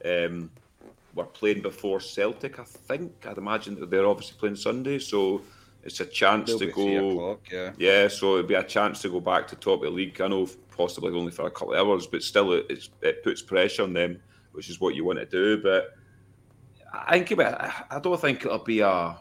Um, 0.05 0.51
we're 1.15 1.25
playing 1.25 1.63
before 1.63 2.01
Celtic, 2.01 2.59
I 2.59 2.65
think. 2.65 3.27
I'd 3.27 3.39
imagine 3.39 3.79
that 3.81 3.91
they're 3.91 4.07
obviously 4.07 4.37
playing 4.39 4.57
Sunday, 4.57 4.99
so 4.99 5.43
it's 5.83 6.01
a 6.01 6.07
chance 6.07 6.49
They'll 6.49 6.59
to 6.59 6.73
go. 6.73 7.39
yeah. 7.51 7.73
Yeah, 7.77 8.09
so 8.09 8.35
it'd 8.35 8.49
be 8.49 8.55
a 8.55 8.63
chance 8.63 9.03
to 9.03 9.09
go 9.09 9.21
back 9.21 9.47
to 9.49 9.57
top 9.57 9.81
of 9.81 9.83
the 9.83 9.91
league. 9.91 10.21
I 10.21 10.29
know 10.29 10.49
possibly 10.77 11.13
only 11.15 11.33
for 11.33 11.47
a 11.47 11.51
couple 11.51 11.75
of 11.75 11.81
hours, 11.81 12.07
but 12.07 12.23
still, 12.23 12.53
it, 12.53 12.67
it's, 12.69 12.91
it 13.03 13.25
puts 13.25 13.43
pressure 13.43 13.83
on 13.83 13.93
them, 13.93 14.21
which 14.53 14.69
is 14.69 14.81
what 14.81 14.95
you 14.95 15.05
want 15.05 15.19
to 15.19 15.27
do. 15.27 15.63
But 15.63 15.97
I 16.93 17.19
think 17.19 17.33
it'll 17.33 17.45
I 17.45 17.99
don't 18.01 18.21
think 18.21 18.45
it'll 18.45 18.59
be 18.59 18.81
a. 18.81 19.17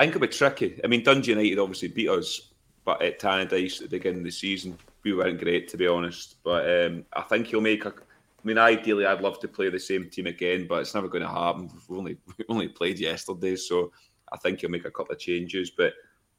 I 0.00 0.04
think 0.04 0.16
it'll 0.16 0.26
be 0.26 0.32
tricky. 0.32 0.80
I 0.82 0.86
mean, 0.86 1.02
Dundee 1.02 1.32
United 1.32 1.58
obviously 1.58 1.88
beat 1.88 2.08
us, 2.08 2.52
but 2.86 3.02
at 3.02 3.20
Tannadice 3.20 3.82
at 3.82 3.90
the 3.90 3.98
beginning 3.98 4.20
of 4.20 4.24
the 4.24 4.30
season, 4.30 4.78
we 5.02 5.12
weren't 5.12 5.38
great 5.38 5.68
to 5.68 5.76
be 5.76 5.86
honest. 5.86 6.36
But 6.42 6.86
um, 6.86 7.04
I 7.12 7.20
think 7.20 7.48
he'll 7.48 7.60
make 7.60 7.84
a. 7.84 7.90
I 7.90 8.42
mean, 8.42 8.56
ideally, 8.56 9.04
I'd 9.04 9.20
love 9.20 9.40
to 9.40 9.48
play 9.48 9.68
the 9.68 9.78
same 9.78 10.08
team 10.08 10.26
again, 10.26 10.66
but 10.66 10.76
it's 10.76 10.94
never 10.94 11.06
going 11.06 11.24
to 11.24 11.28
happen. 11.28 11.70
We've 11.86 11.98
only 11.98 12.16
we 12.38 12.46
only 12.48 12.68
played 12.68 12.98
yesterday, 12.98 13.56
so 13.56 13.92
I 14.32 14.38
think 14.38 14.60
he'll 14.60 14.70
make 14.70 14.86
a 14.86 14.90
couple 14.90 15.12
of 15.12 15.18
changes. 15.18 15.68
But 15.68 15.92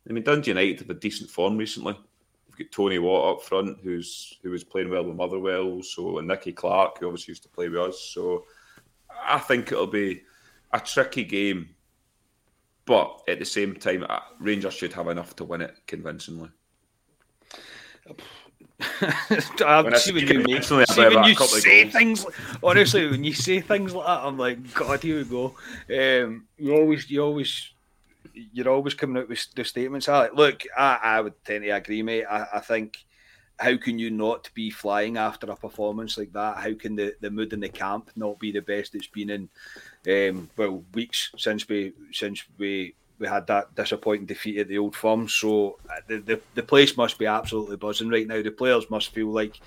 I 0.09 0.13
mean, 0.13 0.23
Dundee 0.23 0.49
United 0.49 0.79
have 0.79 0.89
a 0.89 0.95
decent 0.95 1.29
form 1.29 1.55
recently. 1.55 1.95
We've 2.47 2.57
got 2.57 2.71
Tony 2.71 2.97
Watt 2.97 3.35
up 3.35 3.43
front, 3.43 3.77
who's 3.83 4.39
who 4.41 4.49
was 4.49 4.63
playing 4.63 4.89
well 4.89 5.03
with 5.03 5.15
Motherwell, 5.15 5.83
so 5.83 6.17
and 6.17 6.27
Nicky 6.27 6.51
Clark, 6.51 6.97
who 6.97 7.05
obviously 7.05 7.33
used 7.33 7.43
to 7.43 7.49
play 7.49 7.69
with 7.69 7.79
us. 7.79 8.01
So 8.11 8.45
I 9.23 9.37
think 9.37 9.71
it'll 9.71 9.85
be 9.85 10.23
a 10.73 10.79
tricky 10.79 11.25
game, 11.25 11.75
but 12.91 13.21
at 13.25 13.39
the 13.39 13.45
same 13.45 13.73
time, 13.73 14.05
uh, 14.09 14.19
Rangers 14.37 14.73
should 14.73 14.91
have 14.91 15.07
enough 15.07 15.33
to 15.37 15.45
win 15.45 15.61
it 15.61 15.77
convincingly. 15.87 16.49
I 19.61 19.81
When 19.81 19.95
see 19.95 20.11
when 20.11 20.27
you 20.27 20.39
make, 20.39 20.63
see 20.63 20.75
when 20.75 21.23
you 21.23 21.35
say 21.35 21.89
things. 21.89 22.25
Honestly, 22.61 23.09
when 23.09 23.23
you 23.23 23.31
say 23.31 23.61
things 23.61 23.95
like 23.95 24.05
that, 24.07 24.25
I'm 24.25 24.37
like, 24.37 24.73
God, 24.73 25.01
here 25.01 25.19
we 25.19 25.23
go. 25.23 25.55
Um, 25.89 26.47
you 26.57 26.75
always, 26.75 27.09
you 27.09 27.23
always, 27.23 27.71
you're 28.33 28.67
always 28.67 28.93
coming 28.93 29.21
out 29.21 29.29
with 29.29 29.45
the 29.55 29.63
statements. 29.63 30.09
I 30.09 30.23
like, 30.23 30.33
look, 30.33 30.63
I, 30.77 30.99
I 31.01 31.21
would 31.21 31.41
tend 31.45 31.63
to 31.63 31.69
agree, 31.69 32.03
mate. 32.03 32.25
I, 32.29 32.45
I 32.55 32.59
think. 32.59 32.97
How 33.61 33.77
can 33.77 33.99
you 33.99 34.09
not 34.09 34.49
be 34.55 34.71
flying 34.71 35.17
after 35.17 35.45
a 35.51 35.55
performance 35.55 36.17
like 36.17 36.33
that? 36.33 36.57
How 36.57 36.73
can 36.73 36.95
the, 36.95 37.13
the 37.21 37.29
mood 37.29 37.53
in 37.53 37.59
the 37.59 37.69
camp 37.69 38.09
not 38.15 38.39
be 38.39 38.51
the 38.51 38.61
best 38.61 38.95
it's 38.95 39.05
been 39.05 39.29
in 39.29 39.49
um, 40.07 40.49
well 40.57 40.83
weeks 40.95 41.29
since 41.37 41.69
we 41.69 41.93
since 42.11 42.43
we 42.57 42.95
we 43.19 43.27
had 43.27 43.45
that 43.47 43.75
disappointing 43.75 44.25
defeat 44.25 44.57
at 44.57 44.67
the 44.67 44.79
old 44.79 44.95
firm. 44.95 45.29
So 45.29 45.77
uh, 45.87 46.01
the, 46.07 46.17
the 46.17 46.41
the 46.55 46.63
place 46.63 46.97
must 46.97 47.19
be 47.19 47.27
absolutely 47.27 47.77
buzzing 47.77 48.09
right 48.09 48.27
now. 48.27 48.41
The 48.41 48.49
players 48.49 48.89
must 48.89 49.13
feel 49.13 49.27
like 49.27 49.61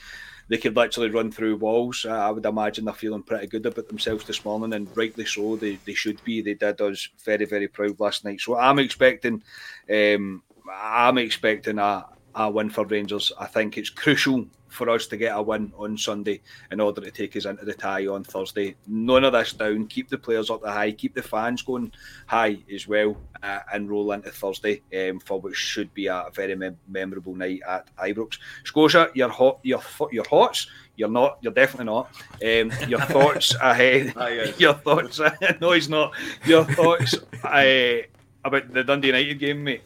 they 0.48 0.58
could 0.58 0.76
literally 0.76 1.10
run 1.10 1.30
through 1.30 1.56
walls. 1.56 2.04
I 2.04 2.30
would 2.30 2.44
imagine 2.44 2.84
they're 2.84 2.94
feeling 2.94 3.22
pretty 3.22 3.46
good 3.46 3.64
about 3.64 3.86
themselves 3.86 4.24
this 4.24 4.44
morning, 4.44 4.74
and 4.74 4.94
rightly 4.96 5.24
so. 5.24 5.54
They 5.54 5.78
they 5.86 5.94
should 5.94 6.22
be. 6.24 6.42
They 6.42 6.54
did 6.54 6.80
us 6.80 7.08
very 7.24 7.44
very 7.44 7.68
proud 7.68 8.00
last 8.00 8.24
night. 8.24 8.40
So 8.40 8.58
I'm 8.58 8.80
expecting, 8.80 9.42
um, 9.88 10.42
I'm 10.68 11.18
expecting 11.18 11.78
a 11.78 12.06
a 12.34 12.50
win 12.50 12.70
for 12.70 12.84
Rangers. 12.84 13.32
I 13.38 13.46
think 13.46 13.78
it's 13.78 13.90
crucial 13.90 14.46
for 14.74 14.90
us 14.90 15.06
to 15.06 15.16
get 15.16 15.36
a 15.36 15.40
win 15.40 15.72
on 15.78 15.96
Sunday 15.96 16.40
in 16.72 16.80
order 16.80 17.00
to 17.00 17.10
take 17.10 17.36
us 17.36 17.44
into 17.44 17.64
the 17.64 17.72
tie 17.72 18.06
on 18.06 18.24
Thursday. 18.24 18.74
None 18.88 19.24
of 19.24 19.32
this 19.32 19.52
down. 19.52 19.86
Keep 19.86 20.08
the 20.08 20.18
players 20.18 20.50
up 20.50 20.62
the 20.62 20.70
high. 20.70 20.90
Keep 20.90 21.14
the 21.14 21.22
fans 21.22 21.62
going 21.62 21.92
high 22.26 22.58
as 22.72 22.88
well, 22.88 23.16
uh, 23.42 23.60
and 23.72 23.88
roll 23.88 24.12
into 24.12 24.30
Thursday 24.30 24.82
um, 24.96 25.20
for 25.20 25.40
what 25.40 25.54
should 25.54 25.94
be 25.94 26.08
a 26.08 26.26
very 26.34 26.56
mem- 26.56 26.78
memorable 26.88 27.34
night 27.36 27.60
at 27.66 27.88
Ibrox. 27.96 28.38
Scotia, 28.64 29.10
you're 29.14 29.28
hot. 29.28 29.60
You're 29.62 29.78
fo- 29.78 30.10
you're 30.10 30.28
hots. 30.28 30.66
You're 30.96 31.08
not. 31.08 31.38
You're 31.40 31.52
definitely 31.52 31.86
not. 31.86 32.10
Um, 32.42 32.72
your 32.88 33.00
thoughts 33.12 33.54
ahead. 33.54 34.12
your 34.58 34.74
thoughts. 34.74 35.20
no, 35.60 35.72
he's 35.72 35.88
not. 35.88 36.12
Your 36.44 36.64
thoughts 36.64 37.14
uh, 37.44 38.02
about 38.44 38.72
the 38.72 38.82
Dundee 38.84 39.08
United 39.08 39.38
game, 39.38 39.64
mate. 39.64 39.82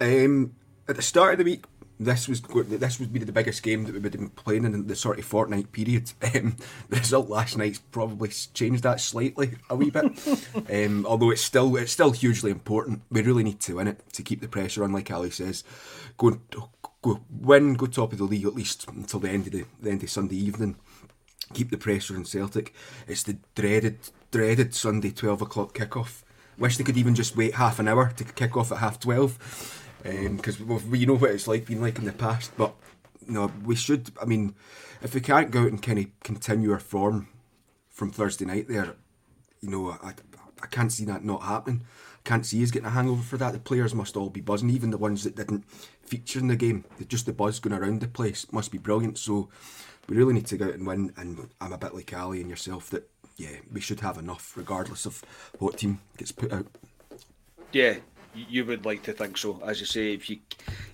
Um, 0.00 0.52
at 0.88 0.96
the 0.96 1.02
start 1.02 1.32
of 1.32 1.38
the 1.38 1.44
week, 1.44 1.64
this 2.04 2.28
was 2.28 2.40
this 2.40 2.98
would 2.98 3.12
be 3.12 3.20
the 3.20 3.32
biggest 3.32 3.62
game 3.62 3.84
that 3.84 3.92
we 3.92 4.00
would 4.00 4.12
have 4.12 4.20
been 4.20 4.30
playing 4.30 4.64
in 4.64 4.86
the 4.86 4.96
sort 4.96 5.18
of 5.18 5.24
fortnight 5.24 5.72
period. 5.72 6.12
Um, 6.34 6.56
the 6.88 6.96
result 6.96 7.28
last 7.28 7.58
night's 7.58 7.78
probably 7.78 8.30
changed 8.30 8.84
that 8.84 9.00
slightly 9.00 9.56
a 9.68 9.76
wee 9.76 9.90
bit. 9.90 10.04
um, 10.86 11.04
although 11.04 11.30
it's 11.30 11.42
still 11.42 11.76
it's 11.76 11.92
still 11.92 12.12
hugely 12.12 12.50
important. 12.50 13.02
We 13.10 13.20
really 13.22 13.44
need 13.44 13.60
to 13.60 13.76
win 13.76 13.88
it 13.88 14.00
to 14.14 14.22
keep 14.22 14.40
the 14.40 14.48
pressure 14.48 14.82
on, 14.82 14.92
like 14.92 15.10
Ali 15.10 15.30
says. 15.30 15.62
Go 16.16 16.40
go 17.02 17.20
win, 17.30 17.74
go 17.74 17.86
top 17.86 18.12
of 18.12 18.18
the 18.18 18.24
league 18.24 18.46
at 18.46 18.54
least 18.54 18.88
until 18.88 19.20
the 19.20 19.28
end 19.28 19.46
of 19.46 19.52
the, 19.52 19.64
the 19.80 19.90
end 19.90 20.02
of 20.02 20.10
Sunday 20.10 20.36
evening. 20.36 20.76
Keep 21.52 21.70
the 21.70 21.76
pressure 21.76 22.16
on 22.16 22.24
Celtic. 22.24 22.72
It's 23.06 23.22
the 23.22 23.36
dreaded 23.54 23.98
dreaded 24.30 24.74
Sunday 24.74 25.10
twelve 25.10 25.42
o'clock 25.42 25.74
kickoff. 25.74 26.22
Wish 26.56 26.78
they 26.78 26.84
could 26.84 26.96
even 26.96 27.14
just 27.14 27.36
wait 27.36 27.54
half 27.54 27.78
an 27.78 27.88
hour 27.88 28.10
to 28.16 28.24
kick 28.24 28.56
off 28.56 28.72
at 28.72 28.78
half 28.78 28.98
twelve 28.98 29.81
Um, 30.04 30.36
because 30.36 30.60
we 30.60 30.98
you 30.98 31.06
know 31.06 31.16
what 31.16 31.30
it's 31.30 31.46
like 31.46 31.66
been 31.66 31.80
like 31.80 31.98
in 31.98 32.04
the 32.04 32.12
past. 32.12 32.52
But 32.56 32.74
no, 33.26 33.52
we 33.64 33.76
should. 33.76 34.10
I 34.20 34.24
mean, 34.24 34.54
if 35.02 35.14
we 35.14 35.20
can't 35.20 35.50
go 35.50 35.62
out 35.62 35.68
and 35.68 35.82
kind 35.82 35.98
of 35.98 36.06
continue 36.22 36.72
our 36.72 36.80
form 36.80 37.28
from 37.90 38.10
Thursday 38.10 38.44
night, 38.44 38.68
there, 38.68 38.94
you 39.60 39.70
know, 39.70 39.90
I, 40.02 40.14
I 40.62 40.66
can't 40.66 40.92
see 40.92 41.04
that 41.06 41.24
not 41.24 41.42
happening. 41.42 41.82
I 42.24 42.28
can't 42.28 42.46
see 42.46 42.62
us 42.62 42.70
getting 42.70 42.86
a 42.86 42.90
hangover 42.90 43.22
for 43.22 43.36
that. 43.36 43.52
The 43.52 43.58
players 43.58 43.94
must 43.94 44.16
all 44.16 44.30
be 44.30 44.40
buzzing, 44.40 44.70
even 44.70 44.90
the 44.90 44.98
ones 44.98 45.24
that 45.24 45.36
didn't 45.36 45.64
feature 46.02 46.38
in 46.38 46.48
the 46.48 46.56
game. 46.56 46.84
Just 47.08 47.26
the 47.26 47.32
buzz 47.32 47.58
going 47.58 47.76
around 47.76 48.00
the 48.00 48.08
place 48.08 48.46
must 48.52 48.70
be 48.70 48.78
brilliant. 48.78 49.18
So 49.18 49.48
we 50.08 50.16
really 50.16 50.34
need 50.34 50.46
to 50.46 50.56
go 50.56 50.66
out 50.66 50.74
and 50.74 50.86
win. 50.86 51.12
And 51.16 51.48
I'm 51.60 51.72
a 51.72 51.78
bit 51.78 51.94
like 51.94 52.12
Ali 52.16 52.40
and 52.40 52.50
yourself 52.50 52.90
that 52.90 53.08
yeah, 53.36 53.56
we 53.72 53.80
should 53.80 54.00
have 54.00 54.18
enough 54.18 54.56
regardless 54.56 55.06
of 55.06 55.22
what 55.58 55.78
team 55.78 56.00
gets 56.16 56.32
put 56.32 56.52
out. 56.52 56.66
Yeah, 57.72 57.96
you 58.34 58.64
would 58.64 58.84
like 58.84 59.02
to 59.04 59.12
think 59.12 59.36
so. 59.36 59.60
As 59.64 59.80
you 59.80 59.86
say, 59.86 60.14
if 60.14 60.30
you 60.30 60.38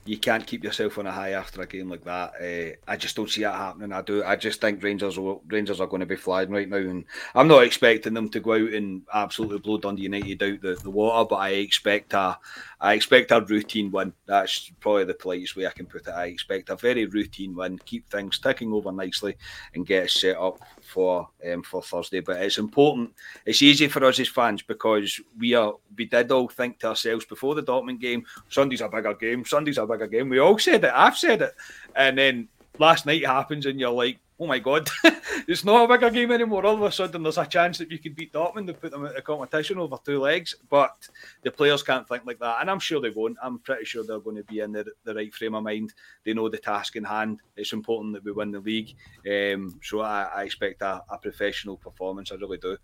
you 0.05 0.19
can't 0.19 0.47
keep 0.47 0.65
yourself 0.65 0.99
on 0.99 1.07
a 1.07 1.13
high 1.13 1.33
after 1.33 1.61
a 1.61 1.67
game 1.67 1.91
like 1.91 2.05
that, 2.05 2.33
uh, 2.41 2.91
I 2.91 2.97
just 2.97 3.15
don't 3.15 3.31
see 3.31 3.43
that 3.43 3.55
happening. 3.55 3.93
I 3.93 4.03
do. 4.03 4.25
I 4.25 4.37
just 4.37 4.61
think 4.61 4.83
Rangers 4.83 5.19
will, 5.19 5.43
Rangers 5.47 5.81
are 5.81 5.87
going 5.87 6.01
to 6.01 6.07
be 6.07 6.17
flying 6.17 6.51
right 6.51 6.69
now, 6.69 6.79
and 6.79 7.05
I'm 7.35 7.49
not 7.49 7.65
expecting 7.65 8.15
them 8.15 8.29
to 8.31 8.41
go 8.41 8.55
out 8.55 8.73
and 8.73 9.03
absolutely 9.13 9.59
blow 9.59 9.79
Dundee 9.79 10.03
United 10.03 10.43
out 10.43 10.61
the, 10.63 10.75
the 10.83 10.91
water. 10.91 11.29
But 11.29 11.37
I 11.37 11.51
expect 11.51 12.15
a 12.15 12.39
I 12.81 12.95
expect 12.95 13.33
a 13.33 13.41
routine 13.41 13.91
win. 13.91 14.13
That's 14.27 14.71
probably 14.81 15.05
the 15.05 15.15
politest 15.15 15.57
way 15.57 15.67
I 15.67 15.71
can 15.71 15.87
put 15.87 16.07
it. 16.07 16.11
I 16.11 16.27
expect 16.27 16.71
a 16.71 16.77
very 16.77 17.07
routine 17.07 17.57
win, 17.57 17.79
keep 17.79 18.09
things 18.09 18.39
ticking 18.39 18.73
over 18.73 18.93
nicely, 18.93 19.37
and 19.75 19.87
get 19.87 20.05
us 20.05 20.13
set 20.13 20.37
up 20.37 20.61
for 20.83 21.29
um, 21.51 21.63
for 21.63 21.83
Thursday. 21.83 22.21
But 22.21 22.41
it's 22.41 22.59
important. 22.59 23.13
It's 23.45 23.63
easy 23.63 23.89
for 23.89 24.05
us 24.05 24.21
as 24.21 24.29
fans 24.29 24.63
because 24.63 25.21
we 25.39 25.55
are 25.55 25.75
we 25.97 26.05
did 26.05 26.31
all 26.31 26.49
think 26.49 26.79
to 26.81 26.89
ourselves 26.89 27.25
before 27.25 27.57
the 27.57 27.63
Dortmund 27.63 28.01
game, 28.01 28.25
Sunday's 28.49 28.81
a 28.81 28.89
bigger 28.89 29.15
game. 29.15 29.45
Sunday's 29.45 29.79
a 29.79 29.87
bigger 29.87 30.07
game. 30.07 30.29
We 30.29 30.39
all 30.39 30.59
said 30.59 30.85
it. 30.85 30.93
I've 30.95 31.19
said 31.19 31.43
it, 31.43 31.55
and 31.97 32.17
then 32.17 32.49
last 32.79 33.07
night 33.07 33.27
happens, 33.27 33.67
and 33.67 33.81
you're 33.81 33.91
like, 33.91 34.19
oh 34.41 34.47
my 34.47 34.59
god, 34.59 34.89
it's 35.49 35.65
not 35.65 35.85
a 35.85 35.89
bigger 35.89 36.11
game 36.11 36.31
anymore. 36.31 36.65
All 36.65 36.75
of 36.75 36.83
a 36.83 36.93
sudden, 36.93 37.23
there's 37.23 37.39
a 37.39 37.47
chance 37.47 37.79
that 37.79 37.91
you 37.91 37.99
could 37.99 38.15
beat 38.15 38.33
Dortmund 38.33 38.69
and 38.69 38.81
put 38.81 38.93
them 38.93 39.07
at 39.07 39.17
a 39.17 39.23
competition 39.23 39.79
over 39.79 39.97
two 40.05 40.21
legs. 40.21 40.55
But 40.69 41.09
the 41.43 41.51
players 41.51 41.83
can't 41.83 42.09
think 42.09 42.25
like 42.27 42.39
that, 42.39 42.61
and 42.61 42.71
I'm 42.71 42.79
sure 42.79 43.01
they 43.01 43.11
won't. 43.11 43.37
I'm 43.43 43.59
pretty 43.59 43.85
sure 43.85 44.05
they're 44.05 44.21
going 44.21 44.37
to 44.37 44.45
be 44.45 44.61
in 44.61 44.73
the, 44.73 44.87
the 45.05 45.15
right 45.15 45.35
frame 45.35 45.55
of 45.55 45.65
mind. 45.65 45.95
They 46.25 46.35
know 46.35 46.49
the 46.49 46.59
task 46.59 46.97
in 46.97 47.05
hand. 47.05 47.41
It's 47.57 47.73
important 47.73 48.15
that 48.15 48.25
we 48.25 48.33
win 48.33 48.53
the 48.53 48.61
league. 48.61 48.95
Um, 49.27 49.79
so 49.83 50.01
I, 50.01 50.25
I 50.35 50.43
expect 50.45 50.83
a, 50.83 51.03
a, 51.11 51.19
professional 51.19 51.77
performance. 51.77 52.31
I 52.31 52.37
really 52.37 52.59
do. 52.59 52.77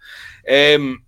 Um, 0.49 1.05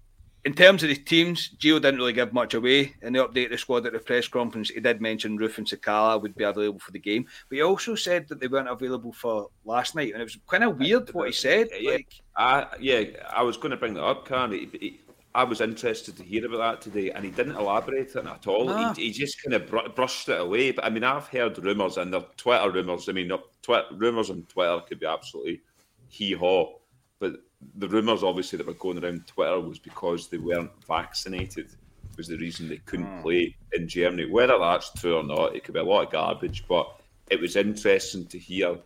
in 0.46 0.54
terms 0.54 0.84
of 0.84 0.88
the 0.88 0.94
teams, 0.94 1.50
Gio 1.58 1.82
didn't 1.82 1.96
really 1.96 2.12
give 2.12 2.32
much 2.32 2.54
away 2.54 2.94
in 3.02 3.12
the 3.12 3.18
update 3.18 3.46
of 3.46 3.50
the 3.50 3.58
squad 3.58 3.84
at 3.84 3.92
the 3.92 3.98
press 3.98 4.28
conference. 4.28 4.70
He 4.70 4.78
did 4.78 5.00
mention 5.00 5.36
Roofe 5.36 5.58
and 5.58 5.66
Sakala 5.66 6.22
would 6.22 6.36
be 6.36 6.44
available 6.44 6.78
for 6.78 6.92
the 6.92 7.00
game, 7.00 7.26
but 7.48 7.56
he 7.56 7.62
also 7.62 7.96
said 7.96 8.28
that 8.28 8.38
they 8.38 8.46
weren't 8.46 8.68
available 8.68 9.12
for 9.12 9.48
last 9.64 9.96
night, 9.96 10.12
and 10.12 10.20
it 10.20 10.24
was 10.24 10.38
kind 10.46 10.62
of 10.62 10.78
weird 10.78 11.12
what 11.12 11.26
he 11.26 11.32
said. 11.32 11.66
Yeah, 11.76 11.90
like, 11.90 12.14
I, 12.36 12.66
yeah, 12.78 13.02
I 13.28 13.42
was 13.42 13.56
going 13.56 13.72
to 13.72 13.76
bring 13.76 13.94
that 13.94 14.04
up, 14.04 14.28
Karen. 14.28 14.52
He, 14.52 14.68
he, 14.78 15.00
I 15.34 15.42
was 15.42 15.60
interested 15.60 16.16
to 16.16 16.22
hear 16.22 16.46
about 16.46 16.58
that 16.58 16.80
today, 16.80 17.10
and 17.10 17.24
he 17.24 17.32
didn't 17.32 17.56
elaborate 17.56 18.14
on 18.14 18.28
it 18.28 18.30
at 18.30 18.46
all. 18.46 18.66
Nah. 18.66 18.78
He, 18.78 18.84
ah. 18.84 18.94
he, 18.94 19.10
just 19.10 19.42
kind 19.42 19.54
of 19.54 19.68
br- 19.68 19.88
brushed 19.96 20.28
it 20.28 20.40
away. 20.40 20.70
But 20.70 20.84
I 20.84 20.90
mean, 20.90 21.02
I've 21.02 21.26
heard 21.26 21.58
rumours, 21.58 21.96
and 21.96 22.14
they're 22.14 22.24
Twitter 22.36 22.70
rumours. 22.70 23.08
I 23.08 23.12
mean, 23.12 23.32
tw- 23.62 23.90
rumours 23.96 24.30
on 24.30 24.44
Twitter 24.44 24.80
could 24.88 25.00
be 25.00 25.06
absolutely 25.06 25.62
hee 26.08 26.34
haw, 26.34 26.72
but 27.18 27.36
the 27.76 27.88
rumours 27.88 28.22
obviously 28.22 28.58
that 28.58 28.66
were 28.66 28.74
going 28.74 29.02
around 29.02 29.26
Twitter 29.26 29.60
was 29.60 29.78
because 29.78 30.28
they 30.28 30.38
weren't 30.38 30.70
vaccinated 30.86 31.68
was 32.16 32.28
the 32.28 32.36
reason 32.36 32.68
they 32.68 32.78
couldn't 32.78 33.06
mm. 33.06 33.22
play 33.22 33.54
in 33.72 33.88
Germany. 33.88 34.26
Whether 34.26 34.58
that's 34.58 34.92
true 34.92 35.16
or 35.16 35.22
not, 35.22 35.54
it 35.54 35.64
could 35.64 35.74
be 35.74 35.80
a 35.80 35.84
lot 35.84 36.06
of 36.06 36.12
garbage, 36.12 36.64
but 36.68 37.00
it 37.30 37.40
was 37.40 37.56
interesting 37.56 38.26
to 38.26 38.38
hear 38.38 38.76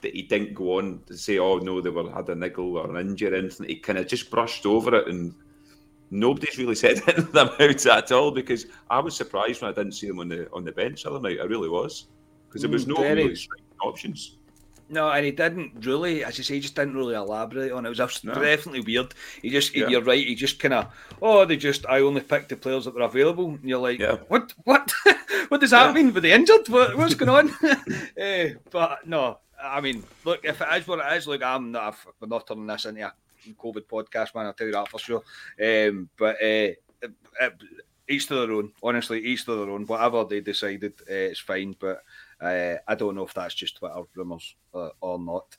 that 0.00 0.14
he 0.14 0.22
didn't 0.22 0.54
go 0.54 0.78
on 0.78 1.02
to 1.06 1.16
say, 1.16 1.38
"Oh 1.38 1.58
no, 1.58 1.80
they 1.80 1.90
were 1.90 2.10
had 2.10 2.28
a 2.28 2.34
niggle 2.34 2.76
or 2.76 2.88
an 2.88 3.08
injury," 3.08 3.32
or 3.32 3.36
anything. 3.36 3.68
He 3.68 3.76
kind 3.76 3.98
of 3.98 4.06
just 4.06 4.30
brushed 4.30 4.64
over 4.66 4.94
it, 4.94 5.08
and 5.08 5.34
nobody's 6.10 6.58
really 6.58 6.74
said 6.74 7.02
anything 7.08 7.30
about 7.30 7.60
it 7.60 7.86
at 7.86 8.12
all. 8.12 8.30
Because 8.30 8.66
I 8.90 9.00
was 9.00 9.16
surprised 9.16 9.62
when 9.62 9.70
I 9.70 9.74
didn't 9.74 9.92
see 9.92 10.06
them 10.06 10.20
on 10.20 10.28
the 10.28 10.48
on 10.52 10.64
the 10.64 10.72
bench 10.72 11.02
the 11.02 11.10
other 11.10 11.20
night. 11.20 11.38
I 11.40 11.44
really 11.44 11.68
was, 11.68 12.06
because 12.48 12.62
there 12.62 12.70
was 12.70 12.84
hmm, 12.84 12.92
no 12.92 13.02
really 13.02 13.36
options. 13.82 14.37
No, 14.90 15.10
and 15.10 15.24
he 15.24 15.32
didn't 15.32 15.84
really, 15.84 16.24
as 16.24 16.38
you 16.38 16.44
say, 16.44 16.54
he 16.54 16.60
just 16.60 16.74
didn't 16.74 16.96
really 16.96 17.14
elaborate 17.14 17.72
on 17.72 17.84
it. 17.84 17.88
It 17.88 18.00
was 18.00 18.24
no. 18.24 18.34
definitely 18.34 18.80
weird. 18.80 19.14
He 19.42 19.50
just, 19.50 19.74
yeah. 19.74 19.88
you're 19.88 20.02
right, 20.02 20.26
he 20.26 20.34
just 20.34 20.58
kind 20.58 20.74
of, 20.74 20.86
oh, 21.20 21.44
they 21.44 21.56
just, 21.56 21.84
I 21.86 22.00
only 22.00 22.22
picked 22.22 22.48
the 22.48 22.56
players 22.56 22.86
that 22.86 22.94
were 22.94 23.02
available. 23.02 23.50
And 23.50 23.64
you're 23.64 23.78
like, 23.78 23.98
yeah. 23.98 24.16
what, 24.28 24.54
what, 24.64 24.90
what 25.48 25.60
does 25.60 25.70
that 25.70 25.88
yeah. 25.88 25.92
mean? 25.92 26.14
Were 26.14 26.20
they 26.20 26.32
injured? 26.32 26.68
What, 26.68 26.96
what's 26.96 27.14
going 27.14 27.28
on? 27.28 27.70
uh, 28.20 28.54
but 28.70 29.06
no, 29.06 29.40
I 29.62 29.80
mean, 29.80 30.04
look, 30.24 30.44
if 30.44 30.60
it 30.60 30.68
is 30.74 30.88
what 30.88 31.00
it 31.00 31.16
is, 31.16 31.26
look, 31.26 31.42
I'm 31.42 31.70
not, 31.70 31.96
we're 32.20 32.28
not 32.28 32.46
turning 32.46 32.66
this 32.66 32.86
into 32.86 33.06
a 33.06 33.12
COVID 33.54 33.84
podcast, 33.84 34.34
man. 34.34 34.46
I'll 34.46 34.54
tell 34.54 34.66
you 34.66 34.72
that 34.72 34.88
for 34.88 34.98
sure. 34.98 35.22
Um, 35.62 36.08
but 36.16 36.36
uh, 36.36 36.72
it, 37.02 37.12
it, 37.40 37.62
each 38.08 38.26
to 38.28 38.34
their 38.34 38.52
own. 38.52 38.72
Honestly, 38.82 39.24
each 39.24 39.44
to 39.44 39.54
their 39.54 39.70
own. 39.70 39.86
Whatever 39.86 40.24
they 40.24 40.40
decided, 40.40 40.94
uh, 41.02 41.14
it's 41.14 41.40
fine. 41.40 41.76
But 41.78 42.02
uh, 42.40 42.74
I 42.86 42.94
don't 42.94 43.14
know 43.14 43.24
if 43.24 43.34
that's 43.34 43.54
just 43.54 43.76
Twitter 43.76 44.02
rumours 44.14 44.54
uh, 44.74 44.90
or 45.00 45.18
not. 45.18 45.56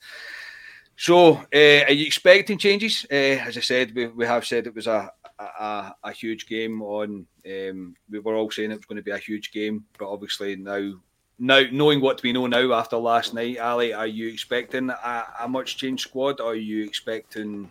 So, 0.96 1.36
uh, 1.36 1.84
are 1.86 1.92
you 1.92 2.04
expecting 2.04 2.58
changes? 2.58 3.06
Uh, 3.10 3.40
as 3.48 3.56
I 3.56 3.60
said, 3.60 3.94
we, 3.94 4.08
we 4.08 4.26
have 4.26 4.44
said 4.44 4.66
it 4.66 4.74
was 4.74 4.86
a 4.86 5.10
a, 5.40 5.94
a 6.04 6.12
huge 6.12 6.46
game. 6.46 6.82
On 6.82 7.26
um, 7.46 7.94
we 8.10 8.18
were 8.18 8.34
all 8.34 8.50
saying 8.50 8.70
it 8.70 8.76
was 8.76 8.86
going 8.86 8.96
to 8.96 9.02
be 9.02 9.10
a 9.10 9.18
huge 9.18 9.52
game, 9.52 9.84
but 9.98 10.10
obviously 10.10 10.56
now, 10.56 10.94
now 11.38 11.62
knowing 11.72 12.00
what 12.00 12.22
we 12.22 12.32
know 12.32 12.46
now 12.46 12.72
after 12.74 12.96
last 12.96 13.34
night, 13.34 13.58
Ali, 13.58 13.92
are 13.92 14.06
you 14.06 14.28
expecting 14.28 14.90
a, 14.90 15.24
a 15.40 15.48
much 15.48 15.76
changed 15.76 16.08
squad, 16.08 16.40
or 16.40 16.52
are 16.52 16.54
you 16.54 16.84
expecting 16.84 17.70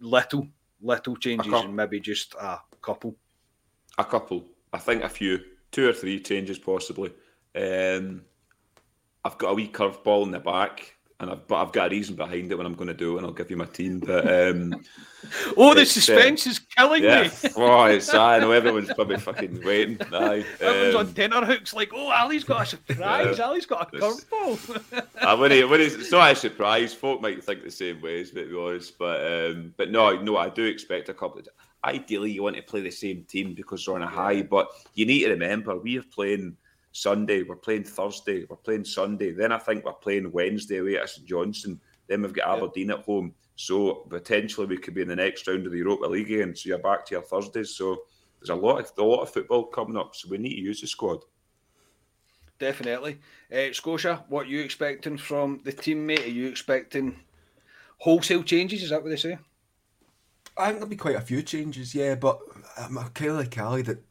little 0.00 0.48
little 0.82 1.16
changes 1.16 1.52
and 1.52 1.76
maybe 1.76 2.00
just 2.00 2.34
a 2.34 2.60
couple? 2.82 3.14
A 3.98 4.04
couple, 4.04 4.44
I 4.72 4.78
think 4.78 5.02
a 5.02 5.08
few, 5.08 5.40
two 5.72 5.88
or 5.88 5.92
three 5.92 6.20
changes 6.20 6.58
possibly. 6.58 7.12
Um, 7.56 8.22
I've 9.24 9.38
got 9.38 9.50
a 9.50 9.54
wee 9.54 9.68
curveball 9.68 10.24
in 10.24 10.30
the 10.30 10.38
back, 10.38 10.94
and 11.18 11.30
I've, 11.30 11.46
but 11.48 11.56
I've 11.56 11.72
got 11.72 11.88
a 11.88 11.90
reason 11.90 12.14
behind 12.14 12.52
it 12.52 12.56
when 12.56 12.66
I'm 12.66 12.74
going 12.74 12.88
to 12.88 12.94
do 12.94 13.14
it, 13.14 13.18
and 13.18 13.26
I'll 13.26 13.32
give 13.32 13.50
you 13.50 13.56
my 13.56 13.64
team. 13.64 13.98
But 14.00 14.24
um, 14.26 14.84
oh, 15.56 15.74
the 15.74 15.82
uh, 15.82 15.84
suspense 15.84 16.46
uh, 16.46 16.50
is 16.50 16.58
killing 16.58 17.02
yeah. 17.02 17.22
me. 17.22 17.30
oh, 17.56 17.84
it's 17.86 18.12
I 18.12 18.38
know 18.38 18.52
everyone's 18.52 18.92
probably 18.92 19.16
fucking 19.16 19.64
waiting. 19.64 19.98
Aye. 20.12 20.44
Everyone's 20.60 20.94
um, 20.94 21.06
on 21.06 21.12
dinner 21.14 21.44
hooks, 21.44 21.72
like, 21.72 21.90
oh, 21.94 22.10
Ali's 22.10 22.44
got 22.44 22.62
a 22.62 22.66
surprise. 22.66 23.40
Uh, 23.40 23.46
Ali's 23.46 23.66
got 23.66 23.92
a 23.92 23.96
curveball. 23.96 25.50
he, 25.50 25.64
when 25.64 25.80
he's, 25.80 25.94
it's 25.94 26.12
not 26.12 26.30
a 26.30 26.36
surprise. 26.36 26.92
Folk 26.92 27.22
might 27.22 27.42
think 27.42 27.64
the 27.64 27.70
same 27.70 28.00
ways, 28.02 28.30
but 28.30 28.48
be 28.48 28.56
honest. 28.56 28.98
But 28.98 29.50
um, 29.50 29.74
but 29.76 29.90
no, 29.90 30.20
no, 30.20 30.36
I 30.36 30.50
do 30.50 30.64
expect 30.64 31.08
a 31.08 31.14
couple 31.14 31.40
of. 31.40 31.48
Ideally, 31.84 32.32
you 32.32 32.42
want 32.42 32.56
to 32.56 32.62
play 32.62 32.80
the 32.80 32.90
same 32.90 33.24
team 33.24 33.54
because 33.54 33.84
they're 33.84 33.94
on 33.94 34.02
a 34.02 34.06
high, 34.06 34.42
but 34.42 34.70
you 34.94 35.06
need 35.06 35.24
to 35.24 35.30
remember 35.30 35.78
we 35.78 35.98
are 35.98 36.02
playing 36.02 36.56
Sunday, 36.96 37.42
we're 37.42 37.56
playing 37.56 37.84
Thursday, 37.84 38.46
we're 38.48 38.56
playing 38.56 38.84
Sunday. 38.84 39.30
Then 39.30 39.52
I 39.52 39.58
think 39.58 39.84
we're 39.84 39.92
playing 39.92 40.32
Wednesday 40.32 40.78
away 40.78 40.96
at 40.96 41.10
St 41.10 41.26
Johnstone. 41.26 41.78
Then 42.06 42.22
we've 42.22 42.32
got 42.32 42.56
Aberdeen 42.56 42.90
at 42.90 43.04
home. 43.04 43.34
So 43.54 44.06
potentially 44.08 44.66
we 44.66 44.78
could 44.78 44.94
be 44.94 45.02
in 45.02 45.08
the 45.08 45.16
next 45.16 45.46
round 45.46 45.66
of 45.66 45.72
the 45.72 45.78
Europa 45.78 46.06
League 46.06 46.30
again. 46.30 46.56
So 46.56 46.70
you're 46.70 46.78
back 46.78 47.04
to 47.06 47.16
your 47.16 47.22
Thursdays. 47.22 47.76
So 47.76 48.04
there's 48.40 48.48
a 48.48 48.54
lot 48.54 48.78
of 48.78 48.90
a 48.96 49.04
lot 49.04 49.22
of 49.22 49.30
football 49.30 49.64
coming 49.64 49.98
up. 49.98 50.16
So 50.16 50.28
we 50.30 50.38
need 50.38 50.54
to 50.54 50.60
use 50.60 50.80
the 50.80 50.86
squad. 50.86 51.18
Definitely. 52.58 53.18
Uh, 53.52 53.72
Scotia, 53.72 54.24
what 54.28 54.46
are 54.46 54.50
you 54.50 54.62
expecting 54.62 55.18
from 55.18 55.60
the 55.64 55.72
teammate? 55.72 56.24
Are 56.24 56.30
you 56.30 56.48
expecting 56.48 57.18
wholesale 57.98 58.42
changes? 58.42 58.82
Is 58.82 58.90
that 58.90 59.02
what 59.02 59.10
they 59.10 59.16
say? 59.16 59.38
I 60.56 60.68
think 60.68 60.78
there'll 60.78 60.88
be 60.88 60.96
quite 60.96 61.16
a 61.16 61.20
few 61.20 61.42
changes, 61.42 61.94
yeah, 61.94 62.14
but 62.14 62.40
I'm 62.78 62.96
kind 63.10 63.32
of 63.32 63.36
like 63.36 63.58
Ali 63.58 63.82
that 63.82 64.02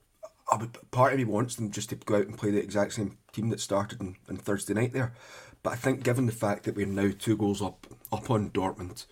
I 0.51 0.57
would, 0.57 0.77
part 0.91 1.13
of 1.13 1.17
me 1.17 1.25
wants 1.25 1.55
them 1.55 1.71
just 1.71 1.89
to 1.89 1.95
go 1.95 2.17
out 2.17 2.27
and 2.27 2.37
play 2.37 2.51
the 2.51 2.61
exact 2.61 2.93
same 2.93 3.17
team 3.33 3.49
that 3.49 3.59
started 3.59 3.99
on, 3.99 4.15
on 4.29 4.37
Thursday 4.37 4.73
night 4.73 4.93
there. 4.93 5.13
But 5.63 5.73
I 5.73 5.75
think 5.75 6.03
given 6.03 6.27
the 6.27 6.31
fact 6.31 6.63
that 6.63 6.75
we're 6.75 6.85
now 6.85 7.11
two 7.17 7.35
goals 7.35 7.61
up 7.61 7.87
up 8.11 8.29
on 8.29 8.51
Dortmund, 8.51 9.05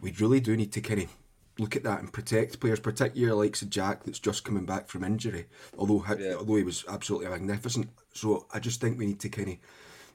we 0.00 0.12
really 0.12 0.40
do 0.40 0.56
need 0.56 0.72
to 0.72 0.80
kind 0.80 1.02
of 1.02 1.14
look 1.58 1.76
at 1.76 1.82
that 1.82 2.00
and 2.00 2.12
protect 2.12 2.58
players, 2.58 2.80
particularly 2.80 3.46
likes 3.46 3.60
of 3.60 3.68
Jack 3.68 4.04
that's 4.04 4.18
just 4.18 4.44
coming 4.44 4.64
back 4.64 4.88
from 4.88 5.04
injury. 5.04 5.46
Although 5.76 6.04
yeah. 6.18 6.36
although 6.38 6.56
he 6.56 6.64
was 6.64 6.84
absolutely 6.88 7.28
magnificent, 7.28 7.90
so 8.14 8.46
I 8.52 8.60
just 8.60 8.80
think 8.80 8.98
we 8.98 9.06
need 9.06 9.20
to 9.20 9.28
kind 9.28 9.50
of 9.50 9.56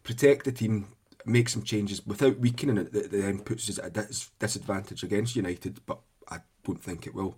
protect 0.04 0.46
the 0.46 0.52
team, 0.52 0.88
make 1.26 1.50
some 1.50 1.62
changes 1.62 2.06
without 2.06 2.40
weakening 2.40 2.78
it. 2.78 2.92
That 2.92 3.12
then 3.12 3.40
puts 3.40 3.70
us 3.70 3.78
at 3.78 3.96
a 3.96 4.08
disadvantage 4.40 5.04
against 5.04 5.36
United, 5.36 5.86
but 5.86 6.00
I 6.28 6.40
don't 6.64 6.82
think 6.82 7.06
it 7.06 7.14
will. 7.14 7.38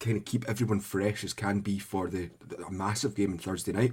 kind 0.00 0.16
of 0.16 0.24
keep 0.24 0.44
everyone 0.48 0.80
fresh 0.80 1.24
as 1.24 1.32
can 1.32 1.60
be 1.60 1.78
for 1.78 2.08
the, 2.08 2.30
the 2.46 2.70
massive 2.70 3.14
game 3.14 3.32
on 3.32 3.38
Thursday 3.38 3.72
night. 3.72 3.92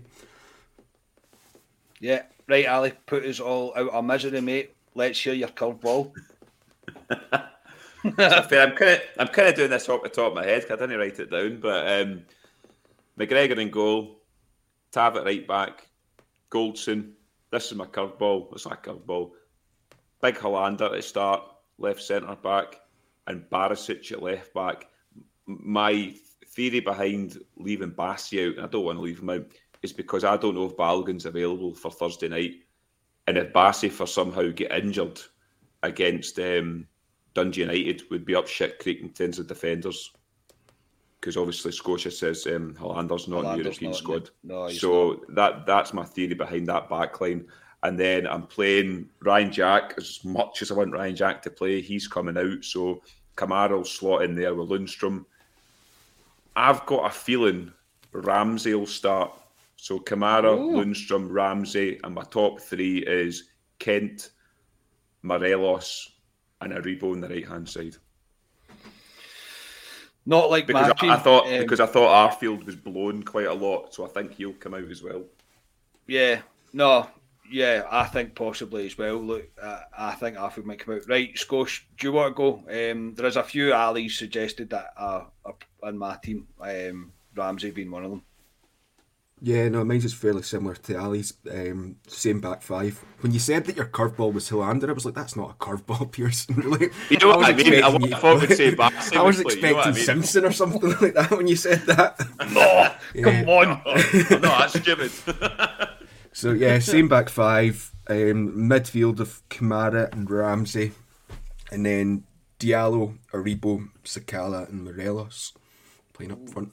Yeah, 2.00 2.24
right, 2.48 2.68
Ali. 2.68 2.94
Put 3.06 3.26
us 3.26 3.40
all 3.40 3.74
out 3.76 3.90
of 3.90 4.06
misery, 4.06 4.42
mate. 4.42 4.76
Let's 4.96 5.20
hear 5.20 5.34
your 5.34 5.50
curveball. 5.50 6.12
I'm 8.18 8.72
kind 8.76 8.82
of 8.82 9.02
I'm 9.20 9.28
kind 9.28 9.48
of 9.48 9.56
doing 9.56 9.70
this 9.70 9.88
off 9.88 10.02
the 10.02 10.10
top 10.10 10.32
of 10.32 10.36
my 10.36 10.46
head. 10.46 10.66
I 10.72 10.76
didn't 10.76 10.98
write 10.98 11.20
it 11.20 11.30
down, 11.30 11.60
but 11.60 12.02
um, 12.02 12.24
McGregor 13.20 13.60
in 13.60 13.70
goal, 13.70 14.22
Tav 14.92 15.18
at 15.18 15.26
right 15.26 15.48
back, 15.48 15.88
Goldson. 16.50 17.12
This 17.52 17.68
is 17.68 17.78
my 17.78 17.86
curveball. 17.86 18.52
It's 18.54 18.66
not 18.66 18.86
a 18.86 18.90
curveball. 18.90 19.32
Big 20.20 20.36
Helander 20.36 20.98
at 20.98 21.04
start, 21.04 21.44
left 21.78 22.02
centre 22.02 22.36
back, 22.36 22.80
and 23.28 23.44
Barisic 23.52 24.12
at 24.12 24.24
left 24.24 24.52
back 24.54 24.88
my 25.60 26.14
theory 26.48 26.80
behind 26.80 27.38
leaving 27.58 27.92
Bassey 27.92 28.48
out, 28.50 28.58
and 28.58 28.66
I 28.66 28.70
don't 28.70 28.86
want 28.86 28.98
to 28.98 29.04
leave 29.04 29.20
him 29.20 29.30
out, 29.30 29.46
is 29.82 29.94
because 29.94 30.24
I 30.24 30.38
don't 30.38 30.56
know 30.56 30.66
if 30.66 30.78
Balogun's 30.78 31.26
available 31.26 31.74
for 31.74 31.92
Thursday 31.92 32.28
night. 32.28 32.56
And 33.28 33.38
if 33.38 33.54
Bassey 33.54 33.92
for 33.92 34.08
somehow 34.08 34.50
get 34.50 34.72
injured 34.72 35.20
against 35.84 36.40
um, 36.40 36.88
Dundee 37.34 37.62
United, 37.62 38.04
would 38.10 38.26
be 38.26 38.36
up 38.36 38.48
shit 38.48 38.80
creek 38.80 39.02
in 39.02 39.10
terms 39.10 39.40
of 39.40 39.48
defenders. 39.48 40.12
because 41.22 41.38
obviously 41.38 41.72
Scotia 41.72 42.10
says 42.12 42.48
um, 42.48 42.76
Helander's 42.76 43.28
not 43.28 43.46
in 43.46 43.52
the 43.52 43.64
European 43.64 43.92
not 43.92 43.98
squad. 43.98 44.30
no, 44.44 44.70
so 44.70 45.22
that 45.30 45.66
that's 45.68 45.94
my 45.94 46.04
theory 46.04 46.34
behind 46.34 46.68
that 46.68 46.90
back 46.90 47.22
line. 47.22 47.46
And 47.84 48.00
then 48.00 48.28
I'm 48.28 48.46
playing 48.46 49.10
Ryan 49.22 49.52
Jack 49.52 49.96
as 49.98 50.24
much 50.24 50.62
as 50.62 50.72
I 50.72 50.76
want 50.76 50.94
Ryan 50.94 51.16
Jack 51.16 51.42
to 51.44 51.50
play. 51.50 51.82
He's 51.82 52.08
coming 52.08 52.38
out, 52.38 52.64
so 52.64 53.02
Kamara 53.36 53.72
will 53.72 53.86
slot 53.86 54.24
in 54.24 54.36
there 54.36 54.54
with 54.54 54.70
Lundstram. 54.70 55.26
I've 56.56 56.86
got 56.86 57.06
a 57.06 57.10
feeling 57.10 57.72
Ramsey 58.12 58.74
will 58.74 58.86
start. 58.86 59.32
So 59.78 60.00
Kamara, 60.00 60.58
Lundstram, 60.58 61.28
Ramsey, 61.32 62.00
and 62.04 62.14
my 62.14 62.24
top 62.24 62.62
three 62.62 63.00
is 63.00 63.50
Kent, 63.80 64.30
Morelos, 65.24 66.12
and 66.62 66.74
Aribo 66.74 67.14
on 67.14 67.22
the 67.22 67.30
right 67.30 67.48
hand 67.48 67.68
side. 67.68 67.96
Not 70.26 70.52
like 70.52 70.68
Because 70.68 70.88
Matthew, 70.90 71.10
I, 71.10 71.16
I 71.16 71.18
thought 71.18 71.48
um, 71.48 71.60
because 71.60 71.80
I 71.80 71.88
thought 71.88 72.32
Arfield 72.32 72.64
was 72.66 72.76
blown 72.76 73.24
quite 73.24 73.48
a 73.48 73.54
lot, 73.54 73.94
so 73.94 74.06
I 74.06 74.10
think 74.10 74.34
he'll 74.34 74.54
come 74.54 74.76
out 74.76 74.84
as 74.84 75.02
well. 75.02 75.24
Yeah, 76.06 76.42
no, 76.74 77.08
yeah, 77.50 77.86
I 77.90 78.06
think 78.06 78.36
possibly 78.36 78.86
as 78.86 78.98
well. 79.00 79.18
Look, 79.18 79.50
uh, 79.60 79.80
I 79.98 80.14
think 80.14 80.38
Arfield 80.38 80.66
might 80.66 80.80
come 80.80 80.94
out. 80.94 81.10
Right, 81.10 81.34
Scosh, 81.36 81.82
do 81.98 82.08
you 82.08 82.14
want 82.14 82.36
to 82.36 82.38
go? 82.38 82.92
Um, 82.92 83.16
there 83.16 83.26
is 83.26 83.36
a 83.36 83.44
few 83.44 83.74
alleys 83.74 84.18
suggested 84.18 84.70
that 84.70 84.94
are 84.96 85.28
up 85.44 85.64
on 85.84 85.98
my 85.98 86.18
team, 86.24 86.48
um, 86.60 87.12
Ramsey 87.36 87.72
being 87.72 87.92
one 87.92 88.06
of 88.06 88.12
them. 88.12 88.24
Yeah, 89.44 89.70
no, 89.70 89.84
mine's 89.84 90.06
is 90.06 90.14
fairly 90.14 90.44
similar 90.44 90.76
to 90.76 90.96
Ali's. 91.00 91.34
Um, 91.50 91.96
same 92.08 92.40
back 92.42 92.62
five. 92.62 93.04
When 93.22 93.32
you 93.32 93.40
said 93.40 93.66
that 93.66 93.76
your 93.76 93.88
curveball 93.88 94.34
was 94.34 94.48
Helander, 94.52 94.88
I 94.90 94.92
was 94.92 95.04
like, 95.04 95.16
that's 95.16 95.36
not 95.36 95.50
a 95.50 95.54
curveball, 95.56 96.12
Pearson. 96.12 96.56
Really? 96.62 96.90
You 97.10 97.18
know 97.18 97.30
what 97.30 97.40
was 97.40 97.48
I 97.50 97.54
mean? 97.54 97.74
I 97.84 97.88
expecting 97.90 98.02
would- 98.02 98.14
I 98.14 98.18
thought 98.20 98.42
we'd 98.42 98.56
say 98.56 98.76
back 98.76 98.94
I 99.16 99.22
was 99.24 99.38
seven, 99.38 99.44
but 99.44 99.56
you 99.56 99.62
know 99.64 99.80
expecting 99.80 99.82
I 99.94 99.96
mean? 99.96 100.06
Simpson 100.06 100.46
or 100.46 100.52
something 100.52 100.90
like 101.02 101.14
that 101.16 101.32
when 101.32 101.48
you 101.48 101.56
said 101.56 101.80
that. 101.88 102.20
No, 102.54 102.92
come 103.24 103.50
on. 103.50 103.82
no, 103.86 104.38
that's 104.40 104.80
stupid. 104.80 105.12
So 106.34 106.52
yeah, 106.52 106.78
same 106.80 107.08
back 107.08 107.30
five. 107.30 107.92
Um, 108.08 108.70
midfield 108.70 109.20
of 109.20 109.42
Kamara 109.50 110.12
and 110.14 110.30
Ramsey, 110.30 110.92
and 111.72 111.84
then 111.86 112.26
Diallo, 112.60 113.18
Aribo, 113.34 113.90
Sakala, 114.04 114.70
and 114.70 114.84
Morelos 114.84 115.54
playing 116.22 116.32
up 116.32 116.50
front. 116.50 116.72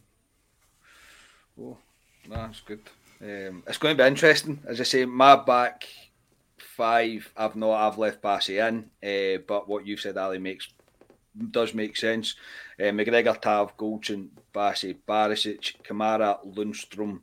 Oh, 1.60 1.76
that's 2.28 2.60
good. 2.60 2.82
Um, 3.20 3.62
it's 3.66 3.78
going 3.78 3.96
to 3.96 4.02
be 4.02 4.06
interesting. 4.06 4.60
As 4.66 4.80
I 4.80 4.84
say, 4.84 5.04
my 5.06 5.36
back 5.36 5.86
five, 6.58 7.32
I've 7.36 7.56
not, 7.56 7.72
I've 7.72 7.98
left 7.98 8.22
Bassey 8.22 8.58
in, 8.58 8.90
uh, 9.02 9.42
but 9.46 9.68
what 9.68 9.86
you've 9.86 10.00
said, 10.00 10.16
Ali, 10.16 10.38
makes 10.38 10.68
does 11.50 11.72
make 11.72 11.96
sense. 11.96 12.34
Uh, 12.78 12.84
McGregor, 12.84 13.40
Tav, 13.40 13.76
Goldson, 13.76 14.28
Bassey, 14.52 14.96
Barisic, 15.06 15.74
Kamara, 15.84 16.44
Lundstram, 16.54 17.20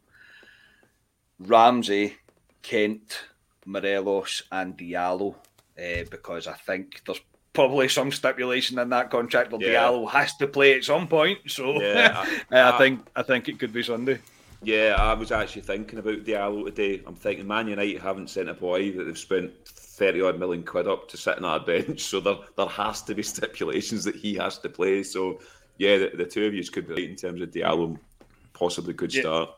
Ramsey, 1.39 2.15
Kent, 2.61 3.23
Morelos, 3.65 4.43
and 4.51 4.77
Diallo, 4.77 5.35
uh, 5.77 6.03
because 6.09 6.47
I 6.47 6.53
think 6.53 7.01
there's 7.05 7.19
probably 7.55 7.87
some 7.87 8.11
stipulation 8.11 8.77
in 8.79 8.89
that 8.89 9.09
contract 9.09 9.51
where 9.51 9.61
Yeah. 9.61 9.83
Diallo 9.83 10.09
has 10.11 10.35
to 10.37 10.47
play 10.47 10.73
at 10.75 10.83
some 10.83 11.07
point. 11.07 11.39
So 11.47 11.81
Yeah, 11.81 12.23
I- 12.51 12.55
I, 12.57 12.75
I- 12.75 12.77
think 12.77 13.07
I 13.15 13.23
think 13.23 13.49
it 13.49 13.57
could 13.59 13.73
be 13.73 13.81
Sunday. 13.83 14.19
Yeah, 14.61 14.95
I 14.97 15.13
was 15.13 15.31
actually 15.31 15.61
thinking 15.61 15.99
about 15.99 16.23
Diallo 16.23 16.65
today. 16.65 17.01
I'm 17.05 17.15
thinking 17.15 17.45
Man 17.47 17.67
United 17.67 18.01
haven't 18.01 18.29
sent 18.29 18.49
a 18.49 18.53
boy 18.53 18.91
that 18.93 19.03
they've 19.03 19.17
spent 19.17 19.51
thirty 19.67 20.21
odd 20.21 20.39
million 20.39 20.63
quid 20.63 20.87
up 20.87 21.07
to 21.09 21.17
sit 21.17 21.37
on 21.37 21.45
our 21.45 21.59
bench, 21.73 22.01
so 22.01 22.19
there 22.19 22.35
there 22.57 22.65
has 22.67 23.01
to 23.03 23.13
be 23.15 23.23
stipulations 23.23 24.03
that 24.05 24.15
he 24.15 24.33
has 24.35 24.57
to 24.59 24.69
play. 24.69 25.03
So 25.03 25.39
yeah, 25.77 25.97
the, 25.97 26.11
the 26.15 26.25
two 26.25 26.45
of 26.45 26.53
you 26.53 26.63
could 26.63 26.87
be 26.87 26.93
right 26.93 27.09
in 27.09 27.15
terms 27.15 27.41
of 27.41 27.51
Diallo 27.51 27.97
possibly 28.53 28.93
could 28.93 29.13
Yeah. 29.13 29.21
start. 29.21 29.49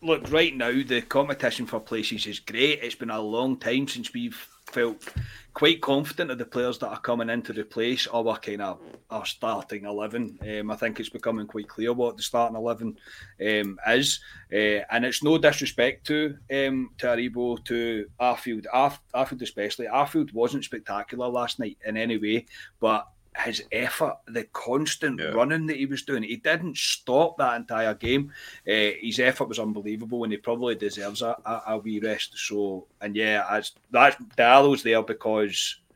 look, 0.00 0.30
right 0.30 0.56
now 0.56 0.70
the 0.70 1.02
competition 1.02 1.66
for 1.66 1.80
places 1.80 2.26
is 2.26 2.38
great. 2.38 2.82
It's 2.82 2.94
been 2.94 3.10
a 3.10 3.20
long 3.20 3.58
time 3.58 3.86
since 3.88 4.14
we've 4.14 4.38
felt 4.68 5.12
quite 5.54 5.80
confident 5.80 6.30
of 6.30 6.38
the 6.38 6.44
players 6.44 6.78
that 6.78 6.88
are 6.88 7.00
coming 7.00 7.30
in 7.30 7.42
to 7.42 7.52
replace 7.52 8.06
our 8.06 8.38
kind 8.38 8.62
of 8.62 8.80
our 9.10 9.26
starting 9.26 9.84
eleven. 9.84 10.38
Um, 10.42 10.70
I 10.70 10.76
think 10.76 11.00
it's 11.00 11.08
becoming 11.08 11.46
quite 11.46 11.68
clear 11.68 11.92
what 11.92 12.16
the 12.16 12.22
starting 12.22 12.56
eleven 12.56 12.96
um, 13.40 13.78
is, 13.88 14.20
uh, 14.52 14.84
and 14.90 15.04
it's 15.04 15.22
no 15.22 15.38
disrespect 15.38 16.06
to 16.06 16.36
um, 16.52 16.90
to 16.98 17.06
Aribo, 17.06 17.64
to 17.64 18.06
Arfield, 18.20 18.66
Arf- 18.72 19.00
Arfield 19.14 19.42
especially. 19.42 19.86
Arfield 19.86 20.32
wasn't 20.32 20.64
spectacular 20.64 21.26
last 21.28 21.58
night 21.58 21.78
in 21.84 21.96
any 21.96 22.18
way, 22.18 22.46
but 22.78 23.08
his 23.36 23.62
effort, 23.70 24.16
the 24.26 24.44
constant 24.52 25.20
Yeah. 25.20 25.26
running 25.28 25.66
that 25.66 25.76
he 25.76 25.86
was 25.86 26.02
doing, 26.02 26.22
he 26.22 26.36
didn't 26.36 26.76
stop 26.76 27.38
that 27.38 27.56
entire 27.56 27.94
game. 27.94 28.32
Uh, 28.66 28.92
his 29.00 29.20
effort 29.20 29.48
was 29.48 29.58
unbelievable, 29.58 30.24
and 30.24 30.32
he 30.32 30.38
probably 30.38 30.74
deserves 30.74 31.22
a, 31.22 31.36
a, 31.46 31.62
a 31.68 31.78
wee 31.78 32.00
rest. 32.00 32.36
So, 32.36 32.86
and 33.00 33.14
yeah, 33.14 33.46
as 33.50 33.72
that's 33.90 34.16
Diallo's 34.36 34.82
there 34.82 35.02
because. 35.02 35.76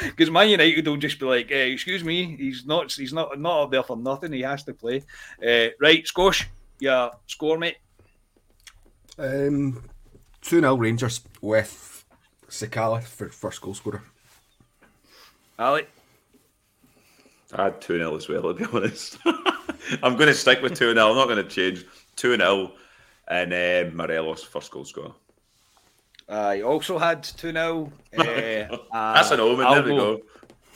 Because 0.00 0.30
Man 0.30 0.50
United 0.50 0.86
will 0.86 0.96
just 0.98 1.18
be 1.18 1.24
like, 1.24 1.50
eh, 1.50 1.66
"Excuse 1.72 2.04
me, 2.04 2.36
he's 2.36 2.66
not, 2.66 2.92
he's 2.92 3.12
not, 3.12 3.38
not 3.40 3.62
up 3.62 3.70
there 3.70 3.82
for 3.82 3.96
nothing. 3.96 4.32
He 4.32 4.42
has 4.42 4.64
to 4.64 4.74
play." 4.74 5.02
Uh, 5.40 5.68
right, 5.80 6.04
Scosh, 6.04 6.44
yeah, 6.78 7.10
score, 7.26 7.56
mate. 7.58 7.76
Um, 9.18 9.82
2 10.42 10.60
0 10.60 10.76
Rangers 10.76 11.22
with 11.40 12.04
Sakala 12.48 13.02
for 13.02 13.28
first 13.30 13.60
goal 13.62 13.72
scorer. 13.74 14.02
Ali, 15.58 15.84
I 17.54 17.64
had 17.64 17.80
2 17.80 17.98
0 17.98 18.16
as 18.16 18.28
well, 18.28 18.42
to 18.42 18.54
be 18.54 18.64
honest. 18.72 19.18
I'm 20.02 20.14
going 20.16 20.28
to 20.28 20.34
stick 20.34 20.62
with 20.62 20.74
2 20.74 20.94
0. 20.94 21.10
I'm 21.10 21.16
not 21.16 21.26
going 21.28 21.44
to 21.44 21.48
change. 21.48 21.84
2 22.16 22.36
0 22.36 22.72
and 23.28 23.52
um, 23.52 23.96
Morelos, 23.96 24.42
first 24.42 24.70
goal 24.70 24.84
scorer. 24.84 25.12
I 26.28 26.62
also 26.62 26.98
had 26.98 27.22
two 27.24 27.52
0 27.52 27.92
uh, 28.16 28.22
That's 28.92 29.30
an 29.30 29.40
omen. 29.40 29.66
I'll 29.66 29.74
there 29.74 29.82
we 29.84 29.90
go- 29.90 30.16
go. 30.16 30.22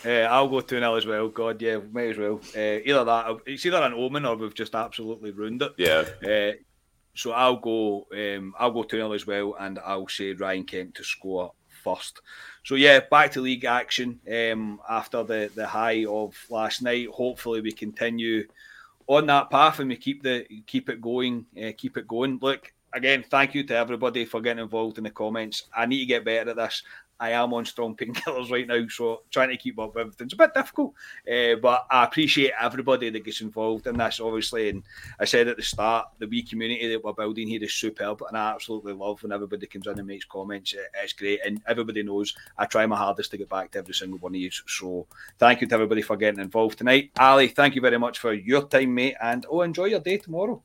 Uh, 0.05 0.27
I'll 0.29 0.49
go 0.49 0.61
2 0.61 0.79
0 0.79 0.95
as 0.95 1.07
well. 1.07 1.29
God, 1.29 1.61
yeah, 1.63 1.79
may 1.93 2.11
as 2.11 2.19
well. 2.19 2.41
Uh, 2.57 2.81
either 2.85 3.05
that, 3.05 3.37
it's 3.47 3.65
either 3.65 3.83
an 3.83 3.95
omen 3.95 4.25
or 4.27 4.37
we've 4.37 4.55
just 4.55 4.75
absolutely 4.75 5.31
ruined 5.31 5.63
it. 5.63 5.73
Yeah. 5.79 6.05
Uh, 6.27 6.53
so 7.15 7.33
I'll 7.33 7.57
go. 7.57 8.07
Um, 8.13 8.55
I'll 8.59 8.71
go 8.73 8.83
2 8.83 8.97
0 8.99 9.13
as 9.13 9.27
well, 9.27 9.57
and 9.59 9.79
I'll 9.79 10.09
say 10.09 10.33
Ryan 10.35 10.65
Kent 10.65 10.95
to 10.97 11.05
score 11.05 11.53
first. 11.83 12.21
So 12.67 12.75
yeah, 12.75 12.99
back 12.99 13.31
to 13.33 13.41
league 13.41 13.65
action 13.65 14.19
um, 14.29 14.81
after 14.91 15.23
the 15.23 15.49
the 15.55 15.69
high 15.69 16.05
of 16.05 16.35
last 16.51 16.83
night. 16.83 17.07
Hopefully, 17.11 17.61
we 17.61 17.71
continue 17.71 18.49
on 19.07 19.27
that 19.27 19.51
path 19.51 19.79
and 19.79 19.89
we 19.89 19.95
keep 19.95 20.25
the 20.25 20.45
keep 20.67 20.89
it 20.89 21.01
going. 21.01 21.47
Uh, 21.57 21.71
keep 21.79 21.97
it 21.97 22.09
going. 22.09 22.41
Look 22.43 22.73
again. 22.93 23.25
Thank 23.31 23.55
you 23.55 23.63
to 23.69 23.77
everybody 23.77 24.25
for 24.25 24.41
getting 24.41 24.65
involved 24.65 24.99
in 24.99 25.05
the 25.05 25.11
comments. 25.11 25.69
I 25.73 25.87
need 25.87 26.01
to 26.01 26.07
get 26.07 26.25
better 26.25 26.51
at 26.51 26.57
this. 26.57 26.83
I 27.19 27.31
am 27.31 27.55
on 27.55 27.65
strong 27.65 27.97
painkillers 27.97 28.51
right 28.51 28.67
now, 28.67 28.87
so 28.89 29.23
trying 29.31 29.49
to 29.49 29.57
keep 29.57 29.79
up 29.79 29.95
with 29.95 30.01
everything's 30.03 30.35
a 30.35 30.37
bit 30.37 30.55
difficult. 30.55 30.95
Uh, 31.31 31.57
but 31.57 31.87
I 31.91 32.05
appreciate 32.05 32.53
everybody 32.61 33.11
that 33.11 33.25
gets 33.25 33.41
involved 33.41 33.87
in 33.87 33.97
this, 33.97 34.21
obviously. 34.21 34.69
And 34.69 34.83
I 35.19 35.25
said 35.25 35.49
at 35.49 35.57
the 35.57 35.63
start, 35.63 36.09
the 36.19 36.27
wee 36.27 36.43
community 36.43 36.89
that 36.89 37.03
we're 37.03 37.13
building 37.13 37.49
here 37.49 37.63
is 37.63 37.75
superb, 37.75 38.23
and 38.29 38.37
I 38.37 38.53
absolutely 38.53 38.93
love 38.93 39.23
when 39.23 39.33
everybody 39.33 39.67
comes 39.67 39.87
in 39.87 39.99
and 39.99 40.07
makes 40.07 40.25
comments. 40.25 40.75
It- 40.75 40.91
It's 41.03 41.13
great, 41.13 41.41
and 41.45 41.63
everybody 41.67 42.03
knows 42.03 42.35
I 42.59 42.67
try 42.67 42.85
my 42.87 42.97
hardest 42.97 43.31
to 43.31 43.37
get 43.39 43.49
back 43.49 43.71
to 43.73 43.79
every 43.79 43.95
single 43.95 44.19
one 44.19 44.35
of 44.35 44.41
you. 44.41 44.51
So 44.51 45.07
thank 45.39 45.61
you 45.61 45.67
to 45.69 45.75
everybody 45.75 46.03
for 46.03 46.17
getting 46.17 46.41
involved 46.41 46.79
tonight. 46.79 47.13
Ali, 47.19 47.49
thank 47.49 47.75
you 47.75 47.81
very 47.81 47.99
much 47.99 48.19
for 48.19 48.33
your 48.33 48.67
time, 48.69 48.95
mate, 48.95 49.17
and 49.23 49.47
oh, 49.51 49.63
enjoy 49.63 49.87
your 49.87 50.01
day 50.01 50.19
tomorrow. 50.19 50.63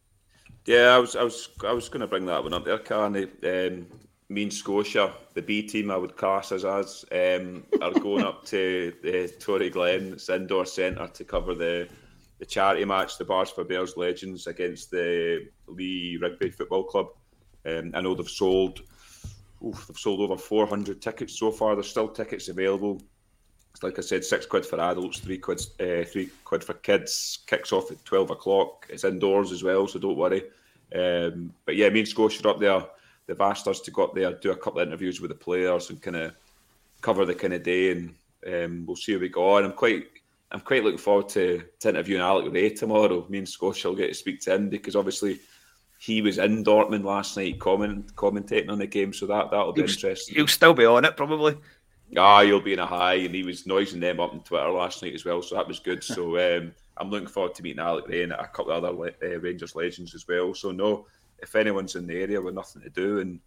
Yeah, 0.66 0.96
I 0.96 1.00
was, 1.00 1.16
I 1.16 1.24
was, 1.24 1.50
I 1.66 1.72
was 1.74 1.90
going 1.90 2.02
to 2.02 2.08
bring 2.08 2.26
that 2.28 2.44
one 2.44 2.54
up 2.54 2.66
there, 2.66 2.78
Carney. 2.78 3.24
Um, 3.44 3.88
me 4.32 4.44
and 4.44 4.54
Scotia, 4.54 5.14
the 5.34 5.42
B 5.42 5.62
team, 5.62 5.92
I 5.92 5.98
would 5.98 6.16
class 6.16 6.54
as 6.54 6.64
us, 6.64 7.04
um, 7.12 7.64
are 7.82 7.92
going 7.92 8.24
up 8.24 8.46
to 8.46 8.94
the 9.04 9.30
Toryglen, 9.40 10.14
it's 10.14 10.30
indoor 10.30 10.66
centre, 10.66 11.08
to 11.08 11.24
cover 11.26 11.54
the 11.54 11.88
the 12.40 12.46
charity 12.46 12.84
match, 12.86 13.20
the 13.20 13.26
Bars 13.26 13.52
for 13.52 13.64
Bears 13.64 13.98
Legends 13.98 14.48
against 14.48 14.90
the 14.90 15.48
Lee 15.68 16.18
Rugby 16.20 16.50
Football 16.50 16.86
Club. 16.86 17.10
Um, 17.68 17.92
I 17.94 18.02
know 18.02 18.16
they've 18.16 18.28
sold, 18.28 18.80
oof, 19.64 19.86
they've 19.86 19.98
sold 19.98 20.22
over 20.22 20.38
400 20.38 21.00
tickets 21.04 21.38
so 21.38 21.52
far. 21.52 21.76
There's 21.76 21.90
still 21.92 22.08
tickets 22.08 22.50
available. 22.50 23.00
It's 23.74 23.84
like 23.84 24.00
I 24.00 24.02
said, 24.02 24.26
six 24.26 24.48
quid 24.48 24.66
for 24.66 24.80
adults, 24.80 25.20
three 25.20 25.38
quid, 25.38 25.62
uh, 25.80 26.04
three 26.06 26.32
quid 26.44 26.64
for 26.64 26.74
kids. 26.74 27.40
Kicks 27.46 27.72
off 27.72 27.92
at 27.92 28.04
twelve 28.06 28.32
o'clock. 28.32 28.88
It's 28.90 29.04
indoors 29.04 29.52
as 29.52 29.64
well, 29.64 29.88
so 29.88 30.00
don't 30.00 30.18
worry. 30.18 30.44
Um, 30.96 31.54
but 31.66 31.76
yeah, 31.76 31.90
me 31.90 32.00
and 32.00 32.08
Scotia 32.08 32.46
are 32.48 32.52
up 32.52 32.60
there. 32.60 32.84
They've 33.28 33.40
asked 33.40 33.68
us 33.68 33.80
to 33.82 33.92
go 33.92 34.04
up 34.04 34.16
there, 34.16 34.34
do 34.34 34.52
a 34.52 34.58
couple 34.58 34.80
of 34.80 34.88
interviews 34.88 35.22
with 35.22 35.30
the 35.30 35.36
players, 35.36 35.90
and 35.90 36.02
kind 36.02 36.18
of 36.18 36.36
cover 37.02 37.26
the 37.26 37.36
kind 37.36 37.54
of 37.54 37.64
day, 37.64 37.92
and 37.92 38.16
um, 38.48 38.86
we'll 38.86 38.96
see 38.96 39.14
how 39.14 39.20
we 39.20 39.30
go 39.30 39.56
on. 39.56 39.64
I'm 39.64 39.74
quite, 39.74 40.08
I'm 40.52 40.62
quite 40.62 40.84
looking 40.84 40.98
forward 40.98 41.30
to, 41.30 41.64
to 41.80 41.90
interviewing 41.90 42.22
Alex 42.22 42.50
Rae 42.50 42.70
tomorrow. 42.70 43.26
Me 43.30 43.40
and 43.40 43.50
Scotia 43.50 43.90
will 43.90 43.96
get 43.96 44.10
to 44.10 44.14
speak 44.14 44.42
to 44.42 44.56
him 44.56 44.70
because 44.70 44.96
obviously 44.96 45.40
he 46.00 46.22
was 46.22 46.40
in 46.40 46.64
Dortmund 46.64 47.04
last 47.04 47.38
night, 47.38 47.60
comment, 47.60 48.16
commentating 48.16 48.70
on 48.70 48.80
the 48.80 48.88
game, 48.88 49.14
so 49.14 49.28
that 49.28 49.52
that'll 49.52 49.72
be 49.72 49.82
He'll, 49.82 49.90
interesting. 49.90 50.36
he'll 50.36 50.48
still 50.48 50.74
be 50.74 50.86
on 50.86 51.06
it, 51.06 51.16
probably. 51.16 51.56
Ah, 52.18 52.42
you'll 52.42 52.60
be 52.60 52.74
in 52.74 52.80
a 52.80 52.86
high, 52.86 53.14
and 53.14 53.34
he 53.34 53.44
was 53.44 53.66
noising 53.66 54.00
them 54.00 54.20
up 54.20 54.34
on 54.34 54.42
Twitter 54.42 54.70
last 54.70 55.02
night 55.02 55.14
as 55.14 55.24
well, 55.24 55.42
so 55.42 55.56
that 55.56 55.68
was 55.68 55.80
good. 55.80 56.04
So 56.04 56.38
um, 56.58 56.74
I'm 56.98 57.10
looking 57.10 57.28
forward 57.28 57.56
to 57.56 57.64
meeting 57.64 57.80
Alex 57.80 58.10
Rae 58.10 58.24
and 58.24 58.34
a 58.34 58.48
couple 58.48 58.72
of 58.72 58.84
other 58.84 59.14
uh, 59.24 59.40
Rangers 59.40 59.76
legends 59.76 60.16
as 60.16 60.28
well. 60.28 60.54
So 60.54 60.72
no, 60.72 61.06
if 61.42 61.56
anyone's 61.56 61.96
in 61.96 62.08
the 62.08 62.22
area 62.22 62.42
with 62.42 62.56
nothing 62.56 62.82
to 62.82 62.90
do 62.90 63.20
and 63.20 63.40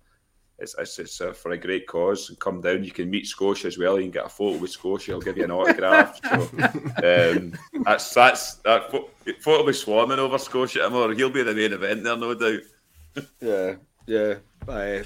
it's 0.58 0.74
it's, 0.78 0.98
it's 0.98 1.20
uh, 1.20 1.32
for 1.32 1.52
a 1.52 1.58
great 1.58 1.86
cause, 1.86 2.28
and 2.28 2.38
come 2.38 2.60
down, 2.60 2.84
you 2.84 2.92
can 2.92 3.10
meet 3.10 3.26
Scotia 3.26 3.66
as 3.66 3.78
well. 3.78 3.96
You 3.96 4.04
can 4.04 4.12
get 4.12 4.26
a 4.26 4.28
photo 4.28 4.58
with 4.58 4.70
Scotia. 4.70 5.12
I'll 5.12 5.20
give 5.20 5.36
you 5.36 5.44
an 5.44 5.50
autograph. 5.50 6.20
so 6.22 7.36
um, 7.36 7.52
that's 7.84 8.14
that's 8.14 8.54
that 8.56 8.90
photo 8.90 9.58
will 9.58 9.66
be 9.66 9.72
swarming 9.72 10.18
over 10.18 10.38
Scotia 10.38 10.80
tomorrow. 10.80 11.14
He'll 11.14 11.30
be 11.30 11.42
the 11.42 11.54
main 11.54 11.72
event 11.72 12.04
there, 12.04 12.16
no 12.16 12.34
doubt. 12.34 12.60
yeah, 13.40 13.74
yeah. 14.06 14.34
I, 14.68 15.02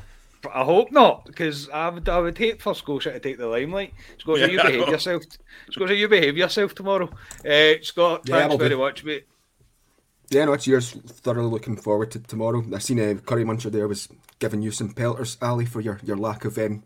I 0.54 0.64
hope 0.64 0.92
not, 0.92 1.24
because 1.24 1.68
I 1.70 1.88
would 1.88 2.08
I 2.08 2.18
would 2.18 2.36
hate 2.36 2.60
for 2.60 2.74
Scotia 2.74 3.12
to 3.12 3.20
take 3.20 3.38
the 3.38 3.46
limelight. 3.46 3.94
Scotia, 4.18 4.42
yeah, 4.42 4.52
you 4.52 4.62
behave 4.62 4.88
yourself. 4.88 5.22
Scotia, 5.70 5.94
you 5.94 6.08
behave 6.08 6.36
yourself 6.36 6.74
tomorrow. 6.74 7.08
Uh, 7.44 7.74
Scott, 7.80 8.22
yeah, 8.26 8.40
thanks 8.40 8.56
very 8.56 8.76
much, 8.76 9.02
mate. 9.02 9.26
Yeah, 10.30 10.44
no, 10.44 10.52
it's 10.52 10.66
yours. 10.66 10.92
Thoroughly 10.92 11.50
looking 11.50 11.76
forward 11.76 12.10
to 12.12 12.18
tomorrow. 12.20 12.62
I've 12.74 12.82
seen 12.82 12.98
a 12.98 13.12
uh, 13.12 13.14
Curry 13.14 13.44
Muncher 13.44 13.72
there 13.72 13.88
was 13.88 14.08
giving 14.38 14.62
you 14.62 14.70
some 14.70 14.92
pelters, 14.92 15.38
Ali, 15.40 15.64
for 15.64 15.80
your, 15.80 15.98
your 16.04 16.16
lack 16.16 16.44
of 16.44 16.58
um, 16.58 16.82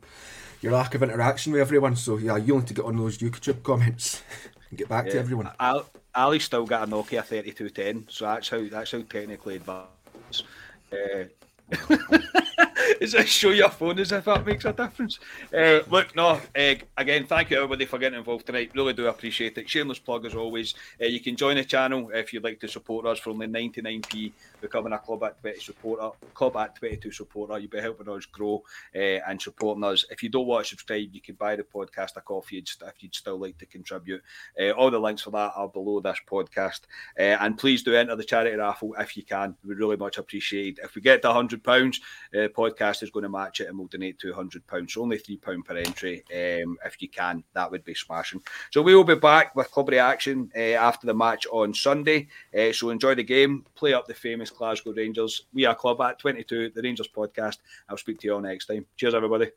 your 0.60 0.72
lack 0.72 0.94
of 0.94 1.02
interaction 1.02 1.52
with 1.52 1.60
everyone. 1.60 1.96
So 1.96 2.18
yeah, 2.18 2.36
you 2.36 2.56
need 2.56 2.68
to 2.68 2.74
get 2.74 2.84
on 2.84 2.96
those 2.96 3.18
YouTube 3.18 3.62
comments 3.62 4.22
and 4.70 4.78
get 4.78 4.88
back 4.88 5.06
yeah. 5.06 5.12
to 5.12 5.18
everyone. 5.18 5.50
Al, 5.58 5.86
Ali 6.14 6.38
still 6.38 6.66
got 6.66 6.88
a 6.88 6.90
Nokia 6.90 7.24
thirty 7.24 7.50
two 7.50 7.68
ten, 7.68 8.06
so 8.08 8.26
that's 8.26 8.48
how 8.48 8.62
that's 8.68 8.92
how 8.92 9.02
technically 9.02 9.56
advanced. 9.56 10.44
Uh, 10.92 11.24
Is 13.00 13.14
it 13.14 13.28
show 13.28 13.50
your 13.50 13.68
phone 13.68 13.98
as 13.98 14.12
if 14.12 14.24
that 14.24 14.46
makes 14.46 14.64
a 14.64 14.72
difference? 14.72 15.18
Uh, 15.52 15.80
look, 15.90 16.14
no, 16.14 16.40
uh, 16.56 16.74
again, 16.96 17.26
thank 17.26 17.50
you 17.50 17.56
everybody 17.56 17.84
for 17.84 17.98
getting 17.98 18.18
involved 18.18 18.46
tonight. 18.46 18.70
Really 18.74 18.92
do 18.92 19.06
appreciate 19.06 19.56
it. 19.58 19.68
Shameless 19.68 19.98
plug 19.98 20.26
as 20.26 20.34
always. 20.34 20.74
Uh, 21.00 21.06
you 21.06 21.20
can 21.20 21.36
join 21.36 21.56
the 21.56 21.64
channel 21.64 22.10
if 22.12 22.32
you'd 22.32 22.44
like 22.44 22.60
to 22.60 22.68
support 22.68 23.06
us 23.06 23.18
for 23.18 23.30
only 23.30 23.46
99p, 23.46 24.32
becoming 24.60 24.92
a 24.92 24.98
Club 24.98 25.24
at 25.24 25.40
20 25.40 25.60
supporter, 25.60 26.10
Club 26.34 26.56
at 26.56 26.76
22 26.76 27.10
supporter. 27.10 27.58
You'll 27.58 27.70
be 27.70 27.80
helping 27.80 28.08
us 28.08 28.26
grow 28.26 28.62
uh, 28.94 28.98
and 28.98 29.40
supporting 29.40 29.84
us. 29.84 30.04
If 30.10 30.22
you 30.22 30.28
don't 30.28 30.46
want 30.46 30.64
to 30.64 30.70
subscribe, 30.70 31.08
you 31.12 31.20
can 31.20 31.34
buy 31.34 31.56
the 31.56 31.64
podcast 31.64 32.16
a 32.16 32.20
coffee 32.20 32.58
if 32.58 33.02
you'd 33.02 33.14
still 33.14 33.38
like 33.38 33.58
to 33.58 33.66
contribute. 33.66 34.22
Uh, 34.60 34.70
all 34.70 34.90
the 34.90 34.98
links 34.98 35.22
for 35.22 35.30
that 35.30 35.52
are 35.56 35.68
below 35.68 36.00
this 36.00 36.18
podcast. 36.30 36.80
Uh, 37.18 37.38
and 37.40 37.58
please 37.58 37.82
do 37.82 37.94
enter 37.94 38.16
the 38.16 38.24
charity 38.24 38.56
raffle 38.56 38.94
if 38.98 39.16
you 39.16 39.22
can. 39.22 39.56
We 39.64 39.74
really 39.74 39.96
much 39.96 40.18
appreciate 40.18 40.78
If 40.82 40.94
we 40.94 41.02
get 41.02 41.22
to 41.22 41.28
100 41.28 41.62
pounds, 41.62 42.00
uh, 42.36 42.48
podcast 42.52 43.02
is 43.02 43.10
going 43.10 43.24
to 43.24 43.28
match 43.28 43.60
it 43.60 43.68
and 43.68 43.78
we'll 43.78 43.88
donate 43.88 44.18
£200. 44.18 44.90
So 44.90 45.02
only 45.02 45.18
£3 45.18 45.64
per 45.64 45.76
entry. 45.76 46.24
Um, 46.30 46.76
if 46.84 47.00
you 47.00 47.08
can, 47.08 47.44
that 47.54 47.70
would 47.70 47.84
be 47.84 47.94
smashing. 47.94 48.42
So 48.70 48.82
we 48.82 48.94
will 48.94 49.04
be 49.04 49.14
back 49.14 49.54
with 49.56 49.70
club 49.70 49.88
reaction 49.88 50.50
uh, 50.56 50.60
after 50.60 51.06
the 51.06 51.14
match 51.14 51.46
on 51.50 51.74
Sunday. 51.74 52.28
Uh, 52.56 52.72
so 52.72 52.90
enjoy 52.90 53.14
the 53.14 53.24
game, 53.24 53.64
play 53.74 53.94
up 53.94 54.06
the 54.06 54.14
famous 54.14 54.50
Glasgow 54.50 54.92
Rangers. 54.92 55.46
We 55.52 55.64
are 55.64 55.74
Club 55.74 56.00
at 56.00 56.18
22, 56.18 56.70
the 56.74 56.82
Rangers 56.82 57.08
podcast. 57.08 57.58
I'll 57.88 57.96
speak 57.96 58.20
to 58.20 58.26
you 58.26 58.34
all 58.34 58.40
next 58.40 58.66
time. 58.66 58.86
Cheers, 58.96 59.14
everybody. 59.14 59.50